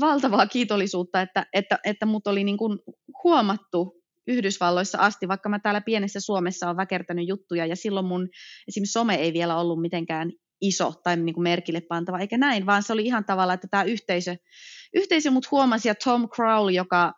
valtavaa 0.00 0.46
kiitollisuutta, 0.46 1.20
että, 1.20 1.46
että, 1.52 1.78
että 1.84 2.06
mut 2.06 2.26
oli 2.26 2.44
niin 2.44 2.58
kuin 2.58 2.78
huomattu 3.24 4.02
Yhdysvalloissa 4.26 4.98
asti, 4.98 5.28
vaikka 5.28 5.48
mä 5.48 5.58
täällä 5.58 5.80
pienessä 5.80 6.20
Suomessa 6.20 6.66
olen 6.66 6.76
väkertänyt 6.76 7.28
juttuja 7.28 7.66
ja 7.66 7.76
silloin 7.76 8.06
mun 8.06 8.28
esimerkiksi 8.68 8.92
some 8.92 9.14
ei 9.14 9.32
vielä 9.32 9.56
ollut 9.56 9.80
mitenkään 9.80 10.32
iso 10.60 10.92
tai 11.04 11.16
niin 11.16 11.34
kuin 11.34 11.42
merkille 11.42 11.80
pantava, 11.80 12.18
eikä 12.18 12.38
näin, 12.38 12.66
vaan 12.66 12.82
se 12.82 12.92
oli 12.92 13.04
ihan 13.04 13.24
tavalla, 13.24 13.54
että 13.54 13.68
tämä 13.70 13.82
yhteisö, 13.82 14.36
yhteisö 14.94 15.30
mut 15.30 15.50
huomasi 15.50 15.88
ja 15.88 15.94
Tom 15.94 16.28
Crowley, 16.28 16.74
joka 16.74 17.12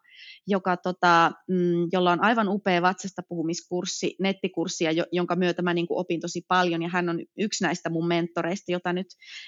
joka, 0.47 0.77
tota, 0.77 1.33
mm, 1.49 1.89
jolla 1.93 2.13
on 2.13 2.25
aivan 2.25 2.49
upea 2.49 2.83
vatsasta 2.83 3.23
puhumiskurssi, 3.29 4.17
nettikurssi, 4.21 4.85
jonka 5.13 5.37
myötä 5.37 5.63
mä 5.63 5.75
niin 5.75 5.87
kuin 5.87 5.99
opin 5.99 6.21
tosi 6.21 6.45
paljon, 6.49 6.83
ja 6.83 6.89
hän 6.89 7.09
on 7.09 7.21
yksi 7.39 7.65
näistä 7.65 7.91
mun 7.91 8.09
mentoreista, 8.09 8.73
jota 8.73 8.93
nyt 8.93 9.07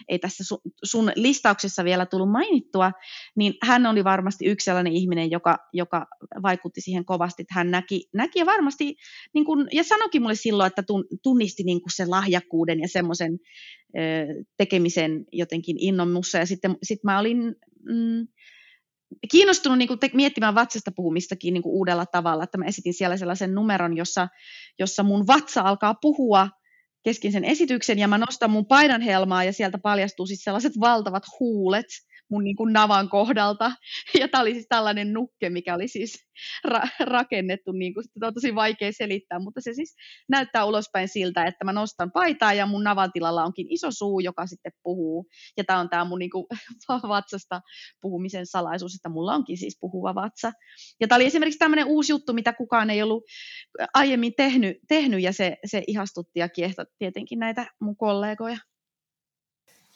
ei 0.09 0.19
tässä 0.19 0.57
sun, 0.85 1.13
listauksessa 1.17 1.85
vielä 1.85 2.07
tullut 2.07 2.31
mainittua, 2.31 2.93
niin 3.37 3.55
hän 3.63 3.87
oli 3.87 4.05
varmasti 4.05 4.47
yksi 4.47 4.65
sellainen 4.65 4.93
ihminen, 4.93 5.31
joka, 5.31 5.57
joka 5.73 6.07
vaikutti 6.43 6.81
siihen 6.81 7.05
kovasti, 7.05 7.43
että 7.43 7.55
hän 7.55 7.71
näki, 7.71 8.09
näki 8.15 8.39
ja 8.39 8.47
varmasti, 8.47 8.97
niin 9.35 9.45
kuin, 9.45 9.69
ja 9.73 9.85
sanokin 9.85 10.23
mulle 10.23 10.35
silloin, 10.35 10.67
että 10.67 10.83
tunnisti 11.23 11.63
niin 11.63 11.81
kuin 11.81 11.93
sen 11.97 12.11
lahjakkuuden 12.11 12.81
ja 12.81 12.89
semmoisen 12.89 13.39
tekemisen 14.57 15.25
jotenkin 15.33 15.77
innon 15.81 16.13
mussa, 16.13 16.39
ja 16.39 16.47
sitten 16.47 16.77
sit 16.83 17.05
mä 17.05 17.19
olin... 17.19 17.55
Mm, 17.85 18.27
kiinnostunut 19.31 19.79
niin 19.79 19.89
kuin 19.89 20.01
te, 20.01 20.11
miettimään 20.15 20.55
vatsasta 20.55 20.91
puhumistakin 20.97 21.55
niin 21.55 21.63
kuin 21.63 21.75
uudella 21.75 22.07
tavalla, 22.07 22.45
että 22.45 22.59
mä 22.59 22.65
esitin 22.65 22.95
siellä 22.95 23.17
sellaisen 23.17 23.55
numeron, 23.55 23.97
jossa, 23.97 24.29
jossa 24.79 25.03
mun 25.03 25.27
vatsa 25.27 25.61
alkaa 25.61 25.95
puhua 25.95 26.49
kesken 27.05 27.33
sen 27.33 27.45
esityksen 27.45 27.99
ja 27.99 28.09
mä 28.09 28.19
nostan 28.19 28.51
mun 28.51 28.67
paidanhelmaa 28.67 29.45
ja 29.45 29.53
sieltä 29.53 29.79
paljastuu 29.79 30.27
siis 30.27 30.45
sellaiset 30.45 30.73
valtavat 30.81 31.23
huulet 31.41 31.87
mun 32.31 32.45
niin 32.45 32.57
kuin 32.57 32.73
navan 32.73 33.09
kohdalta. 33.09 33.73
Ja 34.21 34.29
tämä 34.29 34.43
oli 34.43 34.53
siis 34.53 34.67
tällainen 34.69 35.13
nukke, 35.13 35.51
mikä 35.51 35.75
oli 35.75 35.89
siis 35.89 36.27
ra- 36.69 36.89
rakennettu, 37.01 37.73
niin 37.73 37.95
kuin, 37.95 38.05
sitä 38.05 38.27
on 38.27 38.35
tosi 38.35 38.55
vaikea 38.55 38.93
selittää, 38.93 39.39
mutta 39.39 39.61
se 39.61 39.75
siis 39.75 39.95
näyttää 40.29 40.65
ulospäin 40.65 41.09
siltä, 41.09 41.45
että 41.45 41.65
mä 41.65 41.73
nostan 41.73 42.13
paitaa 42.13 42.53
ja 42.53 42.67
mun 42.67 42.85
navan 42.85 43.13
tilalla 43.13 43.45
onkin 43.45 43.67
iso 43.71 43.91
suu, 43.91 44.21
joka 44.21 44.47
sitten 44.47 44.73
puhuu. 44.83 45.27
Ja 45.57 45.65
tämä 45.65 45.79
on 45.79 45.89
tämä 45.89 46.05
mun 46.05 46.19
niin 46.27 46.31
kuin, 46.31 46.47
vatsasta 47.09 47.61
puhumisen 48.01 48.47
salaisuus, 48.47 48.95
että 48.95 49.09
mulla 49.09 49.35
onkin 49.35 49.59
siis 49.59 49.79
puhuva 49.81 50.15
vatsa. 50.15 50.53
Ja 51.01 51.09
tämä 51.09 51.17
oli 51.17 51.27
esimerkiksi 51.27 51.59
tämmöinen 51.59 51.87
uusi 51.87 52.13
juttu, 52.13 52.33
mitä 52.33 52.53
kukaan 52.53 52.91
ei 52.91 53.03
ollut 53.03 53.25
aiemmin 53.95 54.33
tehnyt, 54.37 54.77
tehnyt 54.89 55.23
ja 55.23 55.33
se, 55.33 55.57
se 55.67 55.83
ihastutti 55.87 56.41
ja 56.41 56.49
kiehtotti 56.49 56.95
tietenkin 56.99 57.39
näitä 57.39 57.67
mun 57.81 57.97
kollegoja. 57.97 58.59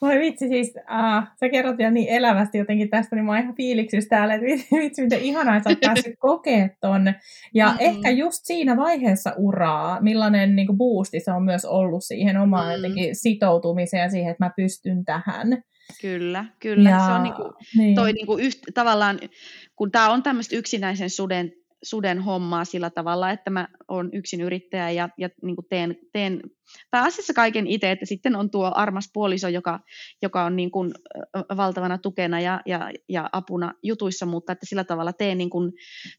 Voi 0.01 0.19
vitsi, 0.19 0.49
siis 0.49 0.75
uh, 0.77 1.29
sä 1.41 1.49
kerrot 1.49 1.79
vielä 1.79 1.91
niin 1.91 2.09
elävästi 2.09 2.59
jotenkin 2.59 2.91
tästä, 2.91 3.17
niin 3.17 3.25
mä 3.25 3.33
oon 3.33 3.41
ihan 3.41 3.57
fiiliksissä 3.57 4.09
täällä, 4.09 4.35
että 4.35 4.47
vitsi, 4.77 5.03
miten 5.03 5.21
ihanaa, 5.21 5.57
että 5.57 5.71
sä 5.71 5.73
oot 5.73 5.81
päässyt 5.87 6.15
kokemaan 6.19 6.71
ton. 6.81 7.15
Ja 7.55 7.67
mm-hmm. 7.67 7.81
ehkä 7.81 8.11
just 8.11 8.41
siinä 8.43 8.77
vaiheessa 8.77 9.33
uraa, 9.37 10.01
millainen 10.01 10.57
niin 10.57 10.77
boosti 10.77 11.21
se 11.21 11.33
on 11.33 11.43
myös 11.43 11.65
ollut 11.65 12.05
siihen 12.05 12.37
omaan 12.37 12.65
mm-hmm. 12.65 12.77
jotenkin 12.77 13.17
sitoutumiseen 13.17 14.03
ja 14.03 14.11
siihen, 14.11 14.31
että 14.31 14.45
mä 14.45 14.51
pystyn 14.57 15.05
tähän. 15.05 15.63
Kyllä, 16.01 16.45
kyllä. 16.61 16.91
Ja, 16.91 17.07
se 17.07 17.13
on 17.13 17.23
niinku, 17.23 17.53
niin. 17.77 17.95
toi 17.95 18.13
niinku 18.13 18.39
yht, 18.39 18.59
tavallaan, 18.75 19.19
kun 19.77 19.91
tämä 19.91 20.11
on 20.11 20.23
tämmöistä 20.23 20.57
yksinäisen 20.57 21.11
suden 21.11 21.53
suden 21.83 22.19
hommaa 22.21 22.65
sillä 22.65 22.91
tavalla, 22.91 23.31
että 23.31 23.51
mä 23.51 23.69
oon 23.89 24.11
yksin 24.13 24.41
yrittäjä 24.41 24.91
ja, 24.91 25.09
ja 25.19 25.29
niin 25.43 25.57
kuin 25.57 25.67
teen, 25.71 25.97
teen 26.13 26.41
pääasiassa 26.91 27.35
kaiken 27.35 27.67
itse, 27.67 27.91
että 27.91 28.07
sitten 28.07 28.37
on 28.37 28.51
tuo 28.51 28.73
armas 28.75 29.11
puoliso, 29.13 29.49
joka, 29.49 29.81
joka 30.23 30.45
on 30.45 30.57
niin 30.57 30.71
kuin 30.71 30.91
valtavana 31.57 31.99
tukena 31.99 32.41
ja, 32.41 32.61
ja, 32.67 32.91
ja 33.09 33.29
apuna 33.33 33.73
jutuissa, 33.83 34.27
mutta 34.27 34.53
että 34.53 34.67
sillä 34.67 34.85
tavalla 34.85 35.13
teen 35.13 35.39
niin 35.39 35.51
kuin 35.51 35.73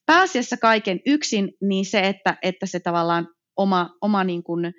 pääasiassa 0.06 0.58
kaiken 0.58 1.00
yksin, 1.06 1.52
niin 1.62 1.86
se, 1.86 2.00
että, 2.00 2.38
että 2.42 2.66
se 2.66 2.80
tavallaan 2.80 3.28
oma, 3.58 3.90
oma 4.02 4.24
niin 4.24 4.44
kuin, 4.44 4.74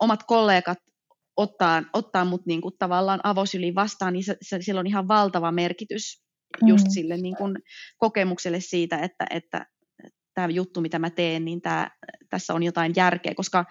omat 0.00 0.20
kollegat 0.26 0.78
ottaa, 1.36 1.82
ottaa 1.92 2.24
mut 2.24 2.46
niin 2.46 2.60
kuin 2.60 2.74
tavallaan 2.78 3.20
avosyliin 3.24 3.74
vastaan, 3.74 4.12
niin 4.12 4.24
se, 4.24 4.36
se, 4.42 4.58
sillä 4.60 4.80
on 4.80 4.86
ihan 4.86 5.08
valtava 5.08 5.52
merkitys 5.52 6.22
just 6.66 6.84
mm. 6.84 6.90
sille 6.90 7.16
niin 7.16 7.36
kuin 7.36 7.56
kokemukselle 7.98 8.60
siitä, 8.60 8.98
että, 8.98 9.26
että, 9.30 9.66
tämä 10.40 10.52
juttu, 10.52 10.80
mitä 10.80 10.98
mä 10.98 11.10
teen, 11.10 11.44
niin 11.44 11.60
tämä, 11.60 11.90
tässä 12.30 12.54
on 12.54 12.62
jotain 12.62 12.92
järkeä, 12.96 13.34
koska 13.34 13.64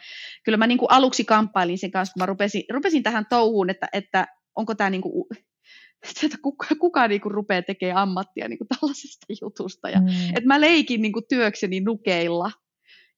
kyllä 0.45 0.57
mä 0.57 0.67
niin 0.67 0.77
kuin 0.77 0.91
aluksi 0.91 1.25
kamppailin 1.25 1.77
sen 1.77 1.91
kanssa, 1.91 2.13
kun 2.13 2.21
mä 2.21 2.25
rupesin, 2.25 2.63
rupesin 2.73 3.03
tähän 3.03 3.25
touhuun, 3.29 3.69
että, 3.69 3.87
että 3.93 4.27
onko 4.55 4.75
tämä 4.75 4.89
niin 4.89 5.01
kuin, 5.01 5.25
että 6.23 6.37
kuka, 6.41 6.67
kuka 6.79 7.07
niin 7.07 7.21
kuin 7.21 7.31
rupeaa 7.31 7.61
tekemään 7.61 7.97
ammattia 7.97 8.47
niin 8.47 8.57
kuin 8.57 8.67
tällaisesta 8.67 9.25
jutusta. 9.41 9.89
Ja, 9.89 10.01
mm. 10.01 10.07
että 10.07 10.47
mä 10.47 10.61
leikin 10.61 11.01
niin 11.01 11.13
kuin 11.13 11.25
työkseni 11.29 11.79
nukeilla, 11.79 12.51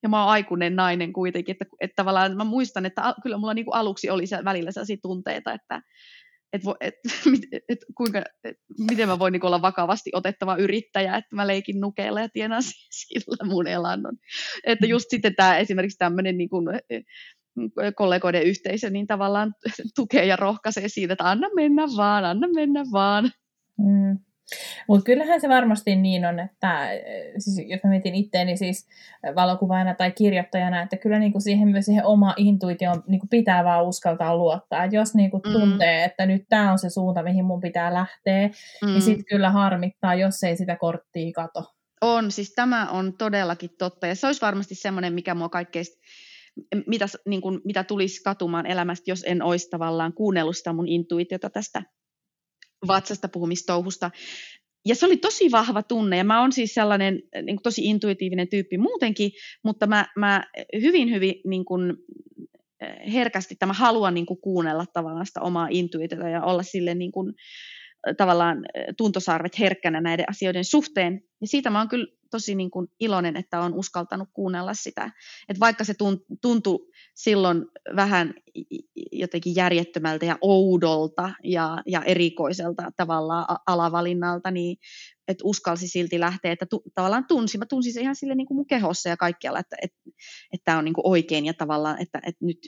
ja 0.02 0.08
mä 0.08 0.22
oon 0.22 0.32
aikuinen 0.32 0.76
nainen 0.76 1.12
kuitenkin, 1.12 1.52
että, 1.52 1.64
että 1.80 1.94
tavallaan 1.96 2.36
mä 2.36 2.44
muistan, 2.44 2.86
että 2.86 3.14
kyllä 3.22 3.38
mulla 3.38 3.54
niin 3.54 3.64
kuin 3.64 3.74
aluksi 3.74 4.10
oli 4.10 4.26
se, 4.26 4.44
välillä 4.44 4.72
sellaisia 4.72 4.96
tunteita, 5.02 5.52
että, 5.52 5.82
et, 6.52 6.62
et, 7.52 7.62
et, 7.68 7.78
kuinka, 7.94 8.22
et, 8.44 8.56
miten 8.90 9.08
mä 9.08 9.18
voin 9.18 9.32
niin 9.32 9.46
olla 9.46 9.62
vakavasti 9.62 10.10
otettava 10.14 10.56
yrittäjä, 10.56 11.16
että 11.16 11.36
mä 11.36 11.46
leikin 11.46 11.80
nukeilla 11.80 12.20
ja 12.20 12.28
tienaan 12.28 12.62
sillä 12.90 13.46
mun 13.46 13.66
elannon. 13.66 14.16
Että 14.66 14.86
just 14.86 15.06
sitten 15.08 15.34
tämä 15.34 15.58
esimerkiksi 15.58 15.98
tämmöinen 15.98 16.38
niin 16.38 16.48
kuin, 16.48 16.66
kollegoiden 17.96 18.42
yhteisö 18.42 18.90
niin 18.90 19.06
tavallaan 19.06 19.54
tukee 19.96 20.24
ja 20.24 20.36
rohkaisee 20.36 20.88
siitä, 20.88 21.12
että 21.12 21.30
anna 21.30 21.48
mennä 21.54 21.82
vaan, 21.96 22.24
anna 22.24 22.48
mennä 22.54 22.84
vaan. 22.92 23.30
Mm. 23.78 24.18
Mutta 24.88 25.04
kyllähän 25.04 25.40
se 25.40 25.48
varmasti 25.48 25.96
niin 25.96 26.26
on, 26.26 26.40
että 26.40 26.88
siis 27.38 27.68
jos 27.68 27.80
mä 27.84 27.90
mietin 27.90 28.14
itteeni 28.14 28.56
siis 28.56 28.88
valokuvaajana 29.34 29.94
tai 29.94 30.10
kirjoittajana, 30.10 30.82
että 30.82 30.96
kyllä 30.96 31.18
niinku 31.18 31.40
siihen 31.40 31.68
myös 31.68 31.84
siihen 31.84 32.04
oma 32.04 32.34
intuitioon 32.36 33.02
niinku 33.06 33.26
pitää 33.30 33.64
vaan 33.64 33.84
uskaltaa 33.84 34.36
luottaa. 34.36 34.84
Et 34.84 34.92
jos 34.92 35.14
niinku 35.14 35.40
mm. 35.46 35.52
tuntee, 35.52 36.04
että 36.04 36.26
nyt 36.26 36.44
tämä 36.48 36.72
on 36.72 36.78
se 36.78 36.90
suunta, 36.90 37.22
mihin 37.22 37.44
mun 37.44 37.60
pitää 37.60 37.94
lähteä, 37.94 38.38
niin 38.38 38.52
mm. 38.82 38.88
niin 38.88 39.02
sitten 39.02 39.24
kyllä 39.24 39.50
harmittaa, 39.50 40.14
jos 40.14 40.42
ei 40.42 40.56
sitä 40.56 40.76
korttia 40.76 41.32
kato. 41.32 41.64
On, 42.00 42.30
siis 42.30 42.52
tämä 42.54 42.90
on 42.90 43.12
todellakin 43.18 43.70
totta. 43.78 44.06
Ja 44.06 44.14
se 44.14 44.26
olisi 44.26 44.40
varmasti 44.40 44.74
semmoinen, 44.74 45.12
mikä 45.12 45.34
mua 45.34 45.48
kaikkein 45.48 45.84
mitä, 46.86 47.06
niin 47.26 47.42
kuin, 47.42 47.60
mitä 47.64 47.84
tulisi 47.84 48.22
katumaan 48.22 48.66
elämästä, 48.66 49.10
jos 49.10 49.24
en 49.26 49.42
olisi 49.42 49.70
tavallaan 49.70 50.12
kuunnellut 50.12 50.56
sitä 50.56 50.72
mun 50.72 50.88
intuitiota 50.88 51.50
tästä 51.50 51.82
vatsasta 52.86 53.28
puhumistouhusta. 53.28 54.10
Ja 54.86 54.94
se 54.94 55.06
oli 55.06 55.16
tosi 55.16 55.50
vahva 55.50 55.82
tunne, 55.82 56.16
ja 56.16 56.24
mä 56.24 56.40
oon 56.40 56.52
siis 56.52 56.74
sellainen 56.74 57.22
niin 57.34 57.56
kuin 57.56 57.62
tosi 57.62 57.84
intuitiivinen 57.84 58.48
tyyppi 58.48 58.78
muutenkin, 58.78 59.30
mutta 59.64 59.86
mä, 59.86 60.06
mä 60.16 60.44
hyvin, 60.80 61.10
hyvin 61.10 61.34
niin 61.46 61.64
kuin, 61.64 61.92
eh, 62.80 63.12
herkästi 63.12 63.54
tämä 63.58 63.72
haluan 63.72 64.14
niin 64.14 64.26
kuin, 64.26 64.40
kuunnella 64.40 64.84
tavallaan 64.92 65.26
sitä 65.26 65.40
omaa 65.40 65.68
intuitiota 65.70 66.28
ja 66.28 66.42
olla 66.42 66.62
sille 66.62 66.94
niin 66.94 67.12
kuin, 67.12 67.34
tavallaan 68.16 68.64
tuntosarvet 68.96 69.58
herkkänä 69.58 70.00
näiden 70.00 70.30
asioiden 70.30 70.64
suhteen. 70.64 71.20
Ja 71.40 71.46
siitä 71.46 71.70
mä 71.70 71.78
oon 71.78 71.88
kyllä 71.88 72.06
tosi 72.30 72.54
niin 72.54 72.70
kuin 72.70 72.88
iloinen, 73.00 73.36
että 73.36 73.60
on 73.60 73.74
uskaltanut 73.74 74.28
kuunnella 74.32 74.74
sitä. 74.74 75.10
Et 75.48 75.60
vaikka 75.60 75.84
se 75.84 75.94
tuntui 76.40 76.88
silloin 77.14 77.64
vähän 77.96 78.34
jotenkin 79.12 79.56
järjettömältä 79.56 80.26
ja 80.26 80.38
oudolta 80.40 81.30
ja, 81.44 81.78
ja 81.86 82.02
erikoiselta 82.02 82.90
tavallaan 82.96 83.56
alavalinnalta, 83.66 84.50
niin 84.50 84.76
että 85.28 85.42
uskalsi 85.44 85.88
silti 85.88 86.20
lähteä, 86.20 86.52
että 86.52 86.66
tu, 86.66 86.82
tavallaan 86.94 87.26
tunsin, 87.28 87.58
mä 87.58 87.66
tunsin 87.66 87.92
se 87.92 88.00
ihan 88.00 88.16
sille 88.16 88.34
niin 88.34 88.46
kuin 88.46 88.56
mun 88.56 88.66
kehossa 88.66 89.08
ja 89.08 89.16
kaikkialla, 89.16 89.58
että 89.58 89.76
että 89.82 89.98
että 90.52 90.64
tämä 90.64 90.78
on 90.78 90.84
niin 90.84 90.94
kuin 90.94 91.06
oikein 91.06 91.46
ja 91.46 91.54
tavallaan, 91.54 92.02
että, 92.02 92.20
että 92.26 92.44
nyt, 92.44 92.58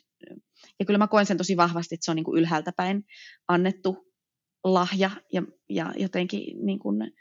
ja 0.80 0.86
kyllä 0.86 0.98
mä 0.98 1.06
koen 1.06 1.26
sen 1.26 1.38
tosi 1.38 1.56
vahvasti, 1.56 1.94
että 1.94 2.04
se 2.04 2.10
on 2.10 2.16
niin 2.16 2.24
kuin 2.24 2.38
ylhäältä 2.38 2.72
päin 2.76 3.04
annettu 3.48 4.13
lahja 4.64 5.10
ja, 5.32 5.42
ja 5.68 5.92
jotenkin 5.96 6.66
niin 6.66 6.78
kuin, 6.78 7.12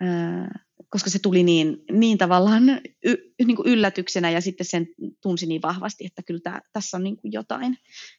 ää, 0.00 0.60
koska 0.88 1.10
se 1.10 1.18
tuli 1.18 1.42
niin, 1.42 1.76
niin 1.90 2.18
tavallaan 2.18 2.62
y, 3.04 3.16
niin 3.46 3.56
kuin 3.56 3.68
yllätyksenä 3.68 4.30
ja 4.30 4.40
sitten 4.40 4.66
sen 4.66 4.86
tunsi 5.22 5.46
niin 5.46 5.62
vahvasti, 5.62 6.06
että 6.06 6.22
kyllä 6.22 6.40
tää, 6.44 6.60
tässä 6.72 6.96
on 6.96 7.02
niin 7.02 7.16
kuin 7.16 7.32
jotain, 7.32 7.78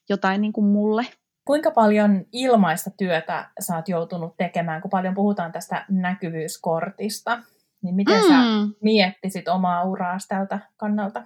jotain 0.09 0.41
niin 0.41 0.53
kuin 0.53 0.65
mulle. 0.65 1.05
Kuinka 1.45 1.71
paljon 1.71 2.25
ilmaista 2.31 2.89
työtä 2.97 3.51
sä 3.59 3.75
oot 3.75 3.89
joutunut 3.89 4.37
tekemään, 4.37 4.81
kun 4.81 4.89
paljon 4.89 5.13
puhutaan 5.13 5.51
tästä 5.51 5.85
näkyvyyskortista, 5.89 7.43
niin 7.81 7.95
miten 7.95 8.21
mm. 8.21 8.27
sä 8.27 8.35
miettisit 8.81 9.47
omaa 9.47 9.83
uraa 9.83 10.17
tältä 10.27 10.59
kannalta? 10.77 11.23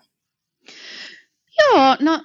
Joo, 1.59 1.97
no 1.99 2.23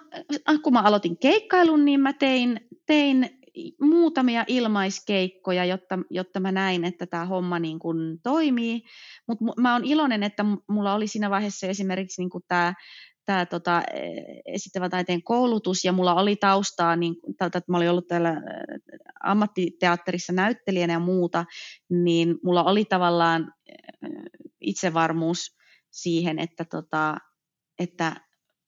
kun 0.62 0.72
mä 0.72 0.80
aloitin 0.80 1.18
keikkailun, 1.18 1.84
niin 1.84 2.00
mä 2.00 2.12
tein, 2.12 2.68
tein 2.86 3.41
muutamia 3.80 4.44
ilmaiskeikkoja, 4.46 5.64
jotta, 5.64 5.98
jotta 6.10 6.40
mä 6.40 6.52
näin, 6.52 6.84
että 6.84 7.06
tämä 7.06 7.26
homma 7.26 7.58
niin 7.58 7.78
kuin 7.78 8.20
toimii. 8.22 8.82
Mutta 9.28 9.44
mä 9.60 9.72
oon 9.72 9.84
iloinen, 9.84 10.22
että 10.22 10.44
mulla 10.68 10.94
oli 10.94 11.06
siinä 11.06 11.30
vaiheessa 11.30 11.66
esimerkiksi 11.66 12.22
niin 12.22 12.30
kuin 12.30 12.44
tämä 12.48 12.74
tämä 13.26 13.46
tota, 13.46 13.82
esittävä 14.46 14.88
taiteen 14.88 15.22
koulutus 15.22 15.84
ja 15.84 15.92
mulla 15.92 16.14
oli 16.14 16.36
taustaa, 16.36 16.96
niin, 16.96 17.14
että 17.28 17.62
mä 17.68 17.76
olin 17.76 17.90
ollut 17.90 18.08
täällä 18.08 18.42
ammattiteatterissa 19.24 20.32
näyttelijänä 20.32 20.92
ja 20.92 21.00
muuta, 21.00 21.44
niin 21.90 22.38
mulla 22.44 22.64
oli 22.64 22.84
tavallaan 22.84 23.52
itsevarmuus 24.60 25.56
siihen, 25.90 26.38
että, 26.38 26.64
tota, 26.64 27.16
että 27.78 28.16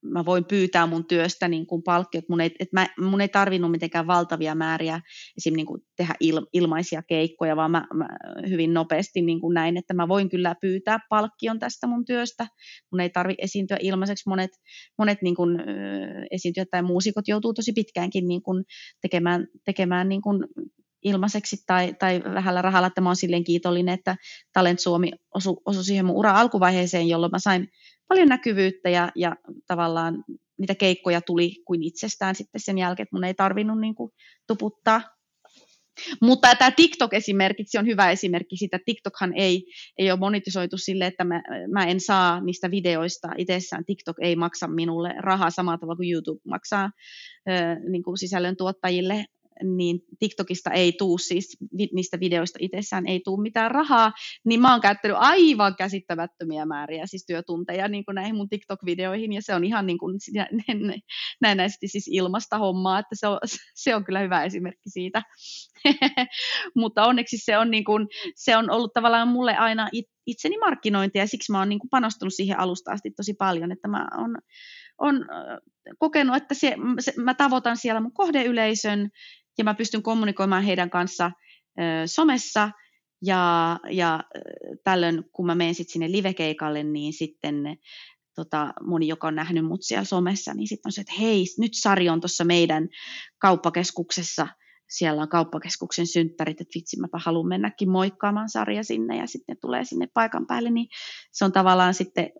mä 0.04 0.24
voin 0.24 0.44
pyytää 0.44 0.86
mun 0.86 1.06
työstä 1.06 1.48
niin 1.48 1.66
kuin 1.66 1.82
palkkiot. 1.82 2.24
Mun 2.28 2.40
ei, 2.40 2.50
et 2.60 2.72
mä, 2.72 2.86
mun 3.00 3.20
ei 3.20 3.28
tarvinnut 3.28 3.70
mitenkään 3.70 4.06
valtavia 4.06 4.54
määriä 4.54 5.00
esim. 5.36 5.54
Niin 5.54 5.66
kuin 5.66 5.82
tehdä 5.96 6.14
il, 6.20 6.40
ilmaisia 6.52 7.02
keikkoja, 7.02 7.56
vaan 7.56 7.70
mä, 7.70 7.86
mä 7.94 8.08
hyvin 8.48 8.74
nopeasti 8.74 9.22
niin 9.22 9.40
kuin 9.40 9.54
näin, 9.54 9.76
että 9.76 9.94
mä 9.94 10.08
voin 10.08 10.28
kyllä 10.28 10.54
pyytää 10.60 10.98
palkkion 11.08 11.58
tästä 11.58 11.86
mun 11.86 12.04
työstä. 12.04 12.46
Mun 12.92 13.00
ei 13.00 13.10
tarvi 13.10 13.34
esiintyä 13.38 13.76
ilmaiseksi. 13.80 14.28
Monet, 14.28 14.50
monet 14.98 15.22
niin 15.22 15.36
kuin, 15.36 15.58
esiintyjät 16.30 16.68
tai 16.70 16.82
muusikot 16.82 17.28
joutuu 17.28 17.54
tosi 17.54 17.72
pitkäänkin 17.72 18.28
niin 18.28 18.42
kuin 18.42 18.64
tekemään, 19.02 19.46
tekemään 19.64 20.08
niin 20.08 20.22
kuin 20.22 20.44
ilmaiseksi 21.04 21.56
tai, 21.66 21.94
tai 21.98 22.22
vähällä 22.34 22.62
rahalla, 22.62 22.86
että 22.86 23.00
mä 23.00 23.08
oon 23.08 23.16
silleen 23.16 23.44
kiitollinen, 23.44 23.94
että 23.94 24.16
Talent 24.52 24.78
Suomi 24.78 25.10
osui 25.34 25.56
osu 25.66 25.82
siihen 25.82 26.06
mun 26.06 26.16
ura 26.16 26.40
alkuvaiheeseen, 26.40 27.08
jolloin 27.08 27.30
mä 27.30 27.38
sain 27.38 27.68
paljon 28.08 28.28
näkyvyyttä 28.28 28.90
ja, 28.90 29.12
ja 29.16 29.36
tavallaan 29.66 30.24
niitä 30.58 30.74
keikkoja 30.74 31.20
tuli 31.20 31.62
kuin 31.64 31.82
itsestään 31.82 32.34
sitten 32.34 32.60
sen 32.60 32.78
jälkeen, 32.78 33.04
että 33.04 33.16
mun 33.16 33.24
ei 33.24 33.34
tarvinnut 33.34 33.80
niin 33.80 33.94
kuin 33.94 34.12
tuputtaa. 34.46 35.02
Mutta 36.22 36.54
tämä 36.54 36.70
TikTok 36.70 37.14
esimerkiksi 37.14 37.78
on 37.78 37.86
hyvä 37.86 38.10
esimerkki 38.10 38.56
siitä. 38.56 38.78
TikTokhan 38.84 39.32
ei, 39.34 39.66
ei 39.98 40.10
ole 40.10 40.18
monetisoitu 40.18 40.78
sille, 40.78 41.06
että 41.06 41.24
mä, 41.24 41.42
mä 41.72 41.84
en 41.84 42.00
saa 42.00 42.40
niistä 42.40 42.70
videoista 42.70 43.28
itsessään. 43.38 43.84
TikTok 43.84 44.16
ei 44.20 44.36
maksa 44.36 44.68
minulle 44.68 45.14
rahaa 45.18 45.50
samalla 45.50 45.78
tavalla 45.78 45.96
kuin 45.96 46.12
YouTube 46.12 46.40
maksaa 46.48 46.90
ö, 47.48 47.52
niin 47.90 48.02
kuin 48.02 48.18
sisällön 48.18 48.56
tuottajille 48.56 49.24
niin 49.62 50.00
TikTokista 50.18 50.70
ei 50.70 50.92
tuu 50.92 51.18
siis, 51.18 51.56
niistä 51.92 52.20
videoista 52.20 52.58
itsessään 52.62 53.06
ei 53.06 53.20
tuu 53.24 53.36
mitään 53.36 53.70
rahaa, 53.70 54.12
niin 54.44 54.60
mä 54.60 54.72
oon 54.72 54.80
käyttänyt 54.80 55.16
aivan 55.20 55.76
käsittämättömiä 55.76 56.66
määriä 56.66 57.06
siis 57.06 57.26
työtunteja 57.26 57.88
niin 57.88 58.04
kuin 58.04 58.14
näihin 58.14 58.34
mun 58.34 58.48
TikTok-videoihin, 58.48 59.32
ja 59.32 59.42
se 59.42 59.54
on 59.54 59.64
ihan 59.64 59.86
niin 59.86 59.98
kuin 59.98 60.18
näennäisesti 61.40 61.88
siis 61.88 62.08
ilmasta 62.12 62.58
hommaa, 62.58 62.98
että 62.98 63.14
se 63.14 63.26
on, 63.28 63.38
se 63.84 63.94
on 63.94 64.04
kyllä 64.04 64.20
hyvä 64.20 64.44
esimerkki 64.44 64.90
siitä. 64.90 65.22
Mutta 66.76 67.04
onneksi 67.04 67.36
se 67.38 67.58
on, 67.58 67.70
niin 67.70 67.84
kuin, 67.84 68.08
se 68.36 68.56
on 68.56 68.70
ollut 68.70 68.92
tavallaan 68.92 69.28
mulle 69.28 69.56
aina 69.56 69.88
itseni 70.26 70.58
markkinointia, 70.58 71.22
ja 71.22 71.26
siksi 71.26 71.52
mä 71.52 71.58
oon 71.58 71.68
niin 71.68 71.78
kuin 71.78 71.90
panostanut 71.90 72.34
siihen 72.34 72.58
alusta 72.58 72.92
asti 72.92 73.10
tosi 73.10 73.34
paljon, 73.34 73.72
että 73.72 73.88
mä 73.88 74.08
oon 74.18 74.36
on 74.98 75.26
kokenut, 75.98 76.36
että 76.36 76.54
se, 76.54 76.76
se, 77.00 77.12
mä 77.16 77.34
tavoitan 77.34 77.76
siellä 77.76 78.00
mun 78.00 78.12
kohdeyleisön 78.12 79.10
ja 79.58 79.64
mä 79.64 79.74
pystyn 79.74 80.02
kommunikoimaan 80.02 80.64
heidän 80.64 80.90
kanssa 80.90 81.30
ö, 81.80 81.82
somessa. 82.06 82.70
Ja, 83.22 83.78
ja 83.90 84.20
tällöin 84.84 85.24
kun 85.32 85.46
mä 85.46 85.54
menen 85.54 85.74
sitten 85.74 85.92
sinne 85.92 86.12
livekeikalle, 86.12 86.82
niin 86.82 87.12
sitten 87.12 87.56
tota, 88.34 88.72
moni, 88.82 89.08
joka 89.08 89.26
on 89.26 89.34
nähnyt 89.34 89.64
mut 89.64 89.82
siellä 89.82 90.04
somessa, 90.04 90.54
niin 90.54 90.68
sitten 90.68 90.88
on 90.88 90.92
se, 90.92 91.00
että 91.00 91.12
hei, 91.20 91.44
nyt 91.58 91.72
Sari 91.74 92.08
on 92.08 92.20
tuossa 92.20 92.44
meidän 92.44 92.88
kauppakeskuksessa– 93.38 94.48
siellä 94.88 95.22
on 95.22 95.28
kauppakeskuksen 95.28 96.06
synttärit, 96.06 96.60
että 96.60 96.72
vitsi, 96.74 97.00
mäpä 97.00 97.18
haluan 97.18 97.48
mennäkin 97.48 97.90
moikkaamaan 97.90 98.48
sarja 98.48 98.84
sinne. 98.84 99.16
Ja 99.16 99.26
sitten 99.26 99.56
tulee 99.60 99.84
sinne 99.84 100.08
paikan 100.14 100.46
päälle, 100.46 100.70
niin 100.70 100.88
se 101.32 101.44
on 101.44 101.52
tavallaan 101.52 101.94
sitten, 101.94 102.30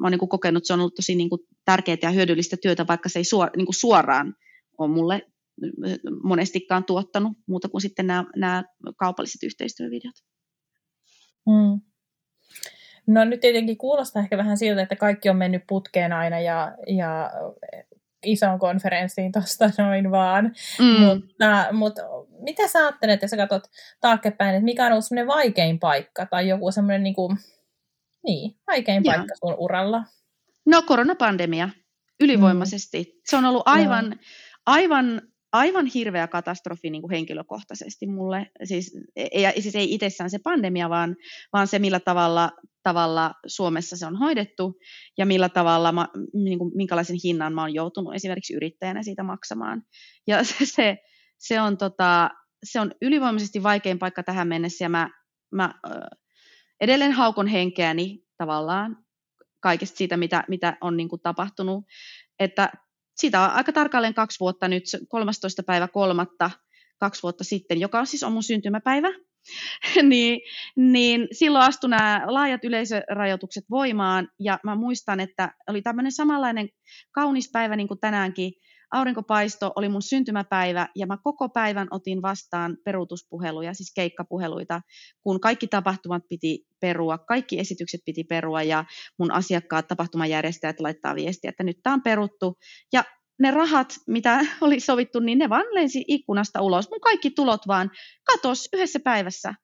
mä 0.00 0.06
oon 0.06 0.12
niin 0.12 0.28
kokenut, 0.28 0.64
se 0.64 0.72
on 0.72 0.80
ollut 0.80 0.94
tosi 0.94 1.14
niin 1.14 1.30
tärkeää 1.64 1.98
ja 2.02 2.10
hyödyllistä 2.10 2.56
työtä, 2.56 2.86
vaikka 2.86 3.08
se 3.08 3.18
ei 3.18 3.24
suor, 3.24 3.50
niin 3.56 3.66
suoraan 3.70 4.34
ole 4.78 4.90
mulle 4.90 5.31
monestikaan 6.22 6.84
tuottanut 6.84 7.32
muuta 7.46 7.68
kuin 7.68 7.80
sitten 7.80 8.06
nämä, 8.06 8.24
nämä 8.36 8.62
kaupalliset 8.96 9.42
yhteistyövideot. 9.42 10.14
Hmm. 11.50 11.80
No 13.06 13.24
nyt 13.24 13.40
tietenkin 13.40 13.78
kuulostaa 13.78 14.22
ehkä 14.22 14.38
vähän 14.38 14.58
siltä, 14.58 14.82
että 14.82 14.96
kaikki 14.96 15.28
on 15.28 15.36
mennyt 15.36 15.62
putkeen 15.68 16.12
aina 16.12 16.40
ja, 16.40 16.76
ja 16.86 17.30
isoon 18.24 18.58
konferenssiin 18.58 19.32
tuosta 19.32 19.70
noin 19.78 20.10
vaan. 20.10 20.54
Mm. 20.78 21.06
Mutta, 21.06 21.68
mutta 21.72 22.02
mitä 22.38 22.68
sä 22.68 22.78
ajattelet, 22.78 23.22
jos 23.22 23.30
sä 23.30 23.36
katsot 23.36 23.62
taaksepäin, 24.00 24.54
että 24.54 24.64
mikä 24.64 24.86
on 24.86 24.92
ollut 24.92 25.04
semmoinen 25.04 25.26
vaikein 25.26 25.78
paikka 25.78 26.26
tai 26.26 26.48
joku 26.48 26.72
semmoinen 26.72 27.02
niin 27.02 27.14
kuin, 27.14 27.38
niin, 28.26 28.56
vaikein 28.66 29.04
Joo. 29.04 29.14
paikka 29.14 29.34
sun 29.34 29.54
uralla? 29.58 30.04
No 30.66 30.82
koronapandemia, 30.82 31.68
ylivoimaisesti. 32.20 33.02
Mm. 33.02 33.20
Se 33.24 33.36
on 33.36 33.44
ollut 33.44 33.62
aivan, 33.66 34.10
no. 34.10 34.16
aivan 34.66 35.22
aivan 35.52 35.86
hirveä 35.86 36.28
katastrofi 36.28 36.90
niin 36.90 37.02
kuin 37.02 37.10
henkilökohtaisesti 37.10 38.06
mulle. 38.06 38.50
Siis 38.64 38.98
ei, 39.16 39.62
siis 39.62 39.74
ei 39.74 39.94
itsessään 39.94 40.30
se 40.30 40.38
pandemia, 40.38 40.90
vaan, 40.90 41.16
vaan 41.52 41.66
se, 41.66 41.78
millä 41.78 42.00
tavalla, 42.00 42.50
tavalla 42.82 43.34
Suomessa 43.46 43.96
se 43.96 44.06
on 44.06 44.16
hoidettu 44.16 44.78
ja 45.18 45.26
millä 45.26 45.48
tavalla, 45.48 45.92
mä, 45.92 46.08
niin 46.34 46.58
kuin, 46.58 46.72
minkälaisen 46.74 47.16
hinnan 47.24 47.54
mä 47.54 47.60
oon 47.60 47.74
joutunut 47.74 48.14
esimerkiksi 48.14 48.54
yrittäjänä 48.54 49.02
siitä 49.02 49.22
maksamaan. 49.22 49.82
Ja 50.26 50.44
se, 50.44 50.66
se, 50.66 50.96
se, 51.38 51.60
on, 51.60 51.76
tota, 51.76 52.30
se 52.64 52.80
on 52.80 52.92
ylivoimaisesti 53.02 53.62
vaikein 53.62 53.98
paikka 53.98 54.22
tähän 54.22 54.48
mennessä 54.48 54.84
ja 54.84 54.88
mä, 54.88 55.10
mä 55.54 55.74
edelleen 56.80 57.12
haukon 57.12 57.46
henkeäni 57.46 58.24
tavallaan 58.38 58.96
kaikesta 59.60 59.96
siitä, 59.96 60.16
mitä, 60.16 60.44
mitä 60.48 60.76
on 60.80 60.96
niin 60.96 61.08
kuin 61.08 61.22
tapahtunut. 61.22 61.84
Että 62.38 62.72
siitä 63.22 63.40
on 63.40 63.50
aika 63.50 63.72
tarkalleen 63.72 64.14
kaksi 64.14 64.40
vuotta 64.40 64.68
nyt, 64.68 64.84
13. 65.08 65.62
päivä 65.62 65.88
kolmatta 65.88 66.50
kaksi 67.00 67.22
vuotta 67.22 67.44
sitten, 67.44 67.80
joka 67.80 67.98
on 67.98 68.06
siis 68.06 68.22
on 68.22 68.32
mun 68.32 68.42
syntymäpäivä, 68.42 69.08
niin, 70.02 70.40
niin 70.76 71.28
silloin 71.32 71.64
astui 71.64 71.90
nämä 71.90 72.22
laajat 72.26 72.64
yleisörajoitukset 72.64 73.64
voimaan, 73.70 74.28
ja 74.38 74.58
mä 74.64 74.74
muistan, 74.74 75.20
että 75.20 75.54
oli 75.68 75.82
tämmöinen 75.82 76.12
samanlainen 76.12 76.68
kaunis 77.12 77.50
päivä 77.52 77.76
niin 77.76 77.88
kuin 77.88 78.00
tänäänkin, 78.00 78.52
aurinkopaisto 78.92 79.72
oli 79.76 79.88
mun 79.88 80.02
syntymäpäivä 80.02 80.88
ja 80.96 81.06
mä 81.06 81.16
koko 81.24 81.48
päivän 81.48 81.88
otin 81.90 82.22
vastaan 82.22 82.76
peruutuspuheluja, 82.84 83.74
siis 83.74 83.92
keikkapuheluita, 83.94 84.80
kun 85.22 85.40
kaikki 85.40 85.66
tapahtumat 85.66 86.22
piti 86.28 86.66
perua, 86.80 87.18
kaikki 87.18 87.58
esitykset 87.58 88.00
piti 88.04 88.24
perua 88.24 88.62
ja 88.62 88.84
mun 89.18 89.32
asiakkaat, 89.32 89.88
tapahtumajärjestäjät 89.88 90.80
laittaa 90.80 91.14
viestiä, 91.14 91.48
että 91.48 91.64
nyt 91.64 91.76
tämä 91.82 91.94
on 91.94 92.02
peruttu. 92.02 92.58
Ja 92.92 93.04
ne 93.38 93.50
rahat, 93.50 93.94
mitä 94.06 94.40
oli 94.60 94.80
sovittu, 94.80 95.20
niin 95.20 95.38
ne 95.38 95.48
vaan 95.48 95.64
lensi 95.72 96.04
ikkunasta 96.08 96.62
ulos. 96.62 96.90
Mun 96.90 97.00
kaikki 97.00 97.30
tulot 97.30 97.60
vaan 97.66 97.90
katos 98.24 98.68
yhdessä 98.72 99.00
päivässä. 99.00 99.54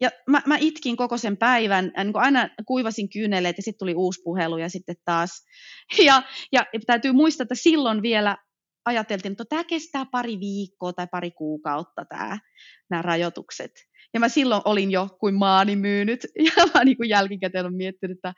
Ja 0.00 0.10
mä, 0.28 0.42
mä 0.46 0.56
itkin 0.60 0.96
koko 0.96 1.18
sen 1.18 1.36
päivän, 1.36 1.92
niin 1.96 2.16
aina 2.16 2.48
kuivasin 2.66 3.08
kyyneleet 3.08 3.56
ja 3.56 3.62
sitten 3.62 3.78
tuli 3.78 3.94
uusi 3.94 4.20
puhelu 4.24 4.58
ja 4.58 4.68
sitten 4.68 4.96
taas. 5.04 5.30
Ja, 6.04 6.22
ja 6.52 6.66
täytyy 6.86 7.12
muistaa, 7.12 7.44
että 7.44 7.54
silloin 7.54 8.02
vielä 8.02 8.36
ajateltiin, 8.84 9.32
että 9.32 9.44
tämä 9.48 9.64
kestää 9.64 10.06
pari 10.12 10.40
viikkoa 10.40 10.92
tai 10.92 11.06
pari 11.10 11.30
kuukautta 11.30 12.04
tämä, 12.04 12.38
nämä 12.90 13.02
rajoitukset. 13.02 13.72
Ja 14.14 14.20
mä 14.20 14.28
silloin 14.28 14.62
olin 14.64 14.90
jo 14.90 15.08
kuin 15.20 15.34
maani 15.34 15.76
myynyt, 15.76 16.26
ja 16.56 16.66
mä 16.74 16.84
niin 16.84 16.96
kuin 16.96 17.08
jälkikäteen 17.08 17.64
olen 17.64 17.76
miettinyt, 17.76 18.18
että 18.18 18.34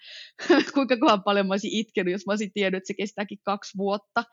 kuinka 0.75 0.97
kohan 0.97 1.23
paljon 1.23 1.47
mä 1.47 1.53
olisin 1.53 1.71
itkenyt, 1.73 2.13
jos 2.13 2.27
mä 2.27 2.33
olisin 2.33 2.53
tiennyt, 2.53 2.79
että 2.79 2.87
se 2.87 2.95
kestääkin 2.95 3.39
kaksi 3.43 3.79
vuotta. 3.79 4.25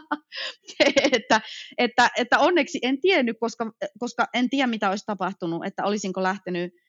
että, 1.12 1.40
että, 1.78 2.10
että 2.16 2.38
onneksi 2.38 2.78
en 2.82 3.00
tiennyt, 3.00 3.36
koska, 3.40 3.72
koska 3.98 4.26
en 4.34 4.50
tiedä, 4.50 4.66
mitä 4.66 4.90
olisi 4.90 5.06
tapahtunut, 5.06 5.66
että 5.66 5.84
olisinko 5.84 6.22
lähtenyt 6.22 6.72
lä- 6.72 6.85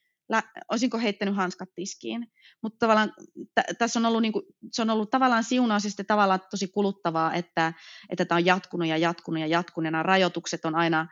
olisinko 0.70 0.98
heittänyt 0.98 1.36
hanskat 1.36 1.68
tiskiin. 1.74 2.26
Mutta 2.62 2.78
tavallaan 2.78 3.12
t- 3.54 3.78
tässä 3.78 3.98
on 3.98 4.06
ollut, 4.06 4.22
niinku, 4.22 4.42
se 4.72 4.82
on 4.82 4.90
ollut 4.90 5.10
tavallaan 5.10 5.44
siunaus 5.44 5.84
ja 5.84 6.04
tavallaan 6.06 6.40
tosi 6.50 6.68
kuluttavaa, 6.68 7.34
että, 7.34 7.72
että 8.10 8.24
tämä 8.24 8.36
on 8.36 8.46
jatkunut 8.46 8.88
ja 8.88 8.96
jatkunut 8.96 9.40
ja 9.40 9.46
jatkunut. 9.46 9.92
Ja 9.92 10.02
rajoitukset 10.02 10.64
on 10.64 10.74
aina, 10.74 11.06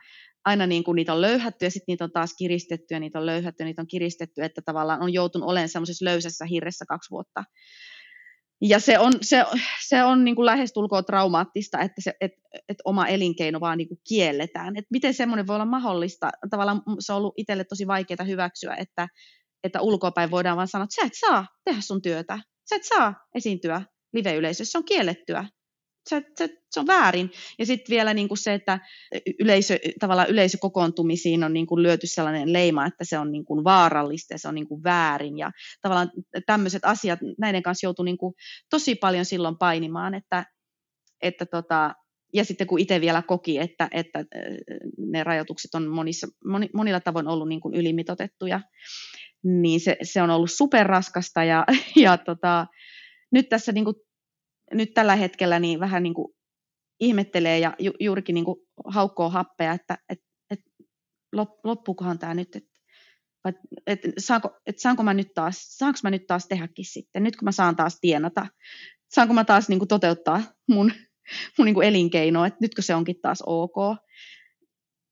aina 0.45 0.67
niin 0.67 0.83
kuin 0.83 0.95
niitä 0.95 1.13
on 1.13 1.21
löyhätty 1.21 1.65
ja 1.65 1.71
sitten 1.71 1.93
niitä 1.93 2.03
on 2.03 2.11
taas 2.11 2.35
kiristetty 2.37 2.93
ja 2.93 2.99
niitä 2.99 3.19
on 3.19 3.25
löyhätty 3.25 3.63
ja 3.63 3.65
niitä 3.65 3.81
on 3.81 3.87
kiristetty, 3.87 4.43
että 4.43 4.61
tavallaan 4.61 5.01
on 5.01 5.13
joutunut 5.13 5.49
olemaan 5.49 5.69
semmoisessa 5.69 6.05
löysässä 6.05 6.45
hirressä 6.45 6.85
kaksi 6.85 7.11
vuotta. 7.11 7.43
Ja 8.61 8.79
se 8.79 8.99
on, 8.99 9.13
se, 9.21 9.45
se 9.87 10.03
on 10.03 10.23
niin 10.23 10.35
kuin 10.35 10.45
lähestulkoon 10.45 11.05
traumaattista, 11.05 11.79
että 11.79 12.01
se, 12.01 12.13
et, 12.21 12.31
et 12.69 12.77
oma 12.85 13.07
elinkeino 13.07 13.59
vaan 13.59 13.77
niin 13.77 13.87
kuin 13.87 13.99
kielletään. 14.07 14.77
Et 14.77 14.85
miten 14.89 15.13
semmoinen 15.13 15.47
voi 15.47 15.55
olla 15.55 15.65
mahdollista? 15.65 16.29
Tavallaan 16.49 16.81
se 16.99 17.13
on 17.13 17.17
ollut 17.17 17.33
itselle 17.37 17.63
tosi 17.63 17.87
vaikeaa 17.87 18.23
hyväksyä, 18.27 18.75
että, 18.75 19.07
että 19.63 19.81
ulkopäin 19.81 20.31
voidaan 20.31 20.57
vaan 20.57 20.67
sanoa, 20.67 20.83
että 20.83 20.95
sä 20.95 21.07
et 21.07 21.13
saa 21.19 21.45
tehdä 21.65 21.81
sun 21.81 22.01
työtä. 22.01 22.39
Sä 22.69 22.75
et 22.75 22.83
saa 22.83 23.13
esiintyä 23.35 23.81
live-yleisössä, 24.13 24.71
se 24.71 24.77
on 24.77 24.85
kiellettyä 24.85 25.45
se, 26.07 26.23
se, 26.37 26.49
se 26.71 26.79
on 26.79 26.87
väärin. 26.87 27.31
Ja 27.59 27.65
sitten 27.65 27.93
vielä 27.93 28.13
niin 28.13 28.27
kuin 28.27 28.37
se, 28.37 28.53
että 28.53 28.79
yleisö, 29.39 29.79
tavallaan 29.99 30.29
yleisökokoontumisiin 30.29 31.43
on 31.43 31.53
niin 31.53 31.67
kuin 31.67 31.83
lyöty 31.83 32.07
sellainen 32.07 32.53
leima, 32.53 32.85
että 32.85 33.03
se 33.03 33.17
on 33.17 33.31
niin 33.31 33.45
kuin 33.45 33.63
vaarallista 33.63 34.33
ja 34.33 34.39
se 34.39 34.47
on 34.47 34.55
niin 34.55 34.67
kuin 34.67 34.83
väärin. 34.83 35.37
Ja 35.37 35.51
tavallaan 35.81 36.11
tämmöiset 36.45 36.85
asiat, 36.85 37.19
näiden 37.37 37.63
kanssa 37.63 37.85
joutuu 37.85 38.05
niin 38.05 38.17
kuin 38.17 38.33
tosi 38.69 38.95
paljon 38.95 39.25
silloin 39.25 39.57
painimaan, 39.57 40.13
että, 40.13 40.45
että 41.21 41.45
tota, 41.45 41.93
ja 42.33 42.45
sitten 42.45 42.67
kun 42.67 42.79
itse 42.79 43.01
vielä 43.01 43.21
koki, 43.21 43.59
että, 43.59 43.87
että 43.91 44.25
ne 44.97 45.23
rajoitukset 45.23 45.75
on 45.75 45.87
monissa, 45.87 46.27
moni, 46.45 46.69
monilla 46.73 46.99
tavoin 46.99 47.27
ollut 47.27 47.49
niin 47.49 47.61
kuin 47.61 47.75
ylimitotettuja, 47.75 48.61
niin 49.43 49.79
se, 49.79 49.97
se 50.03 50.21
on 50.21 50.29
ollut 50.29 50.51
superraskasta 50.51 51.43
ja, 51.43 51.65
ja 51.95 52.17
tota, 52.17 52.67
nyt 53.31 53.49
tässä 53.49 53.71
niin 53.71 53.85
kuin 53.85 53.95
nyt 54.73 54.93
tällä 54.93 55.15
hetkellä 55.15 55.59
niin 55.59 55.79
vähän 55.79 56.03
niin 56.03 56.13
kuin 56.13 56.33
ihmettelee 56.99 57.59
ja 57.59 57.73
ju, 57.79 57.91
juurikin 57.99 58.33
niin 58.33 58.45
kuin 58.45 58.59
haukkoo 58.85 59.29
happea, 59.29 59.73
että 59.73 59.97
et, 60.09 60.19
et 60.49 60.59
loppuukohan 61.63 62.19
tämä 62.19 62.33
nyt, 62.33 62.55
että 62.55 62.69
et, 63.87 63.99
saanko, 64.17 64.57
et 64.65 64.79
saanko 64.79 65.03
mä 65.03 65.13
nyt 65.13 65.33
taas, 65.33 65.77
saanko 65.77 65.99
mä 66.03 66.09
nyt 66.09 66.27
taas 66.27 66.47
tehdäkin 66.47 66.85
sitten, 66.85 67.23
nyt 67.23 67.35
kun 67.35 67.45
mä 67.45 67.51
saan 67.51 67.75
taas 67.75 67.97
tienata, 68.01 68.47
saanko 69.09 69.33
mä 69.33 69.43
taas 69.43 69.69
niin 69.69 69.79
kuin 69.79 69.87
toteuttaa 69.87 70.41
mun, 70.69 70.91
mun 71.57 71.65
niin 71.65 71.75
kuin 71.75 71.87
elinkeinoa, 71.87 72.47
että 72.47 72.57
nytkö 72.61 72.81
se 72.81 72.95
onkin 72.95 73.21
taas 73.21 73.43
ok. 73.45 73.75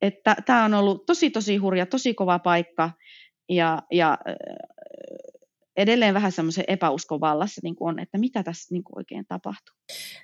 Että 0.01 0.35
tämä 0.45 0.65
on 0.65 0.73
ollut 0.73 1.05
tosi 1.05 1.29
tosi 1.29 1.57
hurja, 1.57 1.85
tosi 1.85 2.13
kova 2.13 2.39
paikka 2.39 2.91
ja, 3.49 3.81
ja 3.91 4.17
edelleen 5.77 6.13
vähän 6.13 6.31
semmoisen 6.31 6.63
epäuskon 6.67 7.19
vallassa 7.19 7.61
niin 7.63 7.75
kuin 7.75 7.89
on, 7.89 7.99
että 7.99 8.17
mitä 8.17 8.43
tässä 8.43 8.73
niin 8.73 8.83
kuin 8.83 8.97
oikein 8.97 9.25
tapahtuu. 9.27 9.75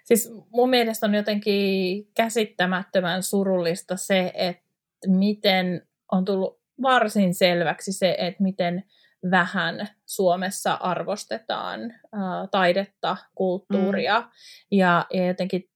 Siis 0.03 0.31
mun 0.49 0.69
mielestä 0.69 1.05
on 1.05 1.15
jotenkin 1.15 2.07
käsittämättömän 2.13 3.23
surullista 3.23 3.97
se, 3.97 4.31
että 4.35 4.63
miten 5.07 5.87
on 6.11 6.25
tullut 6.25 6.61
varsin 6.81 7.33
selväksi 7.33 7.93
se, 7.93 8.15
että 8.19 8.43
miten 8.43 8.83
vähän 9.31 9.87
Suomessa 10.05 10.73
arvostetaan 10.73 11.79
ää, 11.81 12.47
taidetta, 12.51 13.17
kulttuuria 13.35 14.19
mm. 14.19 14.27
ja, 14.71 15.05
ja 15.13 15.27
jotenkin 15.27 15.69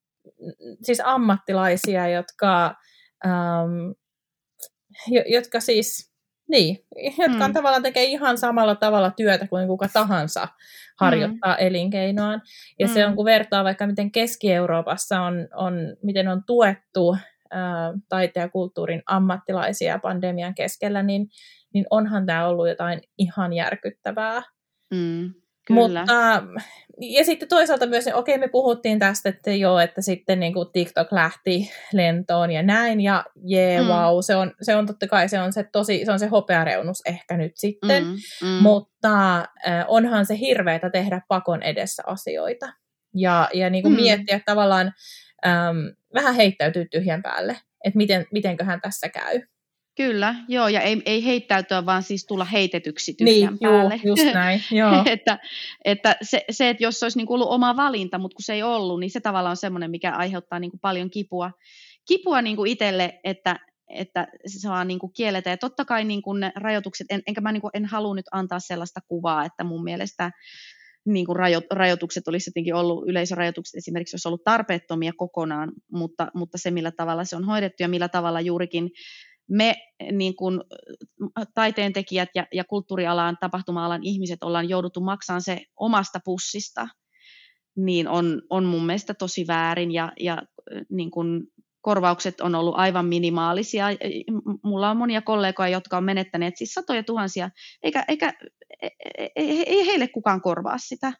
siis 0.82 1.02
ammattilaisia, 1.06 2.08
jotka 2.08 2.76
ähm, 3.26 3.92
jotka 5.28 5.60
siis, 5.60 6.15
niin, 6.48 6.86
jotka 7.18 7.48
mm. 7.48 7.54
tavallaan 7.54 7.84
tekee 7.84 8.04
ihan 8.04 8.38
samalla 8.38 8.76
tavalla 8.76 9.12
työtä 9.12 9.48
kuin 9.48 9.68
kuka 9.68 9.88
tahansa 9.94 10.48
harjoittaa 11.00 11.54
mm. 11.54 11.68
elinkeinoaan. 11.68 12.42
Ja 12.80 12.88
mm. 12.88 12.94
se 12.94 13.06
on, 13.06 13.16
kun 13.16 13.26
vertaa 13.26 13.64
vaikka 13.64 13.88
miten 13.88 14.12
Keski-Euroopassa 14.12 15.22
on, 15.22 15.48
on 15.56 15.74
miten 16.04 16.28
on 16.28 16.44
tuettu 16.48 17.18
ää, 17.52 17.94
taiteen 18.10 18.42
ja 18.42 18.50
kulttuurin 18.50 19.04
ammattilaisia 19.06 20.00
pandemian 20.00 20.56
keskellä, 20.56 21.04
niin, 21.04 21.28
niin 21.74 21.86
onhan 21.90 22.26
tämä 22.26 22.48
ollut 22.48 22.68
jotain 22.68 23.02
ihan 23.18 23.54
järkyttävää. 23.54 24.42
Mm. 24.94 25.34
Kyllä. 25.66 26.00
Mutta, 26.00 26.44
ja 27.02 27.26
sitten 27.26 27.50
toisaalta 27.50 27.86
myös, 27.86 28.08
okei 28.14 28.38
me 28.38 28.48
puhuttiin 28.48 29.00
tästä, 29.00 29.30
että 29.30 29.52
joo, 29.52 29.80
että 29.80 30.02
sitten 30.02 30.40
niin 30.40 30.54
kuin 30.54 30.68
TikTok 30.74 31.12
lähti 31.12 31.72
lentoon 31.94 32.52
ja 32.52 32.64
näin, 32.64 33.02
ja 33.02 33.26
jee, 33.44 33.82
mm. 33.82 33.88
wow, 33.88 34.18
se 34.22 34.36
on, 34.36 34.52
se 34.62 34.76
on 34.76 34.86
totta 34.86 35.08
kai, 35.08 35.30
se 35.30 35.40
on 35.40 35.54
se 35.54 35.66
tosi, 35.72 36.06
se 36.06 36.12
on 36.12 36.20
se 36.20 36.28
hopeareunus 36.28 37.02
ehkä 37.06 37.38
nyt 37.38 37.52
sitten, 37.56 38.04
mm, 38.04 38.12
mm. 38.44 38.48
mutta 38.48 39.38
äh, 39.38 39.86
onhan 39.88 40.26
se 40.26 40.40
hirveätä 40.40 40.90
tehdä 40.90 41.22
pakon 41.28 41.64
edessä 41.64 42.04
asioita. 42.06 42.74
Ja, 43.16 43.50
ja 43.54 43.70
niin 43.70 43.84
kuin 43.84 43.94
mm. 43.94 44.02
miettiä 44.02 44.40
tavallaan, 44.46 44.94
ähm, 45.46 45.78
vähän 46.14 46.36
heittäytyy 46.36 46.86
tyhjän 46.92 47.22
päälle, 47.22 47.58
että 47.84 47.98
miten, 47.98 48.26
mitenköhän 48.32 48.82
tässä 48.82 49.10
käy. 49.10 49.42
Kyllä, 49.96 50.36
joo, 50.48 50.68
ja 50.68 50.82
ei, 50.82 51.02
ei 51.06 51.26
heittäytyä, 51.26 51.86
vaan 51.86 52.04
siis 52.04 52.26
tulla 52.26 52.46
heitetyksi 52.46 53.14
tyhjän 53.14 53.54
niin, 53.54 53.60
päälle. 53.60 54.00
Joo, 54.04 54.16
just 54.16 54.34
näin, 54.34 54.62
joo. 54.72 55.04
että, 55.06 55.40
että 55.86 56.16
se, 56.22 56.46
se, 56.52 56.70
että 56.70 56.84
jos 56.84 57.04
olisi 57.04 57.18
niin 57.18 57.30
ollut 57.30 57.50
oma 57.50 57.76
valinta, 57.76 58.18
mutta 58.18 58.36
kun 58.36 58.44
se 58.44 58.54
ei 58.54 58.64
ollut, 58.64 59.00
niin 59.00 59.12
se 59.12 59.20
tavallaan 59.20 59.52
on 59.52 59.58
semmoinen, 59.58 59.92
mikä 59.92 60.12
aiheuttaa 60.12 60.60
niin 60.60 60.72
kuin 60.72 60.80
paljon 60.80 61.10
kipua, 61.10 61.52
kipua 62.08 62.42
niin 62.42 62.56
kuin 62.56 62.72
itselle, 62.72 63.20
että, 63.24 63.60
että 63.90 64.28
se 64.46 64.60
saa 64.60 64.84
niin 64.84 65.00
kuin 65.00 65.14
kielletä. 65.14 65.50
Ja 65.50 65.58
totta 65.58 65.86
kai 65.86 66.04
niin 66.04 66.22
kuin 66.22 66.40
ne 66.40 66.52
rajoitukset, 66.56 67.08
en, 67.10 67.22
enkä 67.28 67.42
mä 67.42 67.52
niin 67.52 67.62
kuin, 67.62 67.72
en 67.74 67.86
halua 67.86 68.16
nyt 68.16 68.26
antaa 68.32 68.60
sellaista 68.60 69.00
kuvaa, 69.08 69.46
että 69.46 69.64
mun 69.64 69.84
mielestä 69.84 70.32
niin 71.06 71.26
kuin 71.26 71.36
rajo, 71.36 71.62
rajoitukset 71.72 72.28
olisi 72.28 72.50
jotenkin 72.50 72.76
ollut, 72.76 73.08
yleisörajoitukset 73.08 73.78
esimerkiksi 73.78 74.16
olisi 74.16 74.28
ollut 74.28 74.44
tarpeettomia 74.44 75.12
kokonaan, 75.18 75.72
mutta, 75.92 76.28
mutta 76.34 76.58
se 76.58 76.72
millä 76.72 76.92
tavalla 76.92 77.24
se 77.24 77.36
on 77.36 77.44
hoidettu 77.44 77.84
ja 77.84 77.88
millä 77.88 78.10
tavalla 78.10 78.42
juurikin 78.42 78.90
me 79.50 79.76
niin 80.12 80.36
kuin, 80.36 80.62
taiteentekijät 81.56 82.30
ja, 82.36 82.48
ja 82.54 82.64
kulttuurialan, 82.64 83.38
tapahtuma-alan 83.40 84.04
ihmiset 84.04 84.44
ollaan 84.44 84.70
jouduttu 84.70 85.02
maksamaan 85.02 85.42
se 85.42 85.62
omasta 85.80 86.20
pussista, 86.26 86.88
niin 87.78 88.08
on, 88.08 88.42
on 88.50 88.66
mun 88.66 88.86
mielestä 88.86 89.14
tosi 89.14 89.48
väärin 89.48 89.92
ja, 89.92 90.12
ja 90.20 90.42
niin 90.90 91.12
kuin, 91.12 91.42
korvaukset 91.82 92.42
on 92.42 92.56
ollut 92.56 92.76
aivan 92.78 93.06
minimaalisia. 93.06 93.88
Mulla 94.64 94.92
on 94.92 94.98
monia 94.98 95.22
kollegoja, 95.22 95.70
jotka 95.70 95.98
on 95.98 96.04
menettäneet 96.04 96.58
siis 96.58 96.74
satoja 96.74 97.04
tuhansia, 97.04 97.50
eikä, 97.84 98.06
eikä 98.08 98.34
ei, 98.82 98.92
ei, 99.36 99.64
ei 99.70 99.86
heille 99.86 100.08
kukaan 100.08 100.42
korvaa 100.42 100.78
sitä 100.78 101.14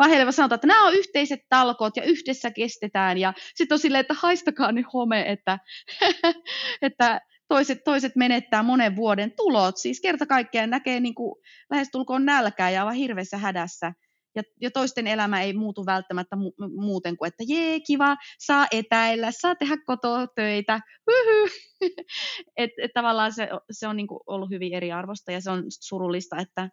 vaan 0.00 0.10
heille 0.10 0.32
sanotaan, 0.32 0.56
että 0.56 0.66
nämä 0.66 0.86
on 0.86 0.94
yhteiset 0.94 1.40
talkoot 1.48 1.96
ja 1.96 2.02
yhdessä 2.02 2.50
kestetään. 2.50 3.18
Ja 3.18 3.32
sitten 3.54 3.74
on 3.74 3.78
silleen, 3.78 4.00
että 4.00 4.14
haistakaa 4.14 4.72
nyt 4.72 4.86
home, 4.92 5.32
että, 5.32 5.58
että 6.82 7.20
toiset, 7.50 7.84
toiset 7.84 8.16
menettää 8.16 8.62
monen 8.62 8.96
vuoden 8.96 9.32
tulot. 9.36 9.76
Siis 9.76 10.00
kerta 10.00 10.26
kaikkiaan 10.26 10.70
näkee 10.70 11.00
niin 11.00 11.14
kuin 11.14 11.34
lähestulkoon 11.70 12.24
nälkää 12.24 12.70
ja 12.70 12.80
aivan 12.80 12.94
hirveässä 12.94 13.38
hädässä. 13.38 13.92
Ja, 14.34 14.42
ja 14.60 14.70
toisten 14.70 15.06
elämä 15.06 15.42
ei 15.42 15.52
muutu 15.52 15.86
välttämättä 15.86 16.36
mu- 16.36 16.80
muuten 16.80 17.16
kuin, 17.16 17.28
että 17.28 17.44
jee, 17.48 17.80
kiva, 17.80 18.16
saa 18.38 18.66
etäillä, 18.70 19.30
saa 19.30 19.54
tehdä 19.54 19.76
kotoa 19.86 20.26
töitä, 20.26 20.80
et, 22.56 22.70
et 22.82 22.90
tavallaan 22.94 23.32
se, 23.32 23.48
se 23.70 23.88
on 23.88 23.96
niinku 23.96 24.20
ollut 24.26 24.50
hyvin 24.50 24.74
eriarvosta 24.74 25.32
ja 25.32 25.40
se 25.40 25.50
on 25.50 25.64
surullista, 25.68 26.36
että, 26.36 26.70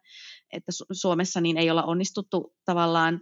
että 0.52 0.72
Suomessa 0.92 1.40
niin 1.40 1.58
ei 1.58 1.70
olla 1.70 1.84
onnistuttu 1.84 2.54
tavallaan 2.64 3.20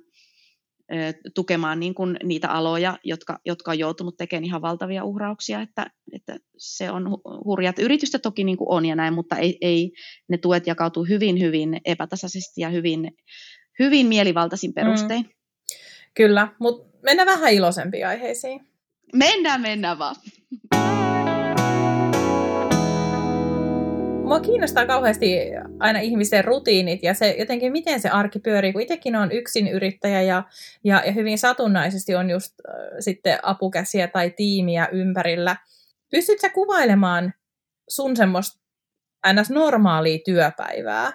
tukemaan 1.34 1.80
niin 1.80 1.94
kuin 1.94 2.16
niitä 2.22 2.48
aloja, 2.48 2.98
jotka, 3.04 3.38
jotka 3.44 3.70
on 3.70 3.78
joutunut 3.78 4.16
tekemään 4.16 4.44
ihan 4.44 4.62
valtavia 4.62 5.04
uhrauksia, 5.04 5.60
että, 5.60 5.86
että 6.12 6.36
se 6.58 6.90
on 6.90 7.08
hurjat. 7.44 7.78
Yritystä 7.78 8.18
toki 8.18 8.44
niin 8.44 8.56
kuin 8.56 8.68
on 8.70 8.86
ja 8.86 8.96
näin, 8.96 9.14
mutta 9.14 9.36
ei, 9.36 9.58
ei, 9.60 9.92
ne 10.28 10.38
tuet 10.38 10.66
jakautuu 10.66 11.04
hyvin, 11.04 11.40
hyvin 11.40 11.80
epätasaisesti 11.84 12.60
ja 12.60 12.68
hyvin, 12.68 13.10
hyvin 13.78 14.06
mielivaltaisin 14.06 14.74
perustein. 14.74 15.22
Mm. 15.22 15.30
Kyllä, 16.14 16.48
mutta 16.60 16.98
mennään 17.02 17.26
vähän 17.26 17.52
iloisempiin 17.52 18.06
aiheisiin. 18.06 18.60
Mennään, 19.14 19.60
mennään 19.60 19.98
vaan. 19.98 20.16
Mua 24.26 24.40
kiinnostaa 24.40 24.86
kauheasti 24.86 25.36
aina 25.78 26.00
ihmisten 26.00 26.44
rutiinit 26.44 27.02
ja 27.02 27.14
se 27.14 27.36
jotenkin, 27.38 27.72
miten 27.72 28.00
se 28.00 28.08
arki 28.08 28.38
pyörii, 28.38 28.72
kun 28.72 28.82
itsekin 28.82 29.16
on 29.16 29.32
yksin 29.32 29.68
yrittäjä 29.68 30.22
ja, 30.22 30.42
ja, 30.84 31.02
ja 31.06 31.12
hyvin 31.12 31.38
satunnaisesti 31.38 32.14
on 32.14 32.30
just 32.30 32.54
äh, 32.68 32.74
sitten 33.00 33.38
apukäsiä 33.42 34.08
tai 34.08 34.30
tiimiä 34.30 34.88
ympärillä. 34.92 35.56
Pystytkö 36.10 36.50
kuvailemaan 36.50 37.34
sun 37.88 38.16
semmoista 38.16 38.60
ns. 39.32 39.50
normaalia 39.50 40.18
työpäivää? 40.24 41.12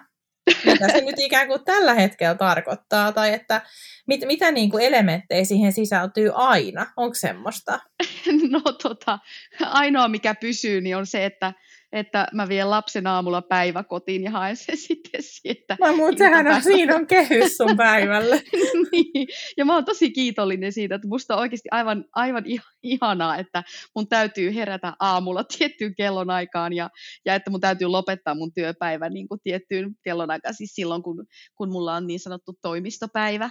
Mitä 0.64 0.88
se 0.88 1.00
nyt 1.00 1.18
ikään 1.18 1.48
kuin 1.48 1.64
tällä 1.64 1.94
hetkellä 1.94 2.34
tarkoittaa, 2.34 3.12
tai 3.12 3.34
että 3.34 3.60
mit, 4.06 4.20
mitä 4.26 4.52
niin 4.52 4.70
kuin 4.70 4.84
elementtejä 4.84 5.44
siihen 5.44 5.72
sisältyy 5.72 6.30
aina? 6.34 6.86
Onko 6.96 7.14
semmoista? 7.14 7.80
No 8.50 8.60
tota, 8.82 9.18
ainoa 9.60 10.08
mikä 10.08 10.34
pysyy, 10.34 10.80
niin 10.80 10.96
on 10.96 11.06
se, 11.06 11.24
että 11.24 11.52
että 11.92 12.26
mä 12.32 12.48
vien 12.48 12.70
lapsen 12.70 13.06
aamulla 13.06 13.42
päiväkotiin 13.42 14.24
ja 14.24 14.30
haen 14.30 14.56
sen 14.56 14.76
sitten 14.88 15.22
sieltä. 15.22 15.76
No 15.80 15.96
mutta 15.96 16.18
sehän 16.18 16.46
on, 16.46 16.62
siinä 16.62 16.96
on 16.96 17.06
kehys 17.06 17.56
sun 17.56 17.76
päivälle. 17.76 18.42
niin. 18.92 19.28
Ja 19.56 19.64
mä 19.64 19.74
oon 19.74 19.84
tosi 19.84 20.10
kiitollinen 20.10 20.72
siitä, 20.72 20.94
että 20.94 21.08
musta 21.08 21.34
on 21.34 21.40
oikeasti 21.40 21.68
aivan, 21.70 22.04
aivan 22.12 22.44
ihanaa, 22.82 23.36
että 23.36 23.62
mun 23.94 24.08
täytyy 24.08 24.54
herätä 24.54 24.92
aamulla 25.00 25.44
tiettyyn 25.58 25.94
kellonaikaan 25.94 26.72
ja, 26.72 26.90
ja 27.24 27.34
että 27.34 27.50
mun 27.50 27.60
täytyy 27.60 27.88
lopettaa 27.88 28.34
mun 28.34 28.52
työpäivä 28.52 29.08
niin 29.08 29.28
kuin 29.28 29.40
tiettyyn 29.42 29.94
kellonaikaan, 30.04 30.54
siis 30.54 30.74
silloin 30.74 31.02
kun, 31.02 31.26
kun 31.54 31.72
mulla 31.72 31.94
on 31.94 32.06
niin 32.06 32.20
sanottu 32.20 32.58
toimistopäivä, 32.62 33.50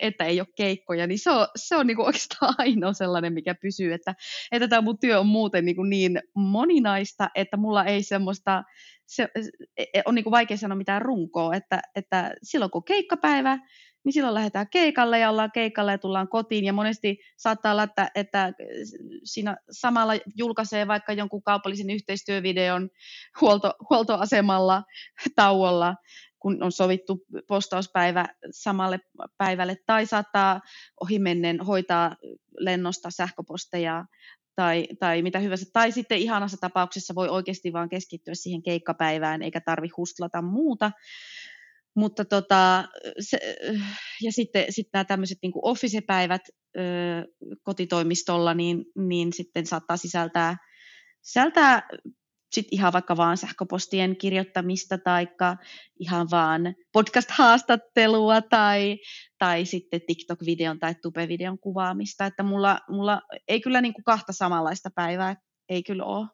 että 0.00 0.24
ei 0.24 0.40
ole 0.40 0.48
keikkoja, 0.56 1.06
niin 1.06 1.18
se 1.18 1.30
on, 1.30 1.46
se 1.56 1.76
on 1.76 1.86
niin 1.86 1.96
kuin 1.96 2.06
oikeastaan 2.06 2.54
ainoa 2.58 2.92
sellainen, 2.92 3.32
mikä 3.32 3.54
pysyy, 3.54 3.92
että, 3.92 4.14
että 4.52 4.68
tämä 4.68 4.82
mun 4.82 4.98
työ 4.98 5.20
on 5.20 5.26
muuten 5.26 5.64
niin, 5.64 5.76
kuin 5.76 5.90
niin 5.90 6.20
moninaista, 6.34 7.28
että 7.34 7.47
mulla 7.56 7.84
ei 7.84 8.02
semmoista, 8.02 8.62
se, 9.06 9.28
e, 9.76 9.84
e, 9.94 10.02
on 10.04 10.14
niin 10.14 10.24
kuin 10.24 10.30
vaikea 10.30 10.56
sanoa 10.56 10.76
mitään 10.76 11.02
runkoa, 11.02 11.54
että, 11.54 11.82
että 11.94 12.34
silloin 12.42 12.70
kun 12.70 12.84
keikkapäivä, 12.84 13.58
niin 14.04 14.12
silloin 14.12 14.34
lähdetään 14.34 14.68
keikalle 14.70 15.18
ja 15.18 15.30
ollaan 15.30 15.52
keikalle 15.52 15.92
ja 15.92 15.98
tullaan 15.98 16.28
kotiin. 16.28 16.64
Ja 16.64 16.72
monesti 16.72 17.18
saattaa 17.36 17.72
olla, 17.72 17.82
että, 17.82 18.10
että 18.14 18.52
siinä 19.24 19.56
samalla 19.70 20.12
julkaisee 20.36 20.86
vaikka 20.86 21.12
jonkun 21.12 21.42
kaupallisen 21.42 21.90
yhteistyövideon 21.90 22.90
huolto, 23.40 23.72
huoltoasemalla 23.90 24.82
tauolla, 25.36 25.94
kun 26.38 26.62
on 26.62 26.72
sovittu 26.72 27.24
postauspäivä 27.48 28.26
samalle 28.50 29.00
päivälle, 29.38 29.76
tai 29.86 30.06
saattaa 30.06 30.60
ohimennen 31.00 31.60
hoitaa 31.60 32.16
lennosta 32.58 33.10
sähköposteja 33.10 34.04
tai, 34.58 34.86
tai 34.98 35.22
mitä 35.22 35.38
hyvänsä. 35.38 35.66
Tai 35.72 35.92
sitten 35.92 36.18
ihanassa 36.18 36.56
tapauksessa 36.60 37.14
voi 37.14 37.28
oikeasti 37.28 37.72
vaan 37.72 37.88
keskittyä 37.88 38.34
siihen 38.34 38.62
keikkapäivään, 38.62 39.42
eikä 39.42 39.60
tarvi 39.60 39.88
hustlata 39.96 40.42
muuta. 40.42 40.90
Mutta 41.96 42.24
tota, 42.24 42.84
se, 43.20 43.38
ja 44.22 44.32
sitten, 44.32 44.64
sitten 44.70 44.90
nämä 44.92 45.04
tämmöiset 45.04 45.38
niin 45.42 45.52
office-päivät 45.62 46.42
ö, 46.76 46.80
kotitoimistolla, 47.62 48.54
niin, 48.54 48.84
niin 48.96 49.32
sitten 49.32 49.66
saattaa 49.66 49.96
sisältää, 49.96 50.56
sisältää 51.22 51.88
sit 52.52 52.66
ihan 52.70 52.92
vaikka 52.92 53.16
vaan 53.16 53.36
sähköpostien 53.36 54.16
kirjoittamista 54.16 54.98
tai 54.98 55.28
ihan 56.00 56.28
vaan 56.30 56.74
podcast-haastattelua 56.92 58.42
tai, 58.42 58.98
tai 59.38 59.64
sitten 59.64 60.00
TikTok-videon 60.00 60.78
tai 60.78 60.94
Tube-videon 60.94 61.58
kuvaamista. 61.58 62.26
Että 62.26 62.42
mulla, 62.42 62.80
mulla 62.88 63.22
ei 63.48 63.60
kyllä 63.60 63.80
niin 63.80 63.94
kuin 63.94 64.04
kahta 64.04 64.32
samanlaista 64.32 64.90
päivää, 64.94 65.36
ei 65.68 65.82
kyllä 65.82 66.04
ole. 66.04 66.26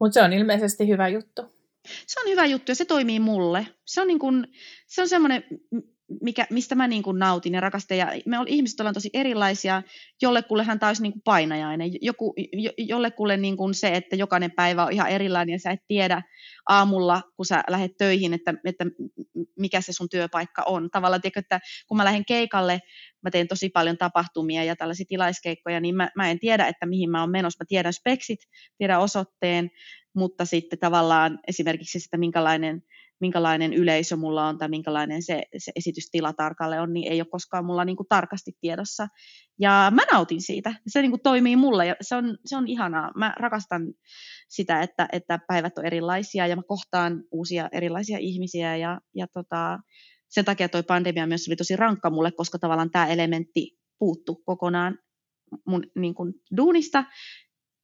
Mutta 0.00 0.14
se 0.14 0.22
on 0.22 0.32
ilmeisesti 0.32 0.88
hyvä 0.88 1.08
juttu. 1.08 1.42
Se 2.06 2.20
on 2.20 2.30
hyvä 2.30 2.46
juttu 2.46 2.70
ja 2.70 2.74
se 2.74 2.84
toimii 2.84 3.20
mulle. 3.20 3.66
Se 3.86 4.00
on, 4.00 4.08
niin 4.08 4.18
kuin, 4.18 4.46
se 4.86 5.02
on 5.02 5.08
semmoinen, 5.08 5.44
mikä, 6.22 6.46
mistä 6.50 6.74
mä 6.74 6.88
niin 6.88 7.02
kuin 7.02 7.18
nautin 7.18 7.54
ja 7.54 7.60
rakastan. 7.60 7.98
Ja 7.98 8.12
me 8.26 8.36
ihmiset 8.46 8.80
ollaan 8.80 8.94
tosi 8.94 9.10
erilaisia. 9.14 9.82
Jollekullehan 10.22 10.78
tämä 10.78 10.90
olisi 10.90 11.02
niin 11.02 11.12
kuin 11.12 11.22
painajainen. 11.24 11.90
Joku, 12.00 12.34
jo, 12.52 12.70
jollekulle 12.78 13.36
niin 13.36 13.56
kuin 13.56 13.74
se, 13.74 13.88
että 13.88 14.16
jokainen 14.16 14.50
päivä 14.50 14.84
on 14.84 14.92
ihan 14.92 15.08
erilainen 15.08 15.52
ja 15.52 15.58
sä 15.58 15.70
et 15.70 15.80
tiedä 15.88 16.22
aamulla, 16.68 17.22
kun 17.36 17.46
sä 17.46 17.62
lähdet 17.68 17.92
töihin, 17.98 18.34
että, 18.34 18.54
että 18.64 18.84
mikä 19.58 19.80
se 19.80 19.92
sun 19.92 20.08
työpaikka 20.08 20.62
on. 20.66 20.90
Tavallaan, 20.90 21.20
tiedätkö, 21.20 21.40
että 21.40 21.60
kun 21.88 21.96
mä 21.96 22.04
lähden 22.04 22.24
keikalle, 22.24 22.80
mä 23.22 23.30
teen 23.30 23.48
tosi 23.48 23.68
paljon 23.68 23.98
tapahtumia 23.98 24.64
ja 24.64 24.76
tällaisia 24.76 25.06
tilaiskeikkoja, 25.08 25.80
niin 25.80 25.96
mä, 25.96 26.08
mä 26.16 26.30
en 26.30 26.38
tiedä, 26.38 26.66
että 26.66 26.86
mihin 26.86 27.10
mä 27.10 27.20
oon 27.20 27.30
menossa. 27.30 27.64
Mä 27.64 27.66
tiedän 27.68 27.92
speksit, 27.92 28.38
tiedän 28.78 29.00
osoitteen, 29.00 29.70
mutta 30.14 30.44
sitten 30.44 30.78
tavallaan 30.78 31.38
esimerkiksi 31.48 32.00
sitä, 32.00 32.16
minkälainen 32.16 32.82
minkälainen 33.24 33.72
yleisö 33.72 34.16
mulla 34.16 34.48
on 34.48 34.58
tai 34.58 34.68
minkälainen 34.68 35.22
se, 35.22 35.42
se 35.58 35.72
esitystila 35.76 36.32
tarkalle 36.32 36.80
on, 36.80 36.92
niin 36.92 37.12
ei 37.12 37.20
ole 37.20 37.28
koskaan 37.30 37.64
mulla 37.64 37.84
niin 37.84 37.96
kuin 37.96 38.06
tarkasti 38.08 38.52
tiedossa. 38.60 39.08
Ja 39.60 39.92
mä 39.94 40.02
nautin 40.12 40.42
siitä. 40.42 40.74
Se 40.86 41.02
niin 41.02 41.10
kuin 41.10 41.22
toimii 41.22 41.56
mulle 41.56 41.86
ja 41.86 41.94
se 42.00 42.16
on, 42.16 42.38
se 42.44 42.56
on 42.56 42.68
ihanaa. 42.68 43.12
Mä 43.16 43.34
rakastan 43.38 43.82
sitä, 44.48 44.82
että, 44.82 45.08
että 45.12 45.38
päivät 45.48 45.78
on 45.78 45.86
erilaisia 45.86 46.46
ja 46.46 46.56
mä 46.56 46.62
kohtaan 46.68 47.24
uusia 47.30 47.68
erilaisia 47.72 48.18
ihmisiä 48.18 48.76
ja, 48.76 49.00
ja 49.14 49.26
tota, 49.32 49.78
sen 50.28 50.44
takia 50.44 50.68
toi 50.68 50.82
pandemia 50.82 51.26
myös 51.26 51.48
oli 51.48 51.56
tosi 51.56 51.76
rankka 51.76 52.10
mulle, 52.10 52.32
koska 52.32 52.58
tavallaan 52.58 52.90
tämä 52.90 53.06
elementti 53.06 53.78
puuttu 53.98 54.42
kokonaan 54.44 54.98
mun 55.66 55.82
niin 55.94 56.14
kuin, 56.14 56.34
duunista 56.56 57.04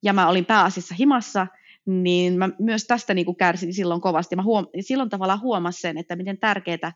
ja 0.02 0.12
mä 0.12 0.28
olin 0.28 0.44
pääasiassa 0.44 0.94
himassa– 0.94 1.46
niin 1.90 2.38
mä 2.38 2.48
myös 2.58 2.84
tästä 2.84 3.14
niin 3.14 3.24
kuin 3.26 3.36
kärsin 3.36 3.74
silloin 3.74 4.00
kovasti. 4.00 4.36
Mä 4.36 4.42
huom- 4.42 4.68
silloin 4.80 5.10
tavallaan 5.10 5.40
huomasin 5.40 5.80
sen, 5.80 5.98
että 5.98 6.16
miten 6.16 6.38
tärkeää 6.38 6.92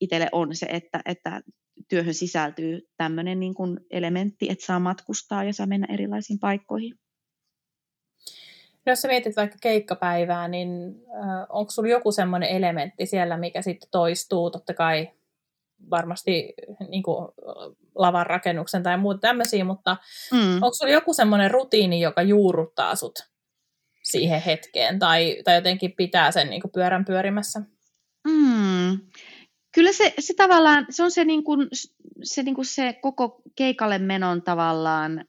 itselle 0.00 0.28
on 0.32 0.54
se, 0.54 0.66
että, 0.70 1.00
että 1.04 1.40
työhön 1.88 2.14
sisältyy 2.14 2.80
tämmöinen 2.96 3.40
niin 3.40 3.54
kuin 3.54 3.80
elementti, 3.90 4.50
että 4.50 4.66
saa 4.66 4.78
matkustaa 4.78 5.44
ja 5.44 5.52
saa 5.52 5.66
mennä 5.66 5.86
erilaisiin 5.94 6.38
paikkoihin. 6.38 6.94
No, 8.86 8.92
jos 8.92 9.02
sä 9.02 9.08
mietit 9.08 9.36
vaikka 9.36 9.56
keikkapäivää, 9.60 10.48
niin 10.48 10.68
äh, 11.14 11.46
onko 11.48 11.70
sulla 11.70 11.88
joku 11.88 12.12
semmoinen 12.12 12.48
elementti 12.48 13.06
siellä, 13.06 13.36
mikä 13.36 13.62
sitten 13.62 13.88
toistuu, 13.90 14.50
totta 14.50 14.74
kai 14.74 15.10
varmasti 15.90 16.54
niin 16.88 17.02
kuin, 17.02 17.28
lavan 17.94 18.26
rakennuksen 18.26 18.82
tai 18.82 18.98
muuta 18.98 19.20
tämmöisiä, 19.20 19.64
mutta 19.64 19.96
mm. 20.32 20.54
onko 20.54 20.74
sulla 20.74 20.92
joku 20.92 21.14
semmoinen 21.14 21.50
rutiini, 21.50 22.00
joka 22.00 22.22
juurruttaa 22.22 22.94
sut 22.94 23.28
siihen 24.10 24.42
hetkeen 24.42 24.98
tai, 24.98 25.36
tai 25.44 25.54
jotenkin 25.54 25.92
pitää 25.96 26.30
sen 26.30 26.50
niin 26.50 26.62
kuin 26.62 26.72
pyörän 26.72 27.04
pyörimässä? 27.04 27.60
Mm. 28.28 28.98
Kyllä 29.74 29.92
se, 29.92 30.14
se 30.18 30.34
tavallaan, 30.34 30.86
se 30.90 31.02
on 31.02 31.10
se, 31.10 31.24
niin 31.24 31.44
kuin, 31.44 31.68
se, 32.22 32.42
niin 32.42 32.54
kuin 32.54 32.64
se 32.64 32.92
koko 33.02 33.42
keikalle 33.56 33.98
menon 33.98 34.42
tavallaan 34.42 35.24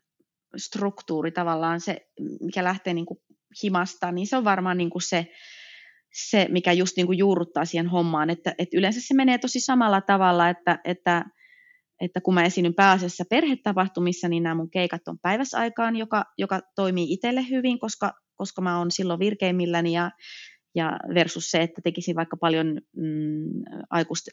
struktuuri 0.58 1.32
tavallaan, 1.32 1.82
se 1.82 1.98
mikä 2.42 2.64
lähtee 2.64 2.94
niin 2.94 3.06
kuin 3.06 3.20
himasta, 3.64 4.12
niin 4.12 4.28
se 4.28 4.38
on 4.38 4.44
varmaan 4.44 4.78
niin 4.78 4.90
kuin 4.90 5.02
se, 5.02 5.28
se, 6.14 6.48
mikä 6.50 6.72
just 6.72 6.98
niin 6.98 7.06
kuin 7.06 7.18
juurruttaa 7.18 7.66
siihen 7.66 7.88
hommaan, 7.88 8.30
että, 8.30 8.56
että 8.58 8.78
yleensä 8.78 9.00
se 9.04 9.14
menee 9.14 9.38
tosi 9.38 9.60
samalla 9.60 10.02
tavalla, 10.02 10.50
että, 10.50 10.80
että, 10.84 11.26
että 12.02 12.22
kun 12.22 12.34
mä 12.34 12.44
esiinnyn 12.44 12.76
pääasiassa 12.76 13.24
perhetapahtumissa, 13.30 14.28
niin 14.28 14.44
nämä 14.44 14.56
mun 14.56 14.72
keikat 14.72 15.08
on 15.08 15.20
päiväsaikaan, 15.20 15.96
joka, 15.96 16.24
joka 16.38 16.62
toimii 16.76 17.14
itselle 17.14 17.46
hyvin, 17.50 17.80
koska 17.80 18.14
koska 18.40 18.62
mä 18.62 18.78
oon 18.78 18.92
silloin 18.92 19.20
virkeimmilläni 19.20 19.94
ja, 19.94 20.12
ja 20.76 21.00
versus 21.14 21.52
se, 21.52 21.62
että 21.62 21.82
tekisin 21.84 22.16
vaikka 22.16 22.38
paljon 22.38 22.82
mm, 22.96 23.64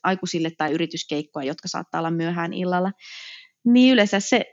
aikuisille 0.02 0.50
tai 0.58 0.72
yrityskeikkoja, 0.72 1.46
jotka 1.46 1.68
saattaa 1.68 1.98
olla 1.98 2.10
myöhään 2.10 2.52
illalla, 2.52 2.92
niin 3.64 3.92
yleensä 3.92 4.20
se, 4.20 4.44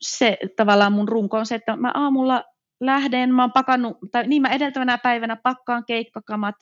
se 0.00 0.38
tavallaan 0.56 0.92
mun 0.92 1.08
runko 1.08 1.38
on 1.38 1.46
se, 1.46 1.54
että 1.54 1.76
mä 1.76 1.92
aamulla 1.94 2.44
lähden, 2.86 3.34
mä 3.34 3.42
oon 3.42 3.52
pakannut, 3.52 3.96
tai 4.12 4.26
niin 4.26 4.42
mä 4.42 4.48
edeltävänä 4.48 4.98
päivänä 4.98 5.36
pakkaan 5.36 5.84
keikkakamat 5.86 6.54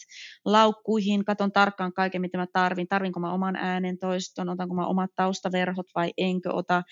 laukkuihin, 0.45 1.25
katon 1.25 1.53
tarkkaan 1.53 1.93
kaiken, 1.93 2.21
mitä 2.21 2.39
mä 2.39 2.47
tarvin, 2.53 2.89
tarvinko 2.89 3.21
mä 3.21 3.33
oman 3.33 3.57
äänen 3.57 3.99
toiston, 3.99 4.49
otanko 4.49 4.75
mä 4.75 4.87
omat 4.87 5.11
taustaverhot 5.17 5.87
vai 5.95 6.11
enkö 6.19 6.53
ota, 6.53 6.83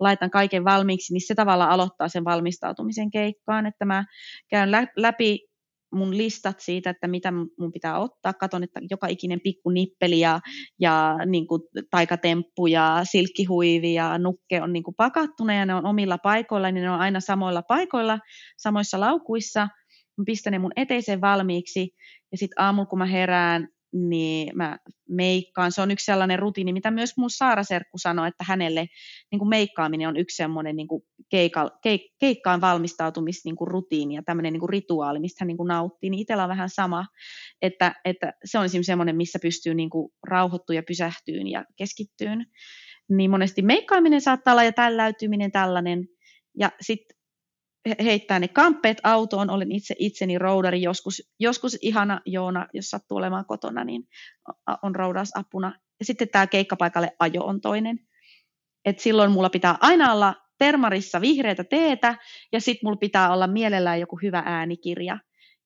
laitan 0.00 0.30
kaiken 0.30 0.64
valmiiksi, 0.64 1.12
niin 1.12 1.26
se 1.26 1.34
tavalla 1.34 1.64
aloittaa 1.64 2.08
sen 2.08 2.24
valmistautumisen 2.24 3.10
keikkaan, 3.10 3.66
että 3.66 3.84
mä 3.84 4.04
käyn 4.50 4.70
läpi 4.96 5.53
mun 5.94 6.16
listat 6.16 6.60
siitä, 6.60 6.90
että 6.90 7.08
mitä 7.08 7.32
mun 7.32 7.72
pitää 7.72 7.98
ottaa. 7.98 8.32
Katon, 8.32 8.62
että 8.62 8.80
joka 8.90 9.06
ikinen 9.06 9.40
pikku 9.40 9.70
nippeli 9.70 10.20
ja, 10.20 10.40
ja 10.80 11.16
niin 11.26 11.46
kuin 11.46 11.62
taikatemppu 11.90 12.66
ja 12.66 13.00
silkkihuivi 13.10 13.94
ja 13.94 14.18
nukke 14.18 14.62
on 14.62 14.72
niin 14.72 14.82
kuin 14.82 14.94
pakattuna 14.94 15.54
ja 15.54 15.66
ne 15.66 15.74
on 15.74 15.86
omilla 15.86 16.18
paikoilla, 16.18 16.70
niin 16.70 16.82
ne 16.82 16.90
on 16.90 17.00
aina 17.00 17.20
samoilla 17.20 17.62
paikoilla, 17.62 18.18
samoissa 18.58 19.00
laukuissa. 19.00 19.68
Mä 20.18 20.24
pistän 20.26 20.52
ne 20.52 20.58
mun 20.58 20.72
eteisen 20.76 21.20
valmiiksi 21.20 21.90
ja 22.32 22.38
sitten 22.38 22.62
aamulla 22.64 22.86
kun 22.86 22.98
mä 22.98 23.06
herään, 23.06 23.68
niin 23.94 24.56
mä 24.56 24.78
meikkaan. 25.08 25.72
Se 25.72 25.82
on 25.82 25.90
yksi 25.90 26.04
sellainen 26.04 26.38
rutiini, 26.38 26.72
mitä 26.72 26.90
myös 26.90 27.16
mun 27.16 27.30
Saara 27.30 27.62
Serkku 27.62 27.98
sanoi, 27.98 28.28
että 28.28 28.44
hänelle 28.48 28.86
niin 29.30 29.38
kuin 29.38 29.48
meikkaaminen 29.48 30.08
on 30.08 30.16
yksi 30.16 30.36
sellainen 30.36 30.76
niin 30.76 30.88
kuin 30.88 31.02
keika, 31.30 31.78
keik, 31.82 32.02
keikkaan 32.18 32.60
valmistautumis 32.60 33.44
niin 33.44 33.56
kuin 33.56 33.68
rutiini 33.68 34.14
ja 34.14 34.22
tämmöinen 34.22 34.52
niin 34.52 34.60
kuin 34.60 34.70
rituaali, 34.70 35.20
mistä 35.20 35.44
hän 35.44 35.46
niin 35.46 35.56
kuin 35.56 35.68
nauttii. 35.68 36.10
Niin 36.10 36.20
itsellä 36.20 36.42
on 36.42 36.48
vähän 36.48 36.70
sama, 36.70 37.06
että, 37.62 37.94
että 38.04 38.32
se 38.44 38.58
on 38.58 38.64
esimerkiksi 38.64 38.86
sellainen, 38.86 39.16
missä 39.16 39.38
pystyy 39.42 39.74
niin 39.74 39.90
kuin 39.90 40.12
rauhoittumaan 40.22 40.76
ja 40.76 40.82
pysähtyyn 40.88 41.48
ja 41.48 41.64
keskittyyn. 41.76 42.46
Niin 43.08 43.30
monesti 43.30 43.62
meikkaaminen 43.62 44.20
saattaa 44.20 44.52
olla 44.52 44.64
ja 44.64 44.72
tälläytyminen 44.72 45.52
tällainen. 45.52 46.08
Ja 46.58 46.70
sitten 46.80 47.16
heittää 48.04 48.38
ne 48.38 48.48
kamppeet 48.48 49.00
autoon, 49.02 49.50
olen 49.50 49.72
itse 49.72 49.94
itseni 49.98 50.38
roudari 50.38 50.82
joskus, 50.82 51.22
joskus 51.40 51.78
ihana 51.82 52.20
Joona, 52.26 52.66
jos 52.72 52.90
sattuu 52.90 53.18
olemaan 53.18 53.44
kotona, 53.44 53.84
niin 53.84 54.02
on 54.82 54.94
roudausapuna. 54.94 55.78
Ja 55.98 56.04
sitten 56.04 56.28
tämä 56.28 56.46
keikkapaikalle 56.46 57.10
ajo 57.18 57.44
on 57.44 57.60
toinen. 57.60 57.98
Et 58.84 58.98
silloin 58.98 59.30
mulla 59.30 59.50
pitää 59.50 59.76
aina 59.80 60.12
olla 60.12 60.34
termarissa 60.58 61.20
vihreätä 61.20 61.64
teetä, 61.64 62.14
ja 62.52 62.60
sitten 62.60 62.86
mulla 62.86 62.96
pitää 62.96 63.32
olla 63.32 63.46
mielellään 63.46 64.00
joku 64.00 64.18
hyvä 64.22 64.42
äänikirja, 64.46 65.18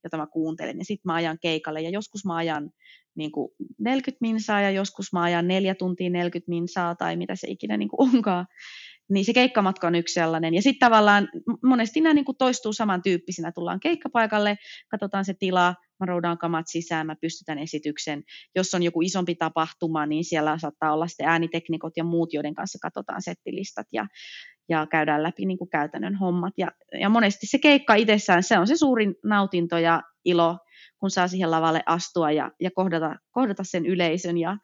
jota 0.05 0.17
mä 0.17 0.27
kuuntelen, 0.27 0.79
ja 0.79 0.85
sitten 0.85 1.09
mä 1.09 1.15
ajan 1.15 1.39
keikalle, 1.39 1.81
ja 1.81 1.91
joskus 1.91 2.25
mä 2.25 2.37
ajan 2.37 2.71
niin 3.15 3.33
kuin 3.33 3.51
40 3.79 4.19
minsaa, 4.21 4.61
ja 4.61 4.71
joskus 4.71 5.13
mä 5.13 5.23
ajan 5.23 5.49
4 5.49 5.75
tuntia 5.75 6.11
40 6.11 6.51
minsaa, 6.51 6.95
tai 6.95 7.17
mitä 7.17 7.37
se 7.37 7.47
ikinä 7.49 7.77
niin 7.77 7.89
onkaan 7.99 8.47
niin 9.11 9.25
se 9.25 9.33
keikkamatka 9.33 9.87
on 9.87 9.95
yksi 9.95 10.15
sellainen. 10.15 10.55
Ja 10.55 10.63
sitten 10.63 10.89
tavallaan 10.89 11.29
monesti 11.65 12.01
nämä 12.01 12.15
niin 12.15 12.25
kuin 12.25 12.37
toistuu 12.39 12.73
samantyyppisinä. 12.73 13.53
Tullaan 13.53 13.81
keikkapaikalle, 13.81 14.57
katsotaan 14.91 15.25
se 15.25 15.35
tila, 15.39 15.75
mä 16.01 16.07
roudaan 16.07 16.39
kamat 16.39 16.67
sisään, 16.69 17.07
mä 17.07 17.17
pystytän 17.21 17.59
esityksen. 17.59 18.23
Jos 18.55 18.75
on 18.75 18.83
joku 18.83 19.03
isompi 19.03 19.35
tapahtuma, 19.35 20.07
niin 20.07 20.25
siellä 20.25 20.59
saattaa 20.59 20.93
olla 20.93 21.07
sitten 21.07 21.29
ääniteknikot 21.29 21.93
ja 21.97 22.05
muut, 22.05 22.33
joiden 22.33 22.55
kanssa 22.55 22.79
katsotaan 22.83 23.23
settilistat 23.23 23.87
ja, 23.93 24.07
ja 24.69 24.87
käydään 24.87 25.23
läpi 25.23 25.47
niin 25.47 25.59
kuin 25.59 25.71
käytännön 25.71 26.15
hommat. 26.15 26.55
Ja, 26.57 26.69
ja 27.01 27.09
monesti 27.09 27.47
se 27.47 27.59
keikka 27.59 27.95
itsessään, 27.95 28.43
se 28.43 28.59
on 28.59 28.67
se 28.67 28.77
suurin 28.77 29.15
nautinto 29.25 29.79
ja 29.79 30.03
ilo, 30.25 30.59
kun 31.01 31.11
saa 31.11 31.29
siihen 31.29 31.51
lavalle 31.51 31.83
astua 31.87 32.31
ja, 32.31 32.51
ja 32.61 32.71
kohdata, 32.75 33.17
kohdata 33.31 33.65
sen 33.65 33.87
yleisön 33.87 34.39
ja, 34.39 34.57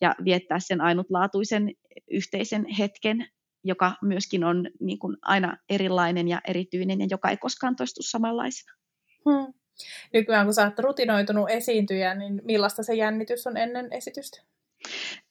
ja 0.00 0.14
viettää 0.24 0.58
sen 0.60 0.80
ainutlaatuisen 0.80 1.72
yhteisen 2.10 2.66
hetken 2.78 3.26
joka 3.64 3.92
myöskin 4.02 4.44
on 4.44 4.68
niin 4.80 4.98
kuin 4.98 5.16
aina 5.22 5.56
erilainen 5.68 6.28
ja 6.28 6.40
erityinen 6.48 7.00
ja 7.00 7.06
joka 7.10 7.30
ei 7.30 7.36
koskaan 7.36 7.76
toistu 7.76 8.02
samanlaisena. 8.02 8.76
Hmm. 9.30 9.52
Nykyään 10.12 10.46
kun 10.46 10.54
sä 10.54 10.64
oot 10.64 10.78
rutinoitunut 10.78 11.50
esiintyjä, 11.50 12.14
niin 12.14 12.42
millaista 12.44 12.82
se 12.82 12.94
jännitys 12.94 13.46
on 13.46 13.56
ennen 13.56 13.92
esitystä? 13.92 14.42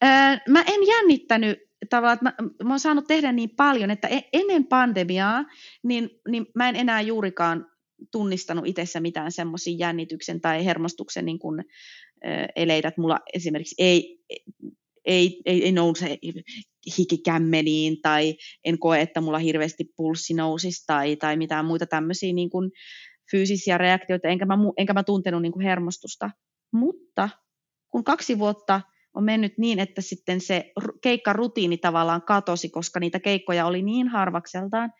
Öö, 0.04 0.10
mä 0.48 0.64
en 0.66 0.86
jännittänyt 0.86 1.58
tavallaan, 1.90 2.14
että 2.14 2.42
mä, 2.42 2.48
mä 2.64 2.70
oon 2.70 2.80
saanut 2.80 3.06
tehdä 3.06 3.32
niin 3.32 3.50
paljon, 3.50 3.90
että 3.90 4.08
e, 4.08 4.20
ennen 4.32 4.66
pandemiaa, 4.66 5.44
niin, 5.82 6.10
niin 6.28 6.46
mä 6.54 6.68
en 6.68 6.76
enää 6.76 7.00
juurikaan 7.00 7.66
tunnistanut 8.12 8.66
itsessä 8.66 9.00
mitään 9.00 9.32
semmoisia 9.32 9.76
jännityksen 9.78 10.40
tai 10.40 10.64
hermostuksen 10.64 11.24
niin 11.24 11.38
kuin, 11.38 11.64
eleitä, 12.56 12.88
että 12.88 13.00
mulla 13.00 13.18
esimerkiksi 13.34 13.74
ei, 13.78 14.24
ei, 15.04 15.40
ei, 15.46 15.64
ei 15.64 15.72
nouse 15.72 16.18
hikikämmeniin 16.98 18.02
tai 18.02 18.34
en 18.64 18.78
koe, 18.78 19.00
että 19.00 19.20
mulla 19.20 19.38
hirveästi 19.38 19.84
pulssi 19.96 20.34
nousisi 20.34 20.84
tai, 20.86 21.16
tai 21.16 21.36
mitään 21.36 21.64
muita 21.64 21.86
tämmöisiä 21.86 22.32
niin 22.32 22.50
kuin 22.50 22.70
fyysisiä 23.30 23.78
reaktioita, 23.78 24.28
enkä 24.28 24.46
mä, 24.46 24.54
enkä 24.76 24.92
mä 24.92 25.02
tuntenut 25.02 25.42
niin 25.42 25.52
kuin 25.52 25.64
hermostusta. 25.64 26.30
Mutta 26.72 27.28
kun 27.88 28.04
kaksi 28.04 28.38
vuotta 28.38 28.80
on 29.14 29.24
mennyt 29.24 29.58
niin, 29.58 29.78
että 29.78 30.00
sitten 30.00 30.40
se 30.40 30.72
keikkarutiini 31.02 31.78
tavallaan 31.78 32.22
katosi, 32.22 32.68
koska 32.68 33.00
niitä 33.00 33.20
keikkoja 33.20 33.66
oli 33.66 33.82
niin 33.82 34.08
harvakseltaan, 34.08 34.92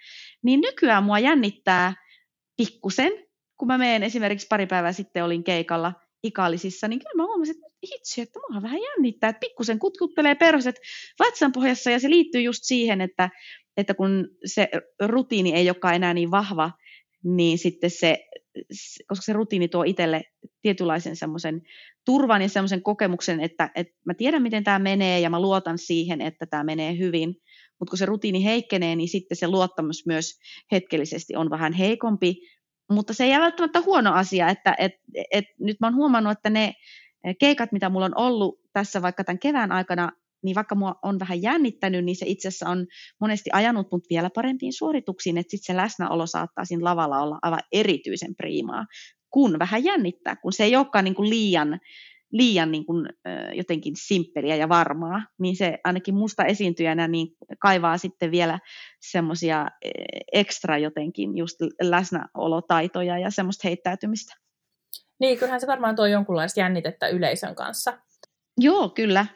niin 0.42 0.60
nykyään 0.60 1.04
mua 1.04 1.18
jännittää 1.18 1.94
pikkusen, 2.56 3.12
kun 3.56 3.68
mä 3.68 3.78
menen 3.78 4.02
esimerkiksi 4.02 4.46
pari 4.50 4.66
päivää 4.66 4.92
sitten 4.92 5.24
olin 5.24 5.44
keikalla 5.44 5.92
ikallisissa, 6.22 6.88
niin 6.88 6.98
kyllä 6.98 7.22
mä 7.22 7.26
huomasin, 7.26 7.54
että 7.54 7.66
hitsi, 7.92 8.20
että 8.20 8.40
mua 8.50 8.62
vähän 8.62 8.80
jännittää, 8.82 9.30
että 9.30 9.40
pikkusen 9.40 9.78
kutkuttelee 9.78 10.34
perhoset 10.34 10.74
vatsan 11.18 11.52
pohjassa 11.52 11.90
ja 11.90 12.00
se 12.00 12.10
liittyy 12.10 12.42
just 12.42 12.60
siihen, 12.62 13.00
että, 13.00 13.30
että 13.76 13.94
kun 13.94 14.28
se 14.44 14.68
rutiini 15.00 15.52
ei 15.52 15.68
olekaan 15.68 15.94
enää 15.94 16.14
niin 16.14 16.30
vahva, 16.30 16.70
niin 17.24 17.58
sitten 17.58 17.90
se, 17.90 18.26
koska 19.06 19.24
se 19.24 19.32
rutiini 19.32 19.68
tuo 19.68 19.82
itselle 19.82 20.22
tietynlaisen 20.62 21.16
semmoisen 21.16 21.62
turvan 22.04 22.42
ja 22.42 22.48
semmoisen 22.48 22.82
kokemuksen, 22.82 23.40
että, 23.40 23.70
että 23.74 23.94
mä 24.06 24.14
tiedän, 24.14 24.42
miten 24.42 24.64
tämä 24.64 24.78
menee 24.78 25.20
ja 25.20 25.30
mä 25.30 25.40
luotan 25.40 25.78
siihen, 25.78 26.20
että 26.20 26.46
tämä 26.46 26.64
menee 26.64 26.98
hyvin, 26.98 27.28
mutta 27.78 27.90
kun 27.90 27.98
se 27.98 28.06
rutiini 28.06 28.44
heikkenee, 28.44 28.96
niin 28.96 29.08
sitten 29.08 29.36
se 29.36 29.48
luottamus 29.48 30.06
myös 30.06 30.38
hetkellisesti 30.72 31.36
on 31.36 31.50
vähän 31.50 31.72
heikompi, 31.72 32.36
mutta 32.90 33.14
se 33.14 33.24
ei 33.24 33.30
ole 33.30 33.40
välttämättä 33.40 33.80
huono 33.80 34.12
asia, 34.12 34.48
että 34.48 34.74
et, 34.78 34.92
et, 35.30 35.44
nyt 35.60 35.76
mä 35.80 35.86
oon 35.86 35.94
huomannut, 35.94 36.32
että 36.32 36.50
ne 36.50 36.74
keikat, 37.38 37.72
mitä 37.72 37.88
mulla 37.88 38.06
on 38.06 38.18
ollut 38.18 38.60
tässä 38.72 39.02
vaikka 39.02 39.24
tämän 39.24 39.38
kevään 39.38 39.72
aikana, 39.72 40.12
niin 40.42 40.54
vaikka 40.54 40.74
mua 40.74 40.94
on 41.02 41.18
vähän 41.18 41.42
jännittänyt, 41.42 42.04
niin 42.04 42.16
se 42.16 42.26
itse 42.26 42.48
asiassa 42.48 42.68
on 42.68 42.86
monesti 43.20 43.50
ajanut 43.52 43.88
mut 43.92 44.04
vielä 44.10 44.30
parempiin 44.34 44.72
suorituksiin, 44.72 45.38
että 45.38 45.50
sitten 45.50 45.74
se 45.74 45.76
läsnäolo 45.76 46.26
saattaa 46.26 46.64
siinä 46.64 46.84
lavalla 46.84 47.22
olla 47.22 47.38
aivan 47.42 47.60
erityisen 47.72 48.36
priimaa, 48.36 48.86
kun 49.30 49.58
vähän 49.58 49.84
jännittää, 49.84 50.36
kun 50.36 50.52
se 50.52 50.64
ei 50.64 50.76
olekaan 50.76 51.04
niin 51.04 51.14
kuin 51.14 51.30
liian, 51.30 51.80
liian 52.32 52.70
niin 52.70 52.86
kuin, 52.86 53.08
jotenkin 53.54 53.94
simppeliä 53.96 54.56
ja 54.56 54.68
varmaa, 54.68 55.22
niin 55.38 55.56
se 55.56 55.78
ainakin 55.84 56.14
musta 56.14 56.44
esiintyjänä 56.44 57.08
niin 57.08 57.28
kaivaa 57.58 57.98
sitten 57.98 58.30
vielä 58.30 58.58
semmoisia 59.00 59.66
ekstra 60.32 60.78
jotenkin 60.78 61.36
just 61.36 61.56
läsnäolotaitoja 61.82 63.18
ja 63.18 63.30
semmoista 63.30 63.68
heittäytymistä. 63.68 64.34
Niin, 65.20 65.38
kyllähän 65.38 65.60
se 65.60 65.66
varmaan 65.66 65.96
tuo 65.96 66.06
jonkunlaista 66.06 66.60
jännitettä 66.60 67.08
yleisön 67.08 67.54
kanssa. 67.54 67.98
Joo, 68.58 68.88
kyllä 68.88 69.26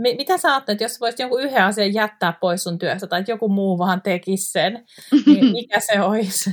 mitä 0.00 0.38
sä 0.38 0.48
ajattelet, 0.48 0.80
jos 0.80 1.00
voisit 1.00 1.20
jonkun 1.20 1.42
yhden 1.42 1.64
asian 1.64 1.94
jättää 1.94 2.32
pois 2.40 2.62
sun 2.62 2.78
työstä 2.78 3.06
tai 3.06 3.24
joku 3.28 3.48
muu 3.48 3.78
vaan 3.78 4.02
tekisi 4.02 4.52
sen, 4.52 4.84
niin 5.26 5.52
mikä 5.60 5.80
se 5.80 6.00
olisi? 6.00 6.50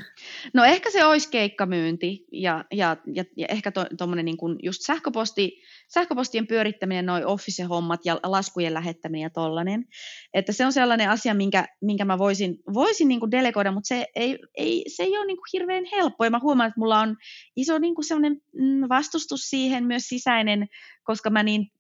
No 0.53 0.63
ehkä 0.63 0.91
se 0.91 1.05
olisi 1.05 1.29
keikkamyynti 1.29 2.25
ja, 2.31 2.65
ja, 2.71 2.97
ja, 3.13 3.23
ja 3.37 3.47
ehkä 3.49 3.71
tuommoinen 3.71 3.97
to, 3.97 4.25
niin 4.25 4.37
kuin 4.37 4.55
just 4.63 4.81
sähköposti, 4.81 5.61
sähköpostien 5.87 6.47
pyörittäminen, 6.47 7.05
noin 7.05 7.25
office-hommat 7.25 7.99
ja 8.05 8.19
laskujen 8.23 8.73
lähettäminen 8.73 9.23
ja 9.23 9.29
tollainen. 9.29 9.85
Että 10.33 10.51
se 10.51 10.65
on 10.65 10.73
sellainen 10.73 11.09
asia, 11.09 11.33
minkä, 11.33 11.67
minkä 11.81 12.05
mä 12.05 12.17
voisin, 12.17 12.57
voisin 12.73 13.07
niin 13.07 13.19
kuin 13.19 13.31
delegoida, 13.31 13.71
mutta 13.71 13.87
se 13.87 14.05
ei, 14.15 14.39
ei, 14.57 14.83
se 14.87 15.03
ei 15.03 15.17
ole 15.17 15.25
niin 15.25 15.37
kuin 15.37 15.49
hirveän 15.53 15.83
helppo. 15.91 16.23
Ja 16.23 16.31
mä 16.31 16.39
huomaan, 16.39 16.67
että 16.67 16.79
mulla 16.79 16.99
on 16.99 17.15
iso 17.55 17.77
niin 17.77 17.95
kuin 17.95 18.05
sellainen 18.05 18.41
mm, 18.53 18.89
vastustus 18.89 19.41
siihen 19.41 19.83
myös 19.83 20.03
sisäinen, 20.03 20.67
koska 21.03 21.29
mä 21.29 21.43
niin 21.43 21.71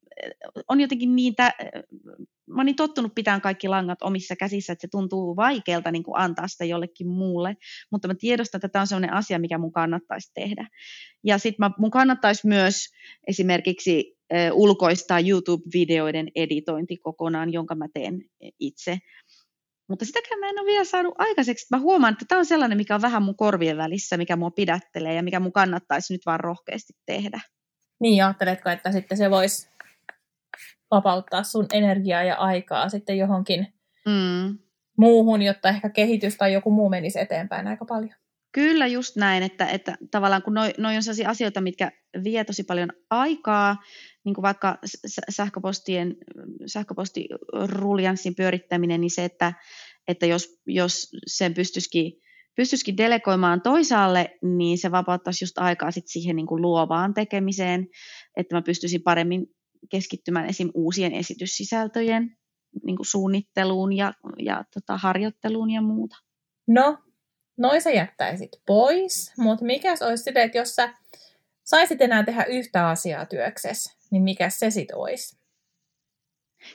on 0.67 0.81
jotenkin 0.81 1.15
niin, 1.15 1.35
tä, 1.35 1.53
mä 2.49 2.63
niin 2.63 2.75
tottunut 2.75 3.15
pitämään 3.15 3.41
kaikki 3.41 3.67
langat 3.67 4.01
omissa 4.01 4.35
käsissä, 4.35 4.73
että 4.73 4.81
se 4.81 4.87
tuntuu 4.91 5.35
vaikealta 5.35 5.91
niin 5.91 6.03
kuin 6.03 6.17
antaa 6.17 6.47
sitä 6.47 6.65
jollekin 6.65 7.07
muulle, 7.07 7.55
mutta 7.91 8.07
mä 8.07 8.15
tiedostan, 8.19 8.57
että 8.57 8.69
tämä 8.69 8.81
on 8.81 8.87
sellainen 8.87 9.13
asia, 9.13 9.39
mikä 9.39 9.57
mun 9.57 9.71
kannattaisi 9.71 10.31
tehdä. 10.33 10.67
Ja 11.23 11.37
sitten 11.37 11.69
mun 11.77 11.91
kannattaisi 11.91 12.47
myös 12.47 12.75
esimerkiksi 13.27 14.17
uh, 14.33 14.61
ulkoistaa 14.61 15.19
YouTube-videoiden 15.19 16.27
editointi 16.35 16.97
kokonaan, 16.97 17.53
jonka 17.53 17.75
mä 17.75 17.85
teen 17.93 18.21
itse. 18.59 18.97
Mutta 19.89 20.05
sitäkään 20.05 20.39
mä 20.39 20.49
en 20.49 20.59
ole 20.59 20.65
vielä 20.65 20.83
saanut 20.83 21.15
aikaiseksi. 21.17 21.67
Mä 21.71 21.79
huomaan, 21.79 22.13
että 22.13 22.25
tämä 22.27 22.39
on 22.39 22.45
sellainen, 22.45 22.77
mikä 22.77 22.95
on 22.95 23.01
vähän 23.01 23.23
mun 23.23 23.35
korvien 23.35 23.77
välissä, 23.77 24.17
mikä 24.17 24.35
mua 24.35 24.51
pidättelee 24.51 25.13
ja 25.13 25.23
mikä 25.23 25.39
mun 25.39 25.53
kannattaisi 25.53 26.13
nyt 26.13 26.21
vaan 26.25 26.39
rohkeasti 26.39 26.93
tehdä. 27.05 27.41
Niin, 27.99 28.23
ajatteletko, 28.23 28.69
että 28.69 28.91
sitten 28.91 29.17
se 29.17 29.29
voisi 29.29 29.69
vapauttaa 30.91 31.43
sun 31.43 31.65
energiaa 31.73 32.23
ja 32.23 32.35
aikaa 32.35 32.89
sitten 32.89 33.17
johonkin 33.17 33.67
mm. 34.05 34.57
muuhun, 34.97 35.41
jotta 35.41 35.69
ehkä 35.69 35.89
kehitys 35.89 36.37
tai 36.37 36.53
joku 36.53 36.71
muu 36.71 36.89
menisi 36.89 37.19
eteenpäin 37.19 37.67
aika 37.67 37.85
paljon. 37.85 38.15
Kyllä, 38.51 38.87
just 38.87 39.15
näin, 39.15 39.43
että, 39.43 39.65
että 39.65 39.97
tavallaan 40.11 40.41
kun 40.41 40.53
noin 40.53 40.73
noi 40.77 40.95
on 40.95 41.03
sellaisia 41.03 41.29
asioita, 41.29 41.61
mitkä 41.61 41.91
vie 42.23 42.43
tosi 42.43 42.63
paljon 42.63 42.89
aikaa, 43.09 43.75
niin 44.23 44.35
kuin 44.35 44.43
vaikka 44.43 44.77
sähköpostien, 45.29 46.15
sähköpostiruljanssin 46.65 48.35
pyörittäminen, 48.35 49.01
niin 49.01 49.11
se, 49.11 49.25
että, 49.25 49.53
että 50.07 50.25
jos, 50.25 50.61
jos 50.65 51.09
sen 51.27 51.53
pystyisikin, 51.53 52.13
pystyisikin 52.55 52.97
delegoimaan 52.97 53.61
toisaalle, 53.61 54.37
niin 54.41 54.77
se 54.77 54.91
vapauttaisi 54.91 55.43
just 55.43 55.57
aikaa 55.57 55.91
sit 55.91 56.07
siihen 56.07 56.35
niin 56.35 56.47
kuin 56.47 56.61
luovaan 56.61 57.13
tekemiseen, 57.13 57.87
että 58.37 58.55
mä 58.55 58.61
pystyisin 58.61 59.03
paremmin 59.03 59.47
keskittymään 59.89 60.49
esim. 60.49 60.69
uusien 60.73 61.13
esityssisältöjen 61.13 62.37
niin 62.85 62.95
kuin 62.95 63.05
suunnitteluun 63.05 63.93
ja, 63.93 64.13
ja 64.39 64.63
tota, 64.73 64.97
harjoitteluun 64.97 65.69
ja 65.69 65.81
muuta. 65.81 66.15
No, 66.67 66.97
noin 67.57 67.81
sä 67.81 67.89
jättäisit 67.89 68.51
pois, 68.65 69.33
mutta 69.37 69.65
mikä 69.65 69.95
olisi 70.01 70.23
sille, 70.23 70.43
että 70.43 70.57
jos 70.57 70.75
sä 70.75 70.93
saisit 71.63 72.01
enää 72.01 72.23
tehdä 72.23 72.43
yhtä 72.43 72.89
asiaa 72.89 73.25
työksessä, 73.25 73.97
niin 74.11 74.23
mikä 74.23 74.49
se 74.49 74.69
sitten 74.69 74.97
olisi? 74.97 75.37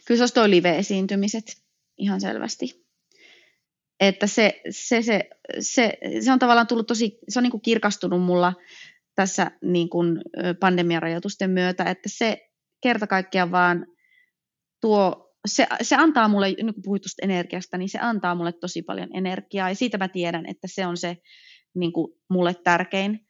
Kyllä 0.07 0.19
se 0.19 0.23
olisi 0.23 0.35
toi 0.35 0.51
live-esiintymiset 0.51 1.45
ihan 1.99 2.21
selvästi. 2.21 2.83
Että 4.01 4.27
se, 4.27 4.61
se, 4.71 5.03
se, 5.03 5.29
se, 5.61 5.99
se 6.21 6.33
on 6.33 6.39
tavallaan 6.39 6.67
tullut 6.67 6.87
tosi, 6.87 7.19
se 7.29 7.39
on 7.39 7.43
niin 7.43 7.51
kuin 7.51 7.61
kirkastunut 7.61 8.23
mulla 8.23 8.53
tässä 9.15 9.51
niin 9.63 9.89
kuin 9.89 10.21
pandemiarajoitusten 10.61 11.51
myötä, 11.51 11.85
että 11.85 12.09
se, 12.09 12.52
kerta 12.83 13.07
kaikkiaan 13.07 13.51
vaan 13.51 13.87
tuo, 14.81 15.33
se, 15.47 15.67
se 15.83 15.97
antaa 15.97 16.29
mulle, 16.29 16.49
nyt 16.63 16.75
kun 16.75 16.83
puhuit 16.83 17.03
energiasta, 17.23 17.79
niin 17.79 17.89
se 17.89 17.99
antaa 17.99 18.35
mulle 18.35 18.53
tosi 18.53 18.83
paljon 18.83 19.09
energiaa 19.15 19.69
ja 19.69 19.75
siitä 19.75 19.99
mä 19.99 20.09
tiedän, 20.09 20.47
että 20.47 20.69
se 20.71 20.87
on 20.87 20.97
se 20.97 21.17
niin 21.75 21.93
kuin 21.93 22.13
mulle 22.31 22.55
tärkein. 22.65 23.27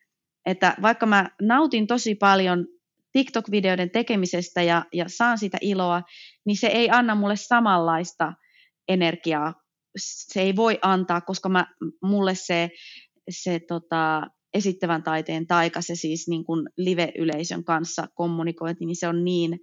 Että 0.46 0.74
vaikka 0.82 1.06
mä 1.06 1.30
nautin 1.42 1.86
tosi 1.86 2.14
paljon 2.14 2.66
TikTok-videoiden 3.12 3.90
tekemisestä 3.90 4.62
ja, 4.62 4.84
ja 4.92 5.04
saan 5.08 5.38
sitä 5.38 5.58
iloa, 5.60 6.02
niin 6.44 6.56
se 6.56 6.66
ei 6.66 6.90
anna 6.90 7.14
mulle 7.14 7.36
samanlaista 7.36 8.32
energiaa. 8.88 9.54
Se 9.96 10.40
ei 10.40 10.56
voi 10.56 10.78
antaa, 10.82 11.20
koska 11.20 11.48
mä, 11.48 11.66
mulle 12.02 12.34
se, 12.34 12.70
se 13.30 13.60
tota, 13.68 14.22
esittävän 14.54 15.02
taiteen 15.02 15.46
taika, 15.46 15.80
se 15.80 15.94
siis 15.94 16.28
niin 16.28 16.44
kuin 16.44 16.68
live-yleisön 16.76 17.64
kanssa 17.64 18.06
kommunikointi, 18.14 18.86
niin 18.86 18.96
se 18.96 19.08
on 19.08 19.24
niin, 19.24 19.58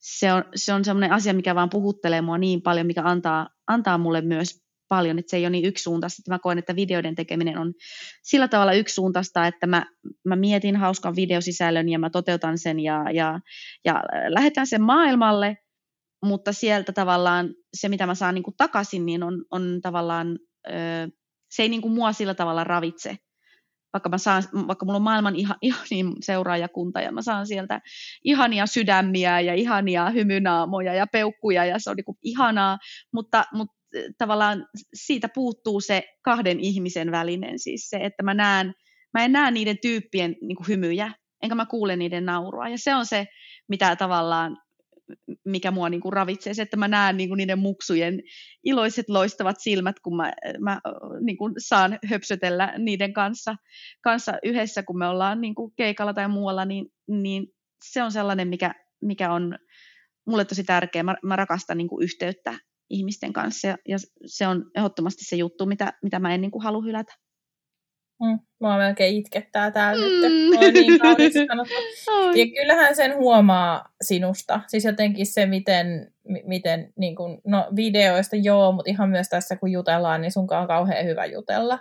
se 0.00 0.32
on, 0.32 0.44
se 0.54 0.72
on 0.72 0.84
semmoinen 0.84 1.12
asia, 1.12 1.34
mikä 1.34 1.54
vaan 1.54 1.70
puhuttelee 1.70 2.20
mua 2.20 2.38
niin 2.38 2.62
paljon, 2.62 2.86
mikä 2.86 3.02
antaa, 3.04 3.48
antaa 3.66 3.98
mulle 3.98 4.20
myös 4.20 4.64
paljon, 4.88 5.18
että 5.18 5.30
se 5.30 5.36
ei 5.36 5.42
ole 5.42 5.50
niin 5.50 5.64
yksisuuntaista. 5.64 6.20
Että 6.20 6.30
mä 6.30 6.38
koen, 6.38 6.58
että 6.58 6.76
videoiden 6.76 7.14
tekeminen 7.14 7.58
on 7.58 7.74
sillä 8.22 8.48
tavalla 8.48 8.72
yksisuuntaista, 8.72 9.46
että 9.46 9.66
mä, 9.66 9.86
mä 10.24 10.36
mietin 10.36 10.76
hauskan 10.76 11.16
videosisällön 11.16 11.88
ja 11.88 11.98
mä 11.98 12.10
toteutan 12.10 12.58
sen 12.58 12.80
ja, 12.80 13.10
ja, 13.12 13.40
ja 13.84 14.02
lähetän 14.28 14.66
sen 14.66 14.82
maailmalle, 14.82 15.56
mutta 16.24 16.52
sieltä 16.52 16.92
tavallaan 16.92 17.54
se, 17.74 17.88
mitä 17.88 18.06
mä 18.06 18.14
saan 18.14 18.34
niin 18.34 18.42
kuin 18.42 18.56
takaisin, 18.56 19.06
niin 19.06 19.22
on, 19.22 19.44
on 19.50 19.78
tavallaan, 19.82 20.38
se 21.50 21.62
ei 21.62 21.68
niin 21.68 21.82
kuin 21.82 21.94
mua 21.94 22.12
sillä 22.12 22.34
tavalla 22.34 22.64
ravitse, 22.64 23.16
vaikka, 23.94 24.08
mä 24.08 24.18
saan, 24.18 24.42
vaikka 24.66 24.86
mulla 24.86 24.96
on 24.96 25.02
maailman 25.02 25.36
ihan, 25.40 25.56
niin 25.90 26.12
seuraajakunta 26.20 27.00
ja 27.00 27.12
mä 27.12 27.22
saan 27.22 27.46
sieltä 27.46 27.80
ihania 28.24 28.66
sydämiä 28.66 29.40
ja 29.40 29.54
ihania 29.54 30.10
hymynaamoja 30.10 30.94
ja 30.94 31.06
peukkuja 31.06 31.64
ja 31.64 31.78
se 31.78 31.90
on 31.90 31.96
niin 31.96 32.18
ihanaa, 32.22 32.78
mutta, 33.12 33.44
mutta 33.52 33.74
tavallaan 34.18 34.66
siitä 34.94 35.28
puuttuu 35.34 35.80
se 35.80 36.02
kahden 36.22 36.60
ihmisen 36.60 37.10
välinen, 37.10 37.58
siis 37.58 37.90
se, 37.90 37.96
että 37.96 38.22
mä 38.22 38.34
näen, 38.34 38.72
mä 39.14 39.24
en 39.24 39.32
näe 39.32 39.50
niiden 39.50 39.78
tyyppien 39.82 40.36
niin 40.40 40.56
hymyjä, 40.68 41.12
enkä 41.42 41.54
mä 41.54 41.66
kuule 41.66 41.96
niiden 41.96 42.26
naurua. 42.26 42.68
Ja 42.68 42.78
se 42.78 42.94
on 42.94 43.06
se, 43.06 43.26
mitä 43.68 43.96
tavallaan 43.96 44.56
mikä 45.44 45.70
mua 45.70 45.88
niin 45.88 46.00
kuin 46.00 46.12
ravitsee, 46.12 46.54
se, 46.54 46.62
että 46.62 46.76
mä 46.76 46.88
näen 46.88 47.16
niin 47.16 47.28
kuin 47.28 47.36
niiden 47.36 47.58
muksujen 47.58 48.22
iloiset 48.64 49.08
loistavat 49.08 49.56
silmät, 49.60 50.00
kun 50.00 50.16
mä, 50.16 50.32
mä 50.58 50.80
niin 51.20 51.36
kuin 51.36 51.54
saan 51.58 51.98
höpsötellä 52.06 52.74
niiden 52.78 53.12
kanssa, 53.12 53.56
kanssa 54.00 54.32
yhdessä, 54.42 54.82
kun 54.82 54.98
me 54.98 55.06
ollaan 55.06 55.40
niin 55.40 55.54
kuin 55.54 55.72
keikalla 55.76 56.14
tai 56.14 56.28
muualla, 56.28 56.64
niin, 56.64 56.86
niin 57.08 57.46
se 57.84 58.02
on 58.02 58.12
sellainen, 58.12 58.48
mikä, 58.48 58.74
mikä 59.02 59.32
on 59.32 59.58
mulle 60.26 60.44
tosi 60.44 60.64
tärkeä. 60.64 61.02
Mä, 61.02 61.16
mä 61.22 61.36
rakastan 61.36 61.78
niin 61.78 61.88
kuin 61.88 62.04
yhteyttä 62.04 62.58
ihmisten 62.90 63.32
kanssa 63.32 63.68
ja, 63.68 63.76
ja 63.88 63.98
se 64.26 64.46
on 64.46 64.70
ehdottomasti 64.74 65.24
se 65.24 65.36
juttu, 65.36 65.66
mitä, 65.66 65.92
mitä 66.02 66.18
mä 66.18 66.34
en 66.34 66.40
niin 66.40 66.50
kuin 66.50 66.62
halua 66.64 66.82
hylätä. 66.82 67.14
Mm, 68.24 68.38
mua 68.60 68.78
melkein 68.78 69.16
itkettää 69.16 69.70
täällä 69.70 70.06
mm. 70.06 70.12
nyt. 70.12 70.24
On 70.58 70.72
niin 70.72 71.00
Ja 72.40 72.46
kyllähän 72.60 72.96
sen 72.96 73.16
huomaa 73.16 73.88
sinusta. 74.02 74.60
Siis 74.66 74.84
jotenkin 74.84 75.26
se, 75.26 75.46
miten, 75.46 76.12
miten 76.44 76.92
niin 76.96 77.16
kun, 77.16 77.40
no 77.46 77.68
videoista 77.76 78.36
joo, 78.36 78.72
mutta 78.72 78.90
ihan 78.90 79.10
myös 79.10 79.28
tässä 79.28 79.56
kun 79.56 79.72
jutellaan, 79.72 80.20
niin 80.20 80.32
sunkaan 80.32 80.62
on 80.62 80.68
kauhean 80.68 81.06
hyvä 81.06 81.24
jutella. 81.26 81.78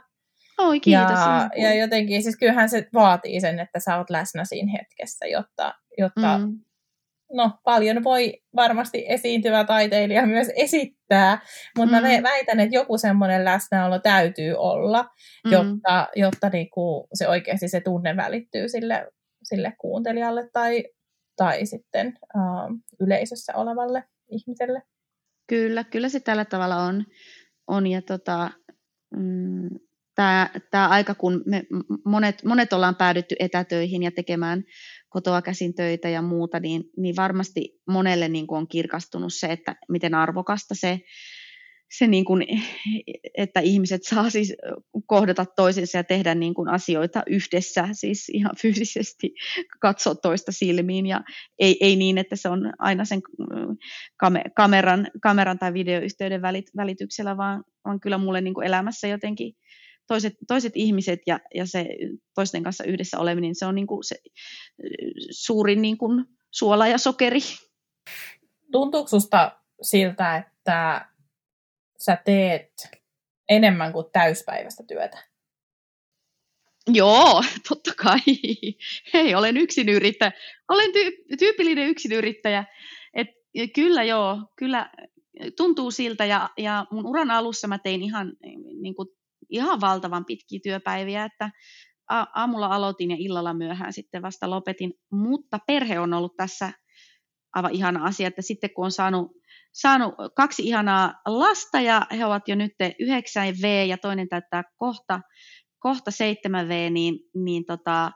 Oi, 0.58 0.80
kiitos. 0.80 1.20
Ja, 1.20 1.50
ja 1.56 1.74
jotenkin, 1.74 2.24
siis 2.24 2.38
kyllähän 2.38 2.70
se 2.70 2.88
vaatii 2.94 3.42
sen, 3.42 3.60
että 3.60 3.80
sä 3.80 3.98
oot 3.98 4.10
läsnä 4.10 4.46
siinä 4.46 4.72
hetkessä, 4.72 5.26
jotta, 5.26 5.74
jotta 5.98 6.38
mm. 6.38 6.60
No, 7.34 7.52
paljon 7.64 8.04
voi 8.04 8.42
varmasti 8.56 9.06
esiintyvä 9.08 9.64
taiteilija 9.64 10.26
myös 10.26 10.48
esittää, 10.56 11.42
mutta 11.78 11.96
mm. 11.96 12.02
mä 12.02 12.24
väitän, 12.24 12.60
että 12.60 12.76
joku 12.76 12.98
semmoinen 12.98 13.46
läsnäolo 13.46 14.00
täytyy 14.00 14.54
olla, 14.54 15.04
mm. 15.46 15.52
jotta, 15.52 16.08
jotta 16.16 16.50
niinku 16.50 17.08
se 17.14 17.28
oikeasti 17.28 17.68
se 17.68 17.82
tunne 17.82 18.16
välittyy 18.16 18.70
sille, 18.70 19.08
sille 19.44 19.74
kuuntelijalle 19.78 20.50
tai, 20.54 20.84
tai 21.36 21.66
sitten 21.66 22.18
uh, 22.36 22.80
yleisössä 23.00 23.54
olevalle 23.56 24.04
ihmiselle. 24.30 24.82
Kyllä, 25.48 25.84
kyllä 25.84 26.10
se 26.10 26.20
tällä 26.20 26.46
tavalla 26.46 26.76
on. 26.76 27.06
on 27.68 27.88
ja 27.88 28.02
tota, 28.02 28.52
mm, 29.16 29.70
tämä, 30.16 30.50
tämä 30.72 30.88
aika, 30.88 31.16
kun 31.16 31.44
me 31.46 31.64
monet, 32.06 32.44
monet 32.44 32.74
ollaan 32.74 32.96
päädytty 32.96 33.36
etätöihin 33.40 34.04
ja 34.04 34.12
tekemään 34.12 34.64
kotoa 35.14 35.42
käsin 35.42 35.74
töitä 35.74 36.10
ja 36.10 36.22
muuta, 36.22 36.60
niin, 36.60 36.84
niin 36.98 37.16
varmasti 37.16 37.82
monelle 37.88 38.28
niin 38.28 38.48
kuin 38.48 38.58
on 38.58 38.68
kirkastunut 38.68 39.34
se, 39.34 39.48
että 39.48 39.76
miten 39.90 40.16
arvokasta 40.16 40.76
se, 40.76 41.00
se 41.98 42.08
niin 42.08 42.26
kuin, 42.26 42.46
että 43.38 43.60
ihmiset 43.60 44.04
saa 44.04 44.30
siis 44.30 44.54
kohdata 45.06 45.46
toisensa 45.46 45.98
ja 45.98 46.04
tehdä 46.04 46.36
niin 46.36 46.54
kuin 46.54 46.70
asioita 46.70 47.24
yhdessä, 47.28 47.90
siis 47.92 48.30
ihan 48.30 48.52
fyysisesti 48.62 49.34
katsoa 49.82 50.16
toista 50.16 50.52
silmiin. 50.52 51.06
Ja 51.06 51.22
ei, 51.60 51.78
ei 51.82 51.96
niin, 51.96 52.18
että 52.18 52.36
se 52.36 52.50
on 52.50 52.74
aina 52.80 53.06
sen 53.06 53.22
kameran, 54.56 55.08
kameran 55.24 55.60
tai 55.60 55.74
videoyhteyden 55.74 56.42
välityksellä, 56.78 57.38
vaan, 57.38 57.64
vaan 57.86 58.00
kyllä 58.00 58.18
mulle 58.18 58.42
niin 58.42 58.54
kuin 58.54 58.68
elämässä 58.68 59.08
jotenkin 59.08 59.54
toiset, 60.08 60.34
toiset 60.48 60.72
ihmiset 60.76 61.20
ja, 61.28 61.40
ja 61.56 61.66
se 61.66 61.86
toisten 62.36 62.64
kanssa 62.64 62.84
yhdessä 62.84 63.20
oleminen, 63.20 63.42
niin 63.42 63.56
se 63.56 63.66
on 63.66 63.76
niin 63.76 63.88
kuin 63.88 64.04
se 64.04 64.16
suurin 65.32 65.82
niin 65.82 65.98
kuin 65.98 66.26
suola 66.52 66.88
ja 66.88 66.98
sokeri. 66.98 67.40
Tuntuuko 68.72 69.08
susta 69.08 69.60
siltä, 69.82 70.38
että 70.38 71.10
sä 72.00 72.18
teet 72.26 72.90
enemmän 73.50 73.94
kuin 73.94 74.06
täyspäiväistä 74.12 74.84
työtä? 74.88 75.34
Joo, 76.88 77.44
totta 77.70 77.92
kai. 78.04 78.20
Hei, 79.14 79.36
olen 79.36 79.56
yrittäjä. 79.92 80.32
Olen 80.70 80.90
ty- 80.90 81.38
tyypillinen 81.40 81.96
yrittäjä. 82.16 82.66
Et, 83.14 83.28
kyllä 83.76 84.04
joo, 84.04 84.40
kyllä 84.56 84.92
tuntuu 85.58 85.92
siltä 85.92 86.26
ja, 86.26 86.50
ja 86.58 86.86
mun 86.92 87.06
uran 87.06 87.32
alussa 87.32 87.68
mä 87.68 87.80
tein 87.80 88.02
ihan 88.02 88.34
niin 88.82 88.96
kuin 88.96 89.08
ihan 89.54 89.82
valtavan 89.82 90.26
pitkiä 90.26 90.60
työpäiviä, 90.64 91.26
että 91.26 91.50
aamulla 92.10 92.68
aloitin 92.68 93.12
ja 93.12 93.18
illalla 93.20 93.54
myöhään 93.54 93.94
sitten 93.94 94.22
vasta 94.22 94.50
lopetin, 94.50 94.94
mutta 95.12 95.60
perhe 95.68 96.00
on 96.00 96.14
ollut 96.14 96.38
tässä 96.38 96.72
aivan 97.54 97.72
ihana 97.72 98.06
asia, 98.06 98.28
että 98.28 98.42
sitten 98.42 98.70
kun 98.74 98.86
on 98.86 98.92
saanut, 98.92 99.32
saanut 99.74 100.14
kaksi 100.36 100.64
ihanaa 100.64 101.14
lasta 101.26 101.80
ja 101.80 102.08
he 102.12 102.26
ovat 102.26 102.48
jo 102.48 102.56
nyt 102.56 102.72
9V 103.04 103.88
ja 103.88 103.98
toinen 103.98 104.30
täyttää 104.30 104.64
kohta, 104.78 105.22
kohta 105.80 106.12
7V, 106.12 106.90
niin, 106.90 107.20
niin 107.36 107.66
tota, 107.66 108.12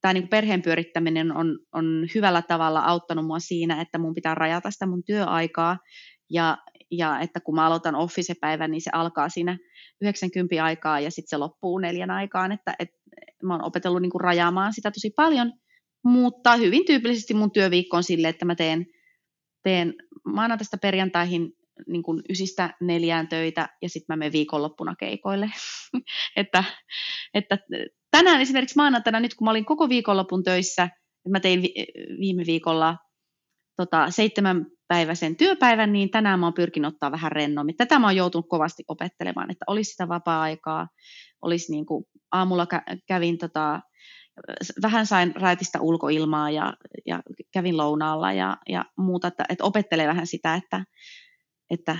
tämä 0.00 0.12
niin 0.12 0.28
perheen 0.28 0.62
pyörittäminen 0.62 1.36
on, 1.36 1.58
on 1.72 2.06
hyvällä 2.14 2.42
tavalla 2.42 2.80
auttanut 2.80 3.26
mua 3.26 3.38
siinä, 3.38 3.80
että 3.80 3.98
mun 3.98 4.14
pitää 4.14 4.34
rajata 4.34 4.70
sitä 4.70 4.86
mun 4.86 5.04
työaikaa. 5.04 5.78
Ja, 6.30 6.58
ja 6.90 7.20
että 7.20 7.40
kun 7.40 7.54
mä 7.54 7.66
aloitan 7.66 7.94
office-päivän, 7.94 8.70
niin 8.70 8.80
se 8.80 8.90
alkaa 8.92 9.28
siinä 9.28 9.58
90 10.00 10.64
aikaa 10.64 11.00
ja 11.00 11.10
sitten 11.10 11.28
se 11.28 11.36
loppuu 11.36 11.78
neljän 11.78 12.10
aikaan, 12.10 12.52
että 12.52 12.74
et, 12.78 12.90
mä 13.42 13.54
oon 13.54 13.64
opetellut 13.64 14.02
niin 14.02 14.10
kuin 14.10 14.20
rajaamaan 14.20 14.74
sitä 14.74 14.90
tosi 14.90 15.10
paljon, 15.16 15.52
mutta 16.04 16.56
hyvin 16.56 16.84
tyypillisesti 16.84 17.34
mun 17.34 17.52
työviikko 17.52 17.96
on 17.96 18.04
silleen, 18.04 18.30
että 18.30 18.44
mä 18.44 18.54
teen, 18.54 18.86
teen 19.62 19.94
maanantaista 20.24 20.78
perjantaihin 20.78 21.52
niin 21.86 22.02
kuin 22.02 22.22
ysistä 22.30 22.74
neljään 22.80 23.28
töitä 23.28 23.68
ja 23.82 23.88
sitten 23.88 24.06
mä 24.08 24.16
menen 24.16 24.32
viikonloppuna 24.32 24.94
keikoille. 24.94 25.50
että, 26.36 26.64
että 27.34 27.58
tänään 28.10 28.40
esimerkiksi 28.40 28.76
maanantaina, 28.76 29.20
nyt 29.20 29.34
kun 29.34 29.44
mä 29.44 29.50
olin 29.50 29.64
koko 29.64 29.88
viikonlopun 29.88 30.42
töissä, 30.42 30.88
mä 31.28 31.40
tein 31.40 31.62
viime 32.20 32.42
viikolla 32.46 32.96
tota, 33.76 34.10
seitsemän 34.10 34.66
päiväisen 34.88 35.36
työpäivän, 35.36 35.92
niin 35.92 36.10
tänään 36.10 36.40
mä 36.40 36.46
oon 36.46 36.54
pyrkinyt 36.54 36.94
ottaa 36.94 37.12
vähän 37.12 37.32
rennommin. 37.32 37.76
Tätä 37.76 37.98
mä 37.98 38.06
oon 38.06 38.16
joutunut 38.16 38.48
kovasti 38.48 38.84
opettelemaan, 38.88 39.50
että 39.50 39.64
olisi 39.66 39.90
sitä 39.90 40.08
vapaa-aikaa, 40.08 40.88
olisi 41.42 41.72
niin 41.72 41.86
kuin, 41.86 42.04
aamulla 42.32 42.66
kävin 43.08 43.38
tota, 43.38 43.80
vähän 44.82 45.06
sain 45.06 45.32
raitista 45.36 45.80
ulkoilmaa 45.80 46.50
ja, 46.50 46.74
ja 47.06 47.22
kävin 47.52 47.76
lounaalla 47.76 48.32
ja, 48.32 48.56
ja 48.68 48.84
muuta, 48.98 49.28
että, 49.28 49.44
että 49.48 49.64
opettelee 49.64 50.06
vähän 50.06 50.26
sitä, 50.26 50.54
että, 50.54 50.84
että 51.70 51.98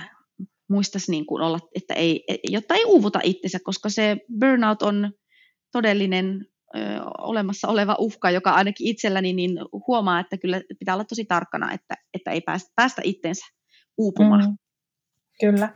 muistaisi 0.69 1.11
niin 1.11 1.25
kuin 1.25 1.41
olla, 1.41 1.59
että 1.75 1.93
ei, 1.93 2.23
jotta 2.43 2.75
ei 2.75 2.85
uuvuta 2.85 3.19
itsensä, 3.23 3.59
koska 3.63 3.89
se 3.89 4.17
burnout 4.39 4.81
on 4.81 5.11
todellinen 5.71 6.45
olemassa 7.17 7.67
oleva 7.67 7.95
uhka, 7.99 8.31
joka 8.31 8.51
ainakin 8.51 8.87
itselläni 8.87 9.33
niin 9.33 9.59
huomaa, 9.87 10.19
että 10.19 10.37
kyllä 10.37 10.61
pitää 10.79 10.95
olla 10.95 11.03
tosi 11.03 11.25
tarkkana, 11.25 11.73
että, 11.73 11.95
että 12.13 12.31
ei 12.31 12.41
päästä, 12.41 12.71
päästä 12.75 13.01
itsensä 13.05 13.45
uupumaan. 13.97 14.45
Mm, 14.45 14.57
kyllä. 15.39 15.69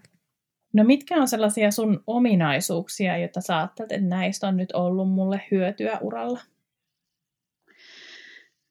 No 0.73 0.83
mitkä 0.83 1.15
on 1.15 1.27
sellaisia 1.27 1.71
sun 1.71 2.03
ominaisuuksia, 2.07 3.17
joita 3.17 3.41
sä 3.41 3.57
ajattelet, 3.57 3.91
että 3.91 4.07
näistä 4.07 4.47
on 4.47 4.57
nyt 4.57 4.71
ollut 4.71 5.09
mulle 5.09 5.41
hyötyä 5.51 5.97
uralla? 6.01 6.39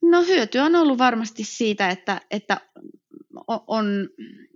No 0.02 0.22
hyötyä 0.22 0.64
on 0.64 0.76
ollut 0.76 0.98
varmasti 0.98 1.44
siitä, 1.44 1.88
että, 1.88 2.20
että 2.30 2.60
on 3.66 4.08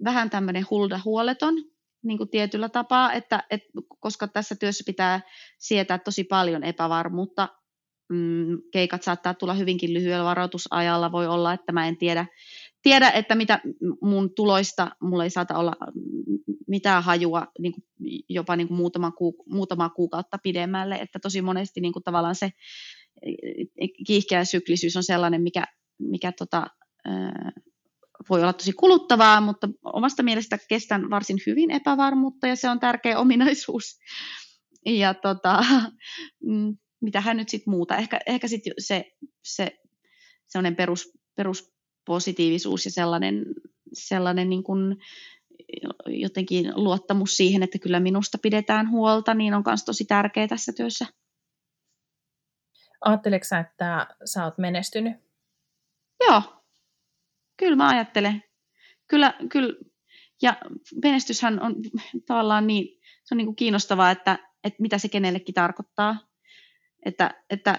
vähän 0.05 0.31
tämmöinen 0.31 0.64
hulda 0.71 1.01
huoleton 1.05 1.55
niin 2.07 2.18
kuin 2.18 2.30
tietyllä 2.30 2.68
tapaa, 2.68 3.12
että, 3.12 3.44
että 3.50 3.68
koska 4.00 4.28
tässä 4.28 4.57
työssä 4.61 4.84
pitää 4.86 5.20
sietää 5.59 5.98
tosi 5.98 6.24
paljon 6.24 6.64
epävarmuutta, 6.64 7.48
mm, 8.09 8.59
keikat 8.72 9.02
saattaa 9.02 9.34
tulla 9.34 9.54
hyvinkin 9.54 9.94
lyhyellä 9.94 10.24
varoitusajalla, 10.24 11.12
voi 11.12 11.26
olla, 11.26 11.52
että 11.52 11.72
mä 11.72 11.88
en 11.88 11.96
tiedä, 11.96 12.26
tiedä 12.82 13.11
että 13.11 13.34
mitä 13.34 13.61
mun 14.02 14.34
tuloista, 14.34 14.90
mulla 15.02 15.24
ei 15.24 15.30
saata 15.30 15.59
olla 15.59 15.72
mitään 16.66 17.02
hajua 17.02 17.46
niin 17.59 17.72
kuin 17.72 17.84
jopa 18.28 18.57
niin 18.57 18.68
kuin 18.68 18.78
muutama, 18.78 19.09
kuuk- 19.09 19.44
muutama 19.54 19.88
kuukautta 19.88 20.38
pidemmälle, 20.42 20.94
että 20.94 21.18
tosi 21.18 21.42
monesti 21.42 21.80
niin 21.80 21.92
kuin 21.92 22.02
tavallaan 22.02 22.34
se 22.34 22.50
kiihkeä 24.07 24.44
syklisyys 24.44 24.96
on 24.96 25.04
sellainen, 25.04 25.42
mikä, 25.42 25.64
mikä 25.98 26.32
tota, 26.32 26.66
voi 28.30 28.40
olla 28.40 28.52
tosi 28.52 28.72
kuluttavaa, 28.72 29.40
mutta 29.40 29.68
omasta 29.97 30.22
mielestä 30.22 30.59
kestän 30.68 31.11
varsin 31.11 31.38
hyvin 31.47 31.70
epävarmuutta 31.70 32.47
ja 32.47 32.57
se 32.57 32.70
on 32.70 32.80
tärkeä 32.80 33.18
ominaisuus. 33.24 33.99
Ja 34.86 35.14
tota, 35.14 35.64
mm, 36.44 36.76
mitähän 37.01 37.36
nyt 37.36 37.49
sitten 37.49 37.70
muuta. 37.70 37.97
Ehkä, 37.97 38.20
ehkä 38.26 38.49
sitten 38.49 38.72
se, 38.78 39.05
se 39.44 39.78
sellainen 40.47 40.76
perus, 40.76 41.12
peruspositiivisuus 41.36 42.84
ja 42.84 42.90
sellainen, 42.90 43.44
sellainen 43.92 44.51
niin 44.51 44.62
kuin 44.62 44.97
jotenkin 46.07 46.72
luottamus 46.74 47.36
siihen, 47.36 47.62
että 47.62 47.78
kyllä 47.78 48.01
minusta 48.01 48.38
pidetään 48.42 48.90
huolta, 48.90 49.34
niin 49.34 49.55
on 49.55 49.62
myös 49.66 49.84
tosi 49.84 50.05
tärkeä 50.05 50.49
tässä 50.49 50.72
työssä. 50.72 51.07
Ajatteleksä, 53.01 53.59
että 53.59 54.07
sä 54.24 54.44
oot 54.44 54.59
menestynyt? 54.59 55.16
Joo, 56.20 56.42
kyllä 57.57 57.76
mä 57.76 57.88
ajattelen. 57.88 58.42
Kyllä, 59.09 59.34
kyllä. 59.52 59.74
Ja 60.42 60.57
menestyshän 61.02 61.62
on 61.62 61.74
tavallaan 62.26 62.66
niin, 62.66 63.00
se 63.24 63.34
on 63.34 63.36
niin 63.36 63.46
kuin 63.46 63.57
kiinnostavaa, 63.57 64.11
että, 64.11 64.38
että 64.64 64.82
mitä 64.82 64.98
se 64.98 65.09
kenellekin 65.09 65.54
tarkoittaa. 65.54 66.16
Että, 67.07 67.44
että 67.50 67.78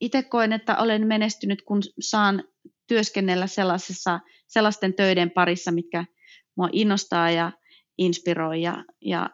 itse 0.00 0.22
koen, 0.22 0.52
että 0.52 0.76
olen 0.76 1.06
menestynyt, 1.06 1.62
kun 1.62 1.82
saan 2.00 2.44
työskennellä 2.86 3.46
sellaisessa, 3.46 4.20
sellaisten 4.46 4.94
töiden 4.94 5.30
parissa, 5.30 5.72
mitkä 5.72 6.04
mua 6.56 6.68
innostaa 6.72 7.30
ja 7.30 7.52
inspiroi. 7.98 8.62
Ja, 8.62 8.84
ja 9.00 9.30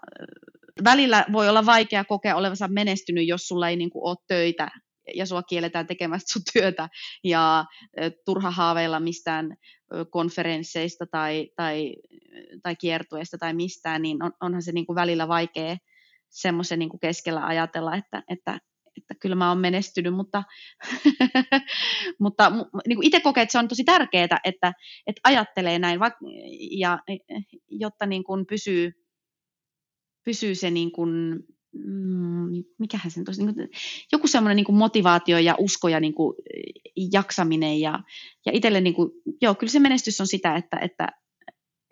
välillä 0.85 1.25
voi 1.33 1.49
olla 1.49 1.67
vaikea 1.67 2.05
kokea 2.05 2.37
olevansa 2.37 2.69
menestynyt, 2.69 3.27
jos 3.27 3.49
sulla 3.49 3.69
ei 3.69 3.77
niin 3.77 3.91
kuin, 3.91 4.09
ole 4.09 4.17
töitä 4.29 4.69
ja 5.15 5.27
sua 5.27 5.43
kielletään 5.43 5.87
tekemästä 5.87 6.33
sun 6.33 6.43
työtä. 6.53 6.89
Ja 7.25 7.65
turha 8.25 8.51
haaveilla 8.51 9.01
mistään 9.01 9.57
konferensseista 10.11 11.07
tai, 11.11 11.51
tai, 11.57 11.95
tai 12.63 12.77
kiertueista 12.77 13.39
tai 13.39 13.55
mistään, 13.55 14.03
niin 14.03 14.23
on, 14.23 14.33
onhan 14.41 14.63
se 14.63 14.73
niin 14.73 14.87
kuin 14.87 14.97
välillä 14.97 15.29
vaikea 15.29 15.77
semmoisen 16.29 16.79
niin 16.79 17.01
keskellä 17.01 17.47
ajatella, 17.47 17.97
että, 17.97 18.23
että, 18.29 18.59
että 18.97 19.15
kyllä 19.21 19.35
mä 19.35 19.49
oon 19.49 19.59
menestynyt, 19.59 20.15
mutta, 20.15 20.43
mutta 22.21 22.53
niin 22.87 23.03
itse 23.03 23.21
kokee, 23.21 23.43
että 23.43 23.53
se 23.53 23.59
on 23.59 23.69
tosi 23.69 23.85
tärkeää, 23.85 24.25
että, 24.45 24.73
että 25.07 25.21
ajattelee 25.25 25.79
näin, 25.79 26.01
ja, 26.71 26.99
jotta 27.69 28.07
niin 28.07 28.25
kuin 28.25 28.47
pysyy, 28.47 28.93
pysyy 30.25 30.55
se 30.55 30.71
niin 30.71 30.93
kuin, 30.93 31.39
mm, 31.73 32.65
mikähän 32.79 33.11
se 33.11 33.25
tosi, 33.25 33.47
niin 33.47 33.69
joku 34.13 34.27
semmoinen 34.27 34.57
niin 34.57 34.75
motivaatio 34.75 35.39
ja 35.39 35.55
usko 35.59 35.89
ja 35.89 36.01
niin 36.01 36.15
kuin, 36.15 36.37
jaksaminen 37.13 37.81
ja, 37.81 37.99
ja 38.47 38.53
itselle 38.55 38.81
niin 38.81 38.95
kuin, 38.95 39.11
joo, 39.43 39.55
kyllä 39.55 39.71
se 39.71 39.79
menestys 39.79 40.21
on 40.21 40.27
sitä, 40.27 40.57
että, 40.57 40.79
että, 40.83 41.09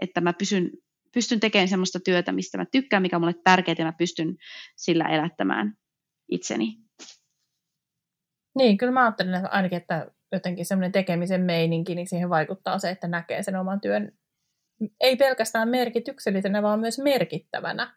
että 0.03 0.21
mä 0.21 0.33
pysyn, 0.33 0.71
pystyn 1.15 1.41
tekemään 1.41 1.69
semmoista 1.69 2.01
työtä, 2.01 2.33
mistä 2.33 2.59
mä 2.59 2.67
tykkään, 2.73 3.03
mikä 3.03 3.17
on 3.17 3.23
mulle 3.23 3.41
tärkeää 3.45 3.77
ja 3.79 3.85
mä 3.85 3.93
pystyn 3.93 4.37
sillä 4.77 5.05
elättämään 5.05 5.75
itseni. 6.31 6.77
Niin, 8.59 8.77
kyllä 8.77 8.93
mä 8.93 9.05
ajattelen 9.05 9.35
että 9.35 9.49
ainakin, 9.49 9.77
että 9.77 10.11
jotenkin 10.33 10.67
semmoinen 10.67 10.93
tekemisen 10.93 11.41
meininki, 11.41 11.95
niin 11.95 12.07
siihen 12.07 12.31
vaikuttaa 12.31 12.79
se, 12.79 12.91
että 12.91 13.09
näkee 13.09 13.43
sen 13.43 13.57
oman 13.57 13.81
työn 13.81 14.13
ei 15.01 15.17
pelkästään 15.17 15.69
merkityksellisenä, 15.69 16.63
vaan 16.63 16.81
myös 16.81 16.99
merkittävänä. 16.99 17.97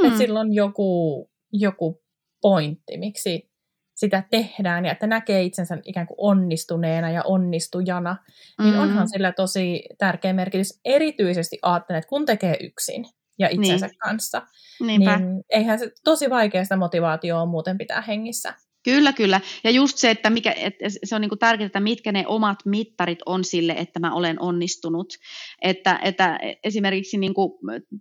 Mm. 0.00 0.06
Että 0.06 0.18
sillä 0.18 0.40
on 0.40 0.54
joku, 0.54 1.30
joku 1.52 2.02
pointti, 2.40 2.98
miksi 2.98 3.50
sitä 3.96 4.22
tehdään 4.30 4.84
ja 4.84 4.92
että 4.92 5.06
näkee 5.06 5.42
itsensä 5.42 5.78
ikään 5.84 6.06
kuin 6.06 6.16
onnistuneena 6.18 7.10
ja 7.10 7.22
onnistujana, 7.24 8.16
niin 8.62 8.74
mm. 8.74 8.80
onhan 8.80 9.08
sillä 9.08 9.32
tosi 9.32 9.82
tärkeä 9.98 10.32
merkitys. 10.32 10.80
Erityisesti 10.84 11.58
ajattelen, 11.62 11.98
että 11.98 12.08
kun 12.08 12.26
tekee 12.26 12.56
yksin 12.60 13.04
ja 13.38 13.48
itsensä 13.50 13.86
niin. 13.86 13.98
kanssa, 13.98 14.42
Niinpä. 14.80 15.18
niin 15.18 15.44
eihän 15.50 15.78
se 15.78 15.90
tosi 16.04 16.30
vaikeasta 16.30 16.76
motivaatioa 16.76 17.46
muuten 17.46 17.78
pitää 17.78 18.00
hengissä. 18.00 18.54
Kyllä, 18.86 19.12
kyllä. 19.12 19.40
Ja 19.64 19.70
just 19.70 19.98
se, 19.98 20.10
että, 20.10 20.30
mikä, 20.30 20.52
että 20.56 20.84
se 21.04 21.14
on 21.14 21.20
niin 21.20 21.38
tärkeää, 21.38 21.66
että 21.66 21.80
mitkä 21.80 22.12
ne 22.12 22.24
omat 22.26 22.58
mittarit 22.64 23.18
on 23.26 23.44
sille, 23.44 23.72
että 23.72 24.00
mä 24.00 24.14
olen 24.14 24.40
onnistunut. 24.40 25.14
Että, 25.62 26.00
että 26.04 26.38
esimerkiksi 26.64 27.16
niin 27.18 27.34
kuin 27.34 27.52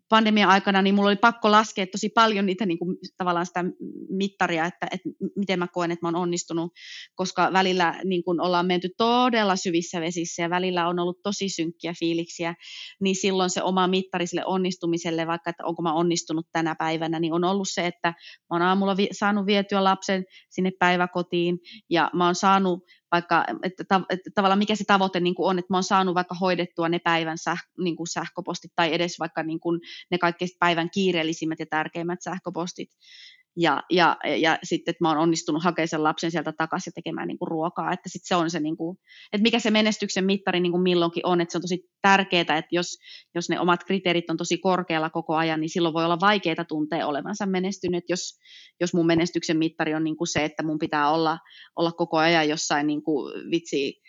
pandemian 0.09 0.49
aikana 0.49 0.81
niin 0.81 0.95
mulla 0.95 1.09
oli 1.09 1.15
pakko 1.15 1.51
laskea 1.51 1.87
tosi 1.87 2.09
paljon 2.09 2.45
niitä 2.45 2.65
niin 2.65 2.79
kuin, 2.79 2.97
tavallaan 3.17 3.45
sitä 3.45 3.65
mittaria, 4.09 4.65
että, 4.65 4.87
että 4.91 5.09
miten 5.35 5.59
mä 5.59 5.67
koen, 5.67 5.91
että 5.91 6.05
mä 6.05 6.09
olen 6.09 6.21
onnistunut, 6.21 6.71
koska 7.15 7.53
välillä 7.53 7.99
niin 8.03 8.23
kuin 8.23 8.41
ollaan 8.41 8.65
menty 8.65 8.89
todella 8.97 9.55
syvissä 9.55 10.01
vesissä 10.01 10.41
ja 10.41 10.49
välillä 10.49 10.87
on 10.87 10.99
ollut 10.99 11.19
tosi 11.23 11.49
synkkiä 11.49 11.93
fiiliksiä, 11.99 12.55
niin 13.01 13.15
silloin 13.15 13.49
se 13.49 13.63
oma 13.63 13.87
mittari 13.87 14.27
sille 14.27 14.45
onnistumiselle, 14.45 15.27
vaikka 15.27 15.49
että 15.49 15.65
onko 15.65 15.81
mä 15.81 15.93
onnistunut 15.93 16.47
tänä 16.51 16.75
päivänä, 16.75 17.19
niin 17.19 17.33
on 17.33 17.43
ollut 17.43 17.67
se, 17.71 17.87
että 17.87 18.09
mä 18.09 18.51
oon 18.51 18.61
aamulla 18.61 18.97
vi- 18.97 19.09
saanut 19.11 19.45
vietyä 19.45 19.83
lapsen 19.83 20.23
sinne 20.49 20.71
päiväkotiin 20.79 21.59
ja 21.89 22.09
mä 22.13 22.25
oon 22.25 22.35
saanut 22.35 22.83
vaikka, 23.11 23.45
että, 23.63 23.83
että 24.09 24.29
tavallaan 24.35 24.59
mikä 24.59 24.75
se 24.75 24.83
tavoite 24.87 25.19
niin 25.19 25.35
kuin 25.35 25.49
on, 25.49 25.59
että 25.59 25.73
mä 25.73 25.77
oon 25.77 25.83
saanut 25.83 26.15
vaikka 26.15 26.35
hoidettua 26.35 26.89
ne 26.89 26.99
päivän 26.99 27.37
säh, 27.37 27.63
niin 27.77 27.95
kuin 27.95 28.07
sähköpostit 28.07 28.71
tai 28.75 28.93
edes 28.93 29.19
vaikka 29.19 29.43
niin 29.43 29.59
kuin 29.59 29.81
ne 30.11 30.17
kaikkein 30.17 30.49
päivän 30.59 30.89
kiireellisimmät 30.89 31.59
ja 31.59 31.65
tärkeimmät 31.65 32.21
sähköpostit 32.21 32.89
ja, 33.57 33.83
ja, 33.89 34.17
ja 34.37 34.59
sitten, 34.63 34.91
että 34.91 35.03
mä 35.03 35.09
oon 35.09 35.17
onnistunut 35.17 35.63
hakemaan 35.63 35.87
sen 35.87 36.03
lapsen 36.03 36.31
sieltä 36.31 36.53
takaisin 36.57 36.91
ja 36.91 36.95
tekemään 36.95 37.27
niin 37.27 37.37
kuin 37.37 37.47
ruokaa, 37.47 37.91
että 37.91 38.09
sitten 38.09 38.27
se 38.27 38.35
on 38.35 38.49
se, 38.49 38.59
niin 38.59 38.77
kuin, 38.77 38.97
että 39.33 39.43
mikä 39.43 39.59
se 39.59 39.71
menestyksen 39.71 40.25
mittari 40.25 40.59
niin 40.59 40.71
kuin 40.71 40.83
milloinkin 40.83 41.25
on, 41.25 41.41
että 41.41 41.51
se 41.51 41.57
on 41.57 41.61
tosi 41.61 41.89
tärkeää, 42.01 42.41
että 42.41 42.67
jos, 42.71 42.87
jos 43.35 43.49
ne 43.49 43.59
omat 43.59 43.83
kriteerit 43.83 44.29
on 44.29 44.37
tosi 44.37 44.57
korkealla 44.57 45.09
koko 45.09 45.35
ajan, 45.35 45.61
niin 45.61 45.69
silloin 45.69 45.93
voi 45.93 46.05
olla 46.05 46.19
vaikeaa 46.19 46.65
tuntea 46.67 47.07
olevansa 47.07 47.45
menestynyt, 47.45 48.03
jos, 48.09 48.39
jos 48.79 48.93
mun 48.93 49.05
menestyksen 49.05 49.57
mittari 49.57 49.93
on 49.93 50.03
niin 50.03 50.17
kuin 50.17 50.27
se, 50.27 50.45
että 50.45 50.63
mun 50.63 50.79
pitää 50.79 51.11
olla, 51.11 51.37
olla 51.75 51.91
koko 51.91 52.17
ajan 52.17 52.49
jossain 52.49 52.87
niin 52.87 53.03
kuin, 53.03 53.51
vitsi, 53.51 54.01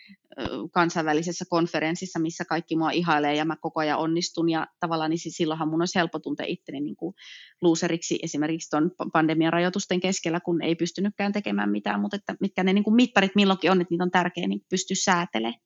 kansainvälisessä 0.71 1.45
konferenssissa, 1.49 2.19
missä 2.19 2.45
kaikki 2.45 2.75
mua 2.75 2.91
ihailee 2.91 3.35
ja 3.35 3.45
mä 3.45 3.55
koko 3.61 3.79
ajan 3.79 3.99
onnistun 3.99 4.49
ja 4.49 4.67
tavallaan 4.79 5.09
niin 5.09 5.19
silloinhan 5.19 5.69
mun 5.69 5.81
olisi 5.81 5.99
helppo 5.99 6.19
tuntea 6.19 6.45
itteni 6.49 6.81
niin 6.81 6.95
kuin 6.95 7.15
loseriksi 7.61 8.19
esimerkiksi 8.23 8.69
tuon 8.69 8.91
pandemian 9.13 9.53
rajoitusten 9.53 9.99
keskellä, 9.99 10.39
kun 10.39 10.61
ei 10.61 10.75
pystynytkään 10.75 11.31
tekemään 11.31 11.71
mitään, 11.71 11.99
mutta 11.99 12.15
että 12.15 12.35
mitkä 12.39 12.63
ne 12.63 12.73
niin 12.73 12.83
kuin 12.83 12.95
mittarit 12.95 13.35
milloinkin 13.35 13.71
on, 13.71 13.81
että 13.81 13.91
niitä 13.91 14.03
on 14.03 14.11
tärkeää 14.11 14.47
niin 14.47 14.61
pystyä 14.69 14.95
säätelemään. 14.95 15.61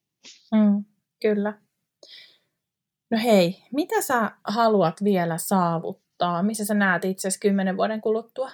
Mm, 0.54 0.84
kyllä. 1.22 1.58
No 3.10 3.18
hei, 3.22 3.62
mitä 3.72 4.02
sä 4.02 4.30
haluat 4.44 5.04
vielä 5.04 5.38
saavuttaa? 5.38 6.42
Missä 6.42 6.64
sä 6.64 6.74
näet 6.74 7.04
itsesi 7.04 7.40
kymmenen 7.40 7.76
vuoden 7.76 8.00
kuluttua? 8.00 8.50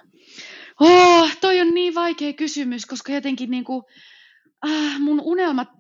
Oh, 0.81 1.31
toi 1.41 1.61
on 1.61 1.75
niin 1.75 1.95
vaikea 1.95 2.33
kysymys, 2.33 2.87
koska 2.87 3.13
jotenkin 3.13 3.51
niin 3.51 3.65
kuin, 3.65 3.83
ah, 4.63 5.01
mun 5.01 5.21
unelmat 5.21 5.78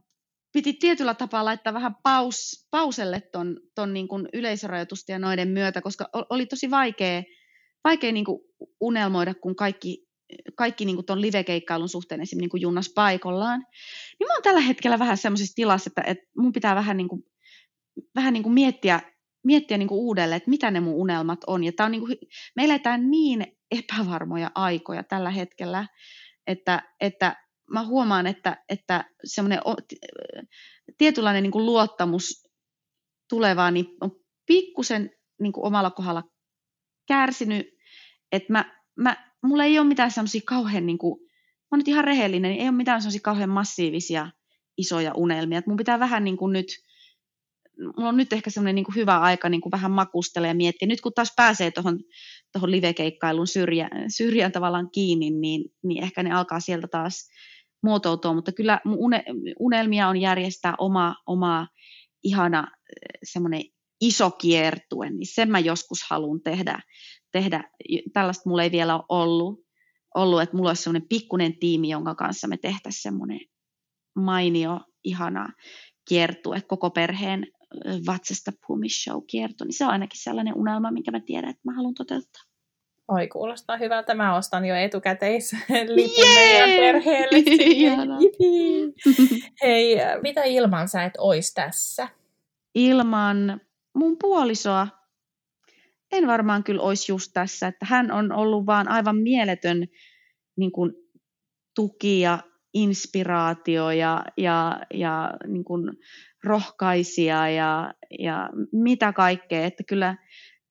piti 0.53 0.73
tietyllä 0.73 1.15
tapaa 1.15 1.45
laittaa 1.45 1.75
vähän 1.75 1.95
paus, 2.03 2.67
pauselle 2.71 3.21
ton, 3.21 3.61
ton 3.75 3.95
niin 3.95 4.09
kuin 4.09 4.29
yleisörajoitusten 4.33 5.15
ja 5.15 5.19
noiden 5.19 5.49
myötä, 5.49 5.81
koska 5.81 6.09
oli 6.31 6.47
tosi 6.47 6.71
vaikea, 6.71 7.23
vaikea 7.85 8.13
niin 8.13 8.25
kuin 8.25 8.41
unelmoida, 8.81 9.35
kun 9.35 9.57
kaikki, 9.57 10.07
kaikki 10.57 10.85
niin 10.85 10.97
kuin 10.97 11.07
ton 11.07 11.21
livekeikkailun 11.21 11.89
suhteen 11.89 12.21
esimerkiksi 12.21 12.41
niin 12.41 12.51
kuin 12.51 12.61
junnas 12.61 12.93
paikallaan. 12.95 13.61
Niin 14.19 14.27
mä 14.27 14.35
oon 14.35 14.43
tällä 14.43 14.61
hetkellä 14.61 14.99
vähän 14.99 15.17
semmoisessa 15.17 15.55
tilassa, 15.55 15.91
että, 15.91 16.03
että 16.07 16.25
mun 16.37 16.53
pitää 16.53 16.75
vähän, 16.75 16.97
niin 16.97 17.09
kuin, 17.09 17.23
vähän 18.15 18.33
niin 18.33 18.43
kuin 18.43 18.53
miettiä, 18.53 19.01
miettiä 19.45 19.79
niin 19.79 19.89
kuin 19.89 19.99
uudelleen, 19.99 20.37
että 20.37 20.51
mitä 20.51 20.71
ne 20.71 20.81
mun 20.81 20.95
unelmat 20.95 21.41
on. 21.47 21.65
Ja 21.65 21.73
tää 21.73 21.87
on 21.87 21.93
niin 21.93 22.07
kuin, 22.07 22.17
me 22.57 22.65
eletään 22.65 23.11
niin 23.11 23.47
epävarmoja 23.71 24.51
aikoja 24.55 25.03
tällä 25.03 25.31
hetkellä, 25.31 25.87
että, 26.47 26.83
että 27.01 27.37
mä 27.71 27.85
huomaan, 27.85 28.27
että, 28.27 28.65
että 28.69 29.05
semmoinen 29.25 29.61
tietynlainen 30.99 31.43
niin 31.43 31.51
kuin 31.51 31.67
luottamus 31.67 32.49
tulevaan 33.29 33.75
niin 33.75 33.87
on 34.01 34.11
pikkusen 34.47 35.11
niin 35.41 35.53
kuin 35.53 35.65
omalla 35.65 35.91
kohdalla 35.91 36.23
kärsinyt, 37.09 37.67
että 38.33 38.53
mä, 38.53 38.83
mä, 38.97 39.33
mulla 39.43 39.65
ei 39.65 39.79
ole 39.79 39.89
mitään 39.89 40.11
semmoisia 40.11 40.41
kauhean, 40.47 40.87
niin 40.87 40.99
kuin, 40.99 41.21
mä 41.21 41.69
oon 41.71 41.79
nyt 41.79 41.89
ihan 41.89 42.05
rehellinen, 42.05 42.51
niin 42.51 42.61
ei 42.61 42.69
ole 42.69 42.77
mitään 42.77 43.03
semmoisia 43.03 43.21
kauhean 43.25 43.51
massiivisia 43.51 44.31
isoja 44.79 45.13
unelmia. 45.15 45.59
että 45.59 45.71
mun 45.71 45.77
pitää 45.77 45.99
vähän 45.99 46.25
niin 46.25 46.37
kuin 46.37 46.53
nyt, 46.53 46.67
mulla 47.97 48.09
on 48.09 48.17
nyt 48.17 48.33
ehkä 48.33 48.51
semmoinen 48.51 48.75
niin 48.75 48.85
kuin 48.85 48.97
hyvä 48.97 49.19
aika 49.19 49.49
niin 49.49 49.61
kuin 49.61 49.71
vähän 49.71 49.91
makustella 49.91 50.49
ja 50.49 50.55
miettiä. 50.55 50.89
Nyt 50.89 51.01
kun 51.01 51.13
taas 51.15 51.33
pääsee 51.37 51.71
tuohon 51.71 51.99
tohon 52.53 52.71
livekeikkailun 52.71 53.47
syrjään, 53.47 54.11
syrjään 54.11 54.53
tavallaan 54.53 54.91
kiinni, 54.91 55.31
niin, 55.31 55.65
niin 55.83 56.05
ehkä 56.05 56.23
ne 56.23 56.33
alkaa 56.33 56.61
sieltä 56.61 56.89
taas 56.89 57.29
muotoutua, 57.83 58.35
mutta 58.35 58.53
kyllä 58.53 58.81
unelmia 59.59 60.09
on 60.09 60.17
järjestää 60.17 60.75
oma, 60.79 61.17
oma 61.27 61.67
ihana 62.23 62.59
eh, 62.69 63.19
semmoinen 63.25 63.63
iso 64.01 64.31
kiertue, 64.31 65.11
niin 65.11 65.35
sen 65.35 65.51
mä 65.51 65.59
joskus 65.59 65.99
haluan 66.11 66.41
tehdä. 66.43 66.81
tehdä. 67.33 67.71
Tällaista 68.13 68.49
mulla 68.49 68.63
ei 68.63 68.73
vielä 68.73 68.95
ole 68.95 69.05
ollut, 69.09 69.61
ollut 70.15 70.43
että 70.43 70.57
mulla 70.57 70.71
olisi 70.71 70.83
semmoinen 70.83 71.09
pikkuinen 71.09 71.59
tiimi, 71.59 71.89
jonka 71.89 72.15
kanssa 72.15 72.49
me 72.49 72.57
tehtäisiin 72.57 73.03
semmoinen 73.03 73.41
mainio, 74.17 74.81
ihana 75.05 75.53
kiertue, 76.09 76.61
koko 76.61 76.91
perheen 76.91 77.47
eh, 77.85 78.01
vatsasta 78.07 78.53
show 78.89 79.23
kierto, 79.27 79.65
niin 79.65 79.75
se 79.75 79.85
on 79.85 79.91
ainakin 79.91 80.23
sellainen 80.23 80.55
unelma, 80.57 80.91
minkä 80.91 81.11
mä 81.11 81.21
tiedän, 81.21 81.51
että 81.51 81.63
mä 81.65 81.75
haluan 81.75 81.95
toteuttaa. 81.95 82.48
Oi, 83.09 83.29
kuulostaa 83.29 83.77
hyvältä. 83.77 84.15
Mä 84.15 84.37
ostan 84.37 84.65
jo 84.65 84.75
etukäteislipun 84.75 86.25
meidän 86.35 86.71
perheelle. 86.71 87.39
Hei, 89.63 89.97
mitä 90.23 90.45
ilman 90.45 90.89
sä 90.89 91.05
et 91.05 91.13
ois 91.19 91.55
tässä? 91.55 92.09
Ilman 92.75 93.61
mun 93.95 94.17
puolisoa 94.19 94.89
en 96.13 96.27
varmaan 96.27 96.65
kyllä 96.65 96.83
olisi 96.83 97.13
just 97.13 97.31
tässä. 97.35 97.67
Että 97.67 97.87
hän 97.89 98.13
on 98.13 98.33
ollut 98.33 98.67
vaan 98.67 98.89
aivan 98.89 99.17
mieletön 99.17 99.89
niin 100.57 100.73
kuin, 100.73 100.93
tuki 101.75 102.21
ja 102.21 102.39
inspiraatio 102.75 103.91
ja, 103.91 104.25
ja, 104.37 104.81
ja 104.95 105.35
niin 105.47 105.65
kuin, 105.65 105.91
rohkaisija 106.45 107.49
ja, 107.49 107.95
ja 108.19 108.51
mitä 108.73 109.13
kaikkea. 109.13 109.65
Että 109.65 109.85
kyllä, 109.85 110.17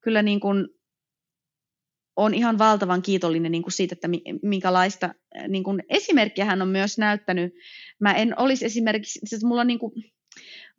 kyllä 0.01 0.21
niin 0.21 0.39
kuin, 0.39 0.67
on 2.17 2.33
ihan 2.33 2.57
valtavan 2.57 3.01
kiitollinen 3.01 3.51
niin 3.51 3.63
kuin 3.63 3.73
siitä, 3.73 3.93
että 3.93 4.07
minkälaista 4.41 5.13
niin 5.47 5.63
kuin 5.63 5.83
esimerkkiä 5.89 6.45
hän 6.45 6.61
on 6.61 6.67
myös 6.67 6.97
näyttänyt. 6.97 7.53
Mä 7.99 8.13
en 8.13 8.39
olisi 8.39 8.65
esimerkiksi, 8.65 9.19
siis 9.23 9.43
mulla 9.43 9.61
on 9.61 9.67
niin 9.67 9.79
kuin, 9.79 9.93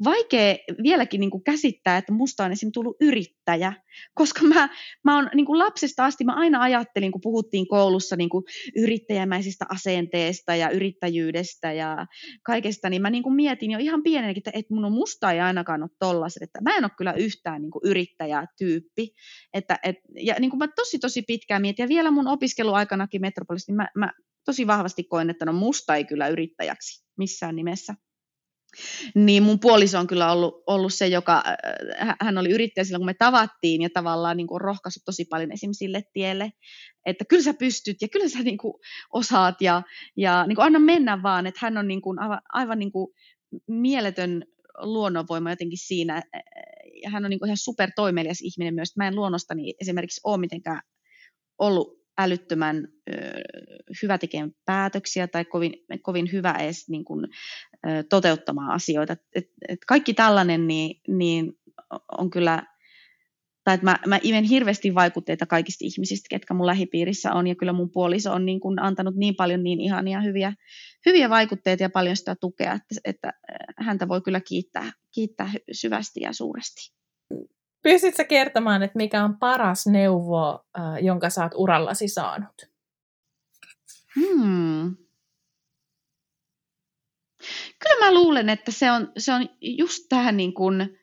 vaikea 0.04 0.56
vieläkin 0.82 1.20
niin 1.20 1.30
kuin 1.30 1.44
käsittää, 1.44 1.96
että 1.96 2.12
musta 2.12 2.44
on 2.44 2.52
esimerkiksi 2.52 2.74
tullut 2.74 2.96
yrittäjä, 3.00 3.72
koska 4.14 4.44
mä, 4.44 4.68
mä 5.04 5.16
oon 5.16 5.30
niin 5.34 5.46
kuin 5.46 5.58
lapsesta 5.58 6.04
asti, 6.04 6.24
mä 6.24 6.34
aina 6.34 6.62
ajattelin, 6.62 7.12
kun 7.12 7.20
puhuttiin 7.20 7.68
koulussa 7.68 8.16
niin 8.16 8.28
kuin 8.28 8.44
yrittäjämäisistä 8.76 9.64
asenteesta 9.68 10.54
ja 10.54 10.70
yrittäjyydestä 10.70 11.72
ja 11.72 12.06
kaikesta, 12.42 12.90
niin 12.90 13.02
mä 13.02 13.10
niin 13.10 13.22
kuin 13.22 13.34
mietin 13.34 13.70
jo 13.70 13.78
ihan 13.78 14.02
pienenäkin, 14.02 14.40
että, 14.40 14.50
että 14.54 14.74
mun 14.74 14.84
on 14.84 14.92
musta 14.92 15.32
ei 15.32 15.40
ainakaan 15.40 15.82
ole 15.82 15.90
tollaset, 15.98 16.42
että 16.42 16.60
mä 16.60 16.76
en 16.76 16.84
ole 16.84 16.90
kyllä 16.98 17.12
yhtään 17.12 17.62
niin 17.62 17.70
kuin 17.70 17.82
yrittäjätyyppi, 17.84 19.08
että, 19.54 19.78
et, 19.82 19.96
ja 20.20 20.34
niin 20.38 20.50
kuin 20.50 20.58
mä 20.58 20.68
tosi 20.68 20.98
tosi 20.98 21.22
pitkään 21.22 21.62
mietin, 21.62 21.82
ja 21.82 21.88
vielä 21.88 22.10
mun 22.10 22.28
opiskeluaikanakin 22.28 23.20
Metropolissa, 23.20 23.72
niin 23.72 23.76
mä, 23.76 23.88
mä 23.96 24.12
tosi 24.44 24.66
vahvasti 24.66 25.04
koen, 25.04 25.30
että 25.30 25.44
no 25.44 25.52
musta 25.52 25.96
ei 25.96 26.04
kyllä 26.04 26.28
yrittäjäksi 26.28 27.04
missään 27.18 27.56
nimessä. 27.56 27.94
Niin 29.14 29.42
mun 29.42 29.60
puoliso 29.60 29.98
on 29.98 30.06
kyllä 30.06 30.32
ollut, 30.32 30.62
ollut 30.66 30.94
se, 30.94 31.06
joka, 31.06 31.42
äh, 32.00 32.16
hän 32.20 32.38
oli 32.38 32.50
yrittäjä 32.50 32.84
silloin, 32.84 33.00
kun 33.00 33.06
me 33.06 33.14
tavattiin 33.14 33.82
ja 33.82 33.88
tavallaan 33.94 34.36
niin 34.36 34.46
kuin 34.46 34.60
rohkaissut 34.60 35.02
tosi 35.04 35.24
paljon 35.24 35.52
esim. 35.52 35.70
sille 35.72 36.02
tielle, 36.12 36.52
että 37.06 37.24
kyllä 37.24 37.42
sä 37.42 37.54
pystyt 37.54 37.96
ja 38.02 38.08
kyllä 38.08 38.28
sä 38.28 38.38
niin 38.38 38.58
kuin 38.58 38.74
osaat 39.12 39.60
ja, 39.60 39.82
ja 40.16 40.44
niin 40.46 40.56
kuin 40.56 40.66
anna 40.66 40.78
mennä 40.78 41.22
vaan, 41.22 41.46
että 41.46 41.60
hän 41.62 41.78
on 41.78 41.88
niin 41.88 42.02
kuin 42.02 42.18
aivan, 42.18 42.40
aivan 42.52 42.78
niin 42.78 42.92
kuin 42.92 43.08
mieletön 43.66 44.44
luonnonvoima 44.78 45.50
jotenkin 45.50 45.78
siinä, 45.78 46.22
ja 47.02 47.10
hän 47.10 47.24
on 47.24 47.30
niin 47.30 47.38
kuin 47.38 47.48
ihan 47.48 47.56
super 47.56 47.90
toimelias 47.96 48.40
ihminen 48.42 48.74
myös, 48.74 48.96
mä 48.96 49.08
en 49.08 49.16
luonnostani 49.16 49.74
esimerkiksi 49.80 50.20
ole 50.24 50.38
mitenkään 50.38 50.80
ollut 51.58 51.98
älyttömän 52.18 52.88
hyvä 54.02 54.18
tekemään 54.18 54.52
päätöksiä 54.64 55.28
tai 55.28 55.44
kovin, 55.44 55.72
kovin 56.02 56.32
hyvä 56.32 56.52
edes 56.52 56.88
niin 56.88 57.04
kuin, 57.04 57.26
toteuttamaan 58.08 58.70
asioita. 58.70 59.16
Et, 59.34 59.44
et 59.68 59.78
kaikki 59.86 60.14
tällainen 60.14 60.66
niin, 60.66 61.00
niin 61.08 61.52
on 62.18 62.30
kyllä, 62.30 62.62
tai 63.64 63.74
että 63.74 63.84
mä, 63.84 63.98
mä 64.06 64.18
imen 64.22 64.44
hirveästi 64.44 64.94
vaikutteita 64.94 65.46
kaikista 65.46 65.84
ihmisistä, 65.84 66.26
ketkä 66.30 66.54
mun 66.54 66.66
lähipiirissä 66.66 67.32
on, 67.32 67.46
ja 67.46 67.54
kyllä 67.54 67.72
mun 67.72 67.90
puoliso 67.90 68.32
on 68.32 68.46
niin 68.46 68.60
kuin 68.60 68.82
antanut 68.82 69.16
niin 69.16 69.36
paljon 69.36 69.64
niin 69.64 69.80
ihania 69.80 70.20
hyviä, 70.20 70.52
hyviä 71.06 71.30
vaikutteita 71.30 71.82
ja 71.82 71.90
paljon 71.90 72.16
sitä 72.16 72.36
tukea, 72.40 72.72
että, 72.72 72.94
että 73.04 73.32
häntä 73.78 74.08
voi 74.08 74.20
kyllä 74.20 74.40
kiittää, 74.40 74.92
kiittää 75.14 75.50
syvästi 75.72 76.20
ja 76.20 76.32
suuresti. 76.32 76.97
Pystytkö 77.82 78.24
kertomaan, 78.24 78.82
että 78.82 78.96
mikä 78.96 79.24
on 79.24 79.38
paras 79.38 79.86
neuvo, 79.86 80.64
äh, 80.78 81.04
jonka 81.04 81.26
oot 81.42 81.52
urallasi 81.54 82.08
saanut? 82.08 82.62
Hmm. 84.14 84.96
Kyllä 87.78 88.04
mä 88.04 88.14
luulen, 88.14 88.48
että 88.48 88.70
se 88.70 88.90
on, 88.90 89.12
se 89.18 89.32
on 89.32 89.48
just 89.60 90.06
tähän 90.08 90.36
niin 90.36 90.54
kuin, 90.54 90.98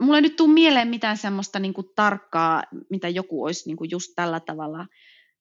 mulla 0.00 0.16
ei 0.16 0.22
nyt 0.22 0.36
tule 0.36 0.52
mieleen 0.52 0.88
mitään 0.88 1.16
semmoista 1.16 1.58
niin 1.58 1.74
kuin 1.74 1.86
tarkkaa, 1.96 2.62
mitä 2.90 3.08
joku 3.08 3.44
olisi 3.44 3.68
niin 3.68 3.76
kuin 3.76 3.90
just 3.90 4.12
tällä 4.16 4.40
tavalla 4.40 4.86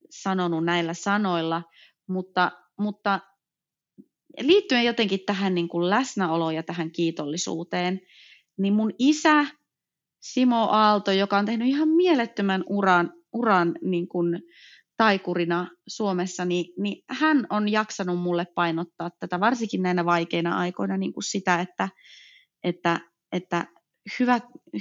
sanonut 0.10 0.66
näillä 0.66 0.94
sanoilla, 0.94 1.64
mutta, 2.08 2.52
mutta 2.80 3.20
liittyen 4.40 4.86
jotenkin 4.86 5.20
tähän 5.26 5.56
niin 5.56 5.68
kuin 5.68 5.90
läsnäoloon 5.90 6.56
ja 6.56 6.64
tähän 6.64 6.92
kiitollisuuteen, 6.92 8.02
niin 8.58 8.74
mun 8.74 8.92
isä 9.00 9.46
Simo 10.22 10.68
Aalto, 10.72 11.12
joka 11.12 11.38
on 11.38 11.46
tehnyt 11.46 11.68
ihan 11.68 11.90
mielettömän 11.90 12.64
uran, 12.70 13.14
uran 13.34 13.76
niin 13.82 14.08
kuin 14.08 14.42
taikurina 14.98 15.68
Suomessa, 15.88 16.46
niin, 16.46 16.74
niin 16.78 17.04
hän 17.10 17.48
on 17.50 17.70
jaksanut 17.70 18.20
mulle 18.20 18.46
painottaa 18.56 19.12
tätä, 19.20 19.40
varsinkin 19.40 19.82
näinä 19.82 20.06
vaikeina 20.06 20.58
aikoina 20.58 20.98
niin 20.98 21.14
kuin 21.14 21.24
sitä, 21.24 21.62
että, 21.62 21.90
että, 22.64 23.00
että 23.32 23.68
hyvä, 24.20 24.40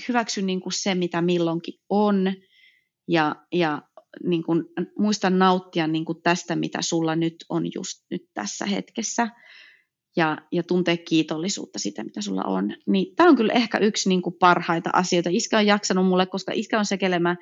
hyväksy 0.08 0.42
niin 0.42 0.60
kuin 0.60 0.72
se, 0.72 0.94
mitä 0.94 1.22
milloinkin 1.22 1.74
on, 1.88 2.32
ja, 3.08 3.34
ja 3.52 3.82
niin 4.24 4.42
kuin, 4.42 4.64
muista 4.98 5.30
nauttia 5.30 5.86
niin 5.86 6.04
kuin 6.04 6.22
tästä, 6.22 6.56
mitä 6.56 6.82
sulla 6.82 7.16
nyt 7.16 7.36
on 7.48 7.64
just 7.74 8.04
nyt 8.10 8.22
tässä 8.34 8.66
hetkessä 8.66 9.28
ja, 10.16 10.38
ja 10.52 10.62
tuntee 10.62 10.96
kiitollisuutta 10.96 11.78
siitä, 11.78 12.04
mitä 12.04 12.20
sulla 12.20 12.42
on. 12.42 12.74
Niin 12.86 13.16
tämä 13.16 13.30
on 13.30 13.36
kyllä 13.36 13.52
ehkä 13.52 13.78
yksi 13.78 14.08
niin 14.08 14.22
kuin 14.22 14.36
parhaita 14.38 14.90
asioita. 14.92 15.30
Iskä 15.32 15.58
on 15.58 15.66
jaksanut 15.66 16.06
mulle, 16.06 16.26
koska 16.26 16.52
iskä 16.54 16.78
on 16.78 16.84
se, 16.84 16.98
kelle 16.98 17.18
mä 17.18 17.36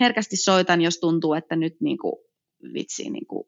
herkästi 0.00 0.36
soitan, 0.36 0.80
jos 0.80 0.98
tuntuu, 0.98 1.34
että 1.34 1.56
nyt 1.56 1.76
niin 1.80 1.98
kuin, 1.98 2.14
vitsi, 2.74 3.10
niin 3.10 3.26
kuin, 3.26 3.44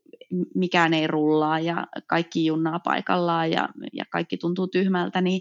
mikään 0.55 0.95
ei 0.95 1.07
rullaa 1.07 1.61
ja 1.61 1.87
kaikki 2.07 2.47
junnaa 2.47 2.78
paikallaan 2.78 3.51
ja, 3.51 3.68
ja 3.93 4.05
kaikki 4.11 4.37
tuntuu 4.37 4.68
tyhmältä, 4.68 5.20
niin, 5.20 5.41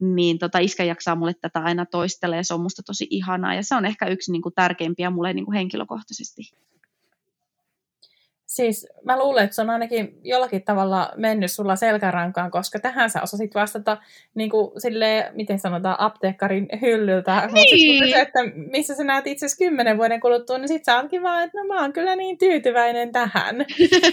niin 0.00 0.38
tota, 0.38 0.58
iskä 0.58 0.84
jaksaa 0.84 1.16
mulle 1.16 1.34
tätä 1.34 1.60
aina 1.60 1.86
toistella 1.86 2.36
ja 2.36 2.44
se 2.44 2.54
on 2.54 2.60
musta 2.60 2.82
tosi 2.82 3.06
ihanaa 3.10 3.54
ja 3.54 3.62
se 3.62 3.74
on 3.74 3.84
ehkä 3.84 4.06
yksi 4.06 4.32
niin 4.32 4.42
kuin, 4.42 4.54
tärkeimpiä 4.54 5.10
mulle 5.10 5.32
niin 5.32 5.44
kuin 5.44 5.56
henkilökohtaisesti. 5.56 6.42
Siis 8.46 8.86
mä 9.04 9.18
luulen, 9.18 9.44
että 9.44 9.54
se 9.54 9.62
on 9.62 9.70
ainakin 9.70 10.18
jollakin 10.22 10.62
tavalla 10.62 11.12
mennyt 11.16 11.52
sulla 11.52 11.76
selkärankaan, 11.76 12.50
koska 12.50 12.78
tähän 12.78 13.10
sä 13.10 13.22
osasit 13.22 13.54
vastata 13.54 13.96
niin 14.34 14.50
kuin 14.50 14.80
sille, 14.80 15.32
miten 15.34 15.58
sanotaan, 15.58 15.96
apteekkarin 15.98 16.68
hyllyltä. 16.80 17.48
Niin. 17.52 18.04
Mutta 18.04 18.18
että 18.18 18.38
missä 18.70 18.94
sä 18.94 19.04
näet 19.04 19.26
itse 19.26 19.46
asiassa 19.46 19.64
kymmenen 19.64 19.98
vuoden 19.98 20.20
kuluttua, 20.20 20.58
niin 20.58 20.68
sit 20.68 20.84
sä 20.84 20.96
ootkin 20.96 21.22
vaan, 21.22 21.44
että 21.44 21.58
no 21.58 21.64
mä 21.64 21.80
oon 21.80 21.92
kyllä 21.92 22.16
niin 22.16 22.38
tyytyväinen 22.38 23.12
tähän. 23.12 23.56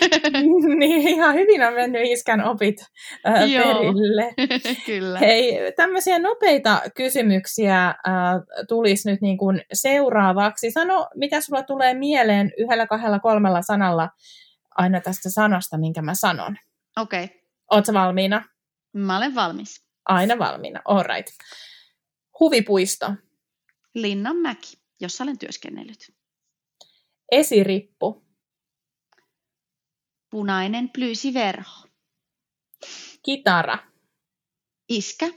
niin 0.80 1.08
ihan 1.08 1.34
hyvin 1.34 1.64
on 1.64 1.74
mennyt 1.74 2.02
iskän 2.06 2.44
opit 2.46 2.86
äh, 3.28 3.34
perille. 3.34 4.34
kyllä. 4.86 5.20
Hei, 5.20 5.74
tämmöisiä 5.76 6.20
nopeita 6.20 6.82
kysymyksiä 6.96 7.88
äh, 7.88 7.96
tulisi 8.68 9.12
nyt 9.12 9.22
niin 9.22 9.38
kuin 9.38 9.62
seuraavaksi. 9.74 10.72
Sano, 10.72 11.08
mitä 11.16 11.42
sulla 11.42 11.64
tulee 11.64 11.94
mieleen 11.94 12.52
yhdellä, 12.58 12.88
kahdella, 12.88 13.20
kolmella 13.20 13.62
sanalla 13.62 14.10
aina 14.78 15.02
tästä 15.02 15.30
sanasta, 15.30 15.78
minkä 15.78 16.02
mä 16.02 16.16
sanon. 16.16 16.58
Okei. 16.98 17.24
Okay. 17.24 17.38
Oletko 17.72 17.94
valmiina? 17.94 18.50
Mä 18.94 19.18
olen 19.18 19.36
valmis. 19.36 19.86
Aina 20.06 20.40
valmiina, 20.40 20.82
all 20.86 21.04
right. 21.04 21.38
Huvipuisto. 22.40 23.14
Linnanmäki, 23.96 24.78
jossa 25.02 25.24
olen 25.24 25.38
työskennellyt. 25.38 26.14
Esirippu. 27.32 28.26
Punainen 30.30 30.90
plyysiverho. 30.90 31.88
Kitara. 33.26 33.78
Iskä, 34.90 35.30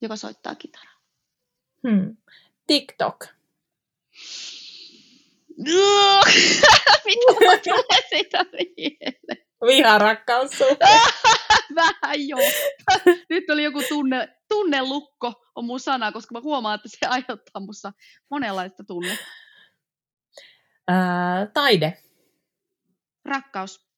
joka 0.00 0.16
soittaa 0.16 0.54
kitaraa. 0.54 0.98
Hmm. 1.88 2.16
TikTok. 2.66 3.26
Mitä 7.04 7.58
tulee 7.64 8.08
siitä 8.08 8.44
mieleen? 8.52 9.46
Viharakkaus 9.66 10.50
Vähän 11.74 12.28
joo. 12.28 12.40
Nyt 13.30 13.50
oli 13.50 13.64
joku 13.64 13.82
tunne, 13.88 14.28
tunnelukko 14.48 15.32
on 15.54 15.64
mun 15.64 15.80
sana, 15.80 16.12
koska 16.12 16.32
mä 16.32 16.40
huomaan, 16.40 16.74
että 16.74 16.88
se 16.88 17.06
aiheuttaa 17.06 17.60
musta 17.60 17.92
monenlaista 18.30 18.84
tunnetta. 18.84 19.24
Ää, 20.88 21.46
taide. 21.46 22.02
Rakkaus. 23.24 23.88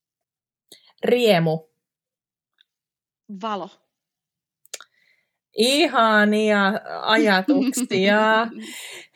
Riemu. 1.04 1.68
Valo. 3.42 3.70
Ihania 5.60 6.72
ajatuksia. 7.02 8.46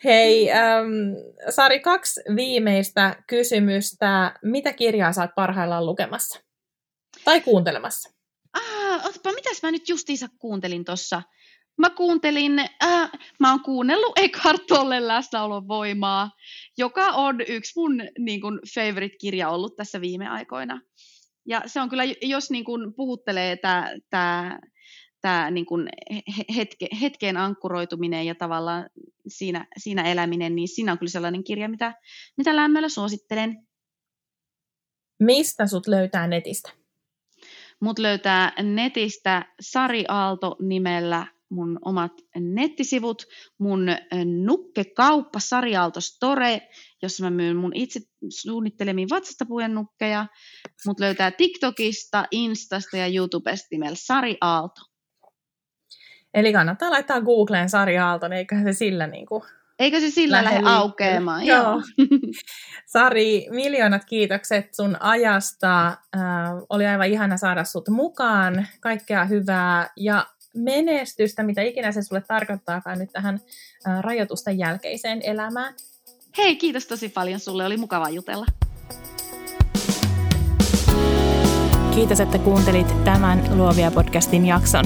Hei, 0.03 0.51
ähm, 0.51 0.85
Sari, 1.49 1.79
kaksi 1.79 2.21
viimeistä 2.35 3.23
kysymystä. 3.27 4.33
Mitä 4.43 4.73
kirjaa 4.73 5.13
saat 5.13 5.35
parhaillaan 5.35 5.85
lukemassa? 5.85 6.39
Tai 7.25 7.41
kuuntelemassa? 7.41 8.09
Ah, 8.53 9.05
otapa, 9.05 9.31
mitäs 9.31 9.63
mä 9.63 9.71
nyt 9.71 9.89
justiinsa 9.89 10.27
kuuntelin 10.39 10.85
tuossa? 10.85 11.21
Mä 11.77 11.89
kuuntelin, 11.89 12.59
äh, 12.59 13.11
mä 13.39 13.51
oon 13.51 13.63
kuunnellut 13.63 14.19
Eckhart 14.19 14.61
Tolle 14.67 15.07
läsnäolon 15.07 15.67
voimaa, 15.67 16.31
joka 16.77 17.05
on 17.05 17.41
yksi 17.41 17.79
mun 17.79 18.01
niin 18.19 18.41
kun, 18.41 18.59
favorite-kirja 18.75 19.49
ollut 19.49 19.75
tässä 19.75 20.01
viime 20.01 20.27
aikoina. 20.27 20.81
Ja 21.47 21.61
se 21.65 21.81
on 21.81 21.89
kyllä, 21.89 22.03
jos 22.21 22.49
niin 22.49 22.65
kun, 22.65 22.93
puhuttelee 22.95 23.57
tämä 24.09 24.59
tämä 25.25 25.51
niin 25.51 25.65
kuin 25.65 25.89
hetke, 26.55 26.87
hetkeen 27.01 27.37
ankkuroituminen 27.37 28.25
ja 28.25 28.35
tavallaan 28.35 28.89
siinä, 29.27 29.67
siinä 29.77 30.11
eläminen, 30.11 30.55
niin 30.55 30.67
siinä 30.67 30.91
on 30.91 30.97
kyllä 30.97 31.09
sellainen 31.09 31.43
kirja, 31.43 31.69
mitä, 31.69 31.93
mitä 32.37 32.55
lämmöllä 32.55 32.89
suosittelen. 32.89 33.67
Mistä 35.19 35.67
sut 35.67 35.87
löytää 35.87 36.27
netistä? 36.27 36.71
Mut 37.79 37.99
löytää 37.99 38.53
netistä 38.63 39.45
Sari 39.59 40.05
Aalto 40.07 40.55
nimellä 40.61 41.27
mun 41.49 41.79
omat 41.85 42.11
nettisivut, 42.39 43.23
mun 43.57 43.87
nukkekauppa 44.45 45.39
Sari 45.39 45.75
Aalto 45.75 46.01
Store, 46.01 46.61
jossa 47.01 47.23
mä 47.23 47.29
myyn 47.29 47.55
mun 47.55 47.71
itse 47.75 47.99
suunnittelemiin 48.29 49.09
vatsasta 49.09 49.45
nukkeja. 49.67 50.27
Mut 50.85 50.99
löytää 50.99 51.31
TikTokista, 51.31 52.25
Instasta 52.31 52.97
ja 52.97 53.07
YouTubesta 53.07 53.67
nimellä 53.71 53.95
Sari 53.99 54.37
Aalto. 54.41 54.94
Eli 56.35 56.53
kannattaa 56.53 56.91
laittaa 56.91 57.21
Googleen 57.21 57.69
Sari 57.69 57.97
Aalto, 57.97 58.27
niin 58.27 58.37
eiköhän 58.37 58.65
se 58.65 58.73
sillä 58.73 59.07
niin 59.07 59.25
kuin 59.25 59.43
Eikö 59.79 59.99
se 59.99 60.09
sillä 60.09 60.43
lähde, 60.43 60.55
lähde 60.55 60.69
aukeamaan? 60.69 61.45
Joo. 61.45 61.63
Joo. 61.63 61.81
Sari, 62.93 63.47
miljoonat 63.49 64.05
kiitokset 64.05 64.73
sun 64.73 64.97
ajasta. 64.99 65.87
Äh, 65.87 65.93
oli 66.69 66.85
aivan 66.85 67.07
ihana 67.07 67.37
saada 67.37 67.63
sut 67.63 67.89
mukaan. 67.89 68.67
Kaikkea 68.79 69.25
hyvää 69.25 69.89
ja 69.97 70.25
menestystä, 70.55 71.43
mitä 71.43 71.61
ikinä 71.61 71.91
se 71.91 72.01
sulle 72.01 72.21
tarkoittaakaan 72.21 72.99
nyt 72.99 73.09
tähän 73.13 73.39
äh, 73.87 74.01
rajoitusten 74.01 74.57
jälkeiseen 74.57 75.21
elämään. 75.23 75.73
Hei, 76.37 76.55
kiitos 76.55 76.87
tosi 76.87 77.09
paljon 77.09 77.39
sulle. 77.39 77.65
Oli 77.65 77.77
mukava 77.77 78.09
jutella. 78.09 78.45
Kiitos, 81.95 82.19
että 82.19 82.37
kuuntelit 82.37 83.03
tämän 83.03 83.57
Luovia 83.57 83.91
podcastin 83.91 84.45
jakson. 84.45 84.85